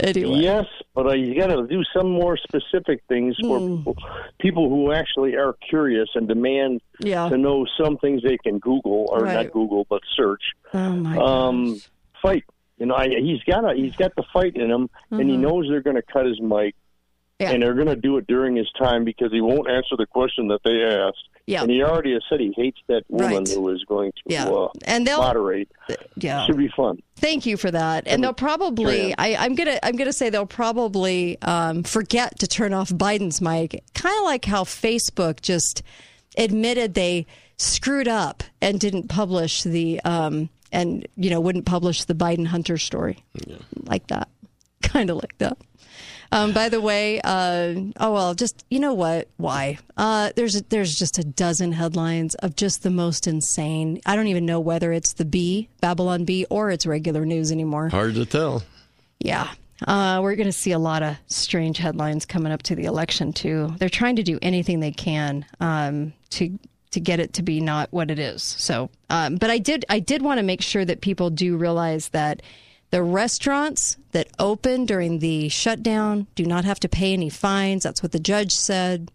[0.00, 0.38] Anyway.
[0.40, 0.66] Yes,
[0.98, 3.76] but uh, you got to do some more specific things for Hmm.
[3.76, 3.94] people,
[4.40, 7.28] people who actually are curious and demand Yeah.
[7.28, 9.44] to know some things they can Google or Right.
[9.44, 10.42] not Google but search.
[10.74, 11.80] Oh my um,
[12.20, 12.42] fight.
[12.78, 15.42] You know, I, he's got a he's got the fight in him, and he Mhm.
[15.42, 16.74] knows they're going to cut his mic,
[17.38, 17.50] Yeah.
[17.52, 20.48] and they're going to do it during his time because he won't answer the question
[20.48, 21.28] that they asked.
[21.46, 21.62] Yeah.
[21.62, 23.48] and he already has said he hates that woman Right.
[23.48, 24.48] who is going to Yeah.
[24.48, 25.70] uh, And they'll- moderate.
[26.16, 26.44] Yeah.
[26.46, 27.00] should be fun.
[27.16, 28.06] Thank you for that.
[28.06, 32.74] And they'll probably, I, I'm gonna, I'm gonna say they'll probably um, forget to turn
[32.74, 35.82] off Biden's mic, kind of like how Facebook just
[36.36, 37.24] admitted they
[37.56, 42.76] screwed up and didn't publish the, um, and you know, wouldn't publish the Biden Hunter
[42.76, 43.24] story,
[43.84, 44.28] like that,
[44.82, 45.56] kind of like that.
[46.30, 49.28] Um, by the way, uh, oh well, just you know what?
[49.36, 49.78] Why?
[49.96, 54.00] Uh, there's there's just a dozen headlines of just the most insane.
[54.04, 57.88] I don't even know whether it's the B Babylon Bee or it's regular news anymore.
[57.88, 58.62] Hard to tell.
[59.18, 59.48] Yeah.
[59.86, 63.32] Uh, we're going to see a lot of strange headlines coming up to the election
[63.32, 63.72] too.
[63.78, 66.58] They're trying to do anything they can um, to
[66.90, 68.42] to get it to be not what it is.
[68.42, 72.08] So, um, but I did I did want to make sure that people do realize
[72.08, 72.42] that
[72.90, 77.82] the restaurants that open during the shutdown do not have to pay any fines.
[77.82, 79.10] That's what the judge said.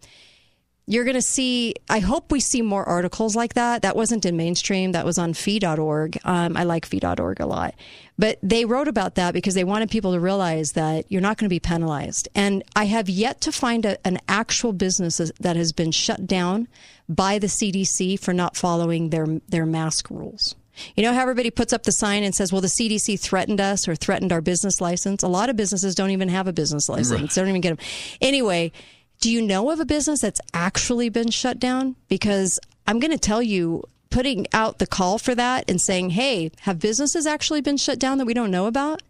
[0.86, 3.82] You're going to see i hope we see more articles like that.
[3.82, 4.92] That wasn't in mainstream.
[4.92, 7.74] That was on fee.org um, i like fee.org a lot.
[8.18, 11.46] But they wrote about that because they wanted people to realize that you're not going
[11.46, 12.28] to be penalized.
[12.34, 16.68] And i have yet to find a, an actual business that has been shut down
[17.08, 20.54] by the cdc for not following their their mask rules
[20.96, 23.86] you know how everybody puts up the sign and says, well, the CDC threatened us
[23.88, 25.22] or threatened our business license?
[25.22, 27.20] A lot of businesses don't even have a business license.
[27.20, 27.30] Right.
[27.30, 27.86] They don't even get them.
[28.20, 28.72] Anyway,
[29.20, 31.96] do you know of a business that's actually been shut down?
[32.08, 36.50] Because I'm going to tell you, putting out the call for that and saying, hey,
[36.60, 39.02] have businesses actually been shut down that we don't know about?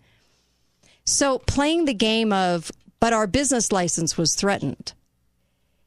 [1.05, 4.95] So playing the game of, but our business license was threatened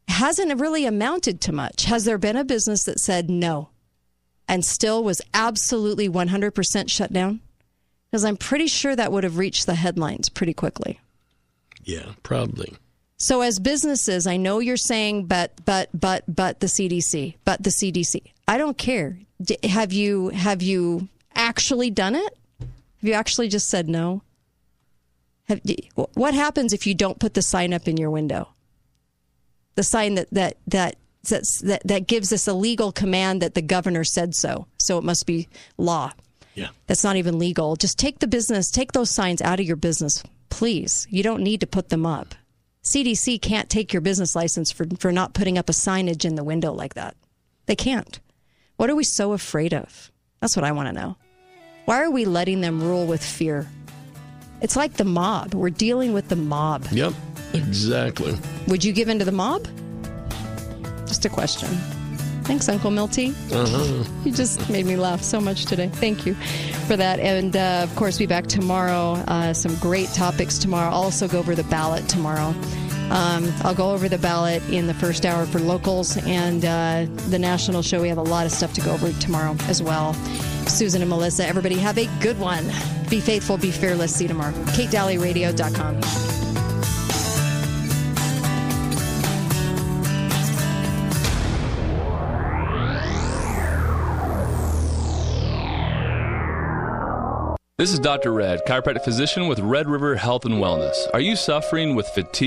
[0.08, 1.86] hasn't really amounted to much.
[1.86, 3.70] Has there been a business that said no
[4.48, 7.42] and still was absolutely 100% shut down?
[8.10, 11.00] Because I'm pretty sure that would have reached the headlines pretty quickly.
[11.84, 12.74] Yeah, probably.
[13.18, 17.70] So as businesses, I know you're saying, but, but, but, but the CDC, but the
[17.70, 18.22] CDC.
[18.48, 19.18] I don't care.
[19.42, 22.38] D- have you have you actually done it?
[22.60, 22.70] Have
[23.10, 24.22] you actually just said no?
[25.48, 28.50] Have, d- what happens if you don't put the sign up in your window?
[29.76, 30.96] The sign that that that
[31.30, 35.04] that's, that that gives us a legal command that the governor said so, so it
[35.04, 35.48] must be
[35.78, 36.12] law.
[36.54, 36.70] Yeah.
[36.88, 37.76] That's not even legal.
[37.76, 41.08] Just take the business, take those signs out of your business, please.
[41.10, 42.34] You don't need to put them up.
[42.84, 46.44] CDC can't take your business license for, for not putting up a signage in the
[46.44, 47.16] window like that.
[47.68, 48.20] They can't.
[48.78, 50.12] What are we so afraid of?
[50.40, 51.18] That's what I want to know.
[51.86, 53.68] Why are we letting them rule with fear?
[54.62, 55.54] It's like the mob.
[55.54, 56.88] We're dealing with the mob.
[56.92, 57.14] Yep,
[57.54, 58.36] exactly.
[58.68, 59.68] Would you give in to the mob?
[61.08, 61.70] Just a question.
[62.48, 63.34] Thanks, Uncle Milty.
[63.52, 64.04] Uh-huh.
[64.24, 65.90] You just made me laugh so much today.
[65.90, 66.34] Thank you
[66.88, 67.20] for that.
[67.20, 69.14] And uh, of course, be back tomorrow.
[69.28, 70.90] Uh, some great topics tomorrow.
[70.90, 72.54] I'll also go over the ballot tomorrow.
[73.10, 77.40] Um, I'll go over the ballot in the first hour for locals and uh, the
[77.40, 78.02] national show.
[78.02, 80.14] We have a lot of stuff to go over tomorrow as well.
[80.68, 82.66] Susan and Melissa, everybody have a good one.
[83.10, 84.16] Be faithful, be fearless.
[84.16, 84.52] See you tomorrow.
[84.52, 86.02] KateDalleyRadio.com.
[97.78, 98.34] This is Dr.
[98.34, 100.96] Red, chiropractic physician with Red River Health and Wellness.
[101.14, 102.46] Are you suffering with fatigue?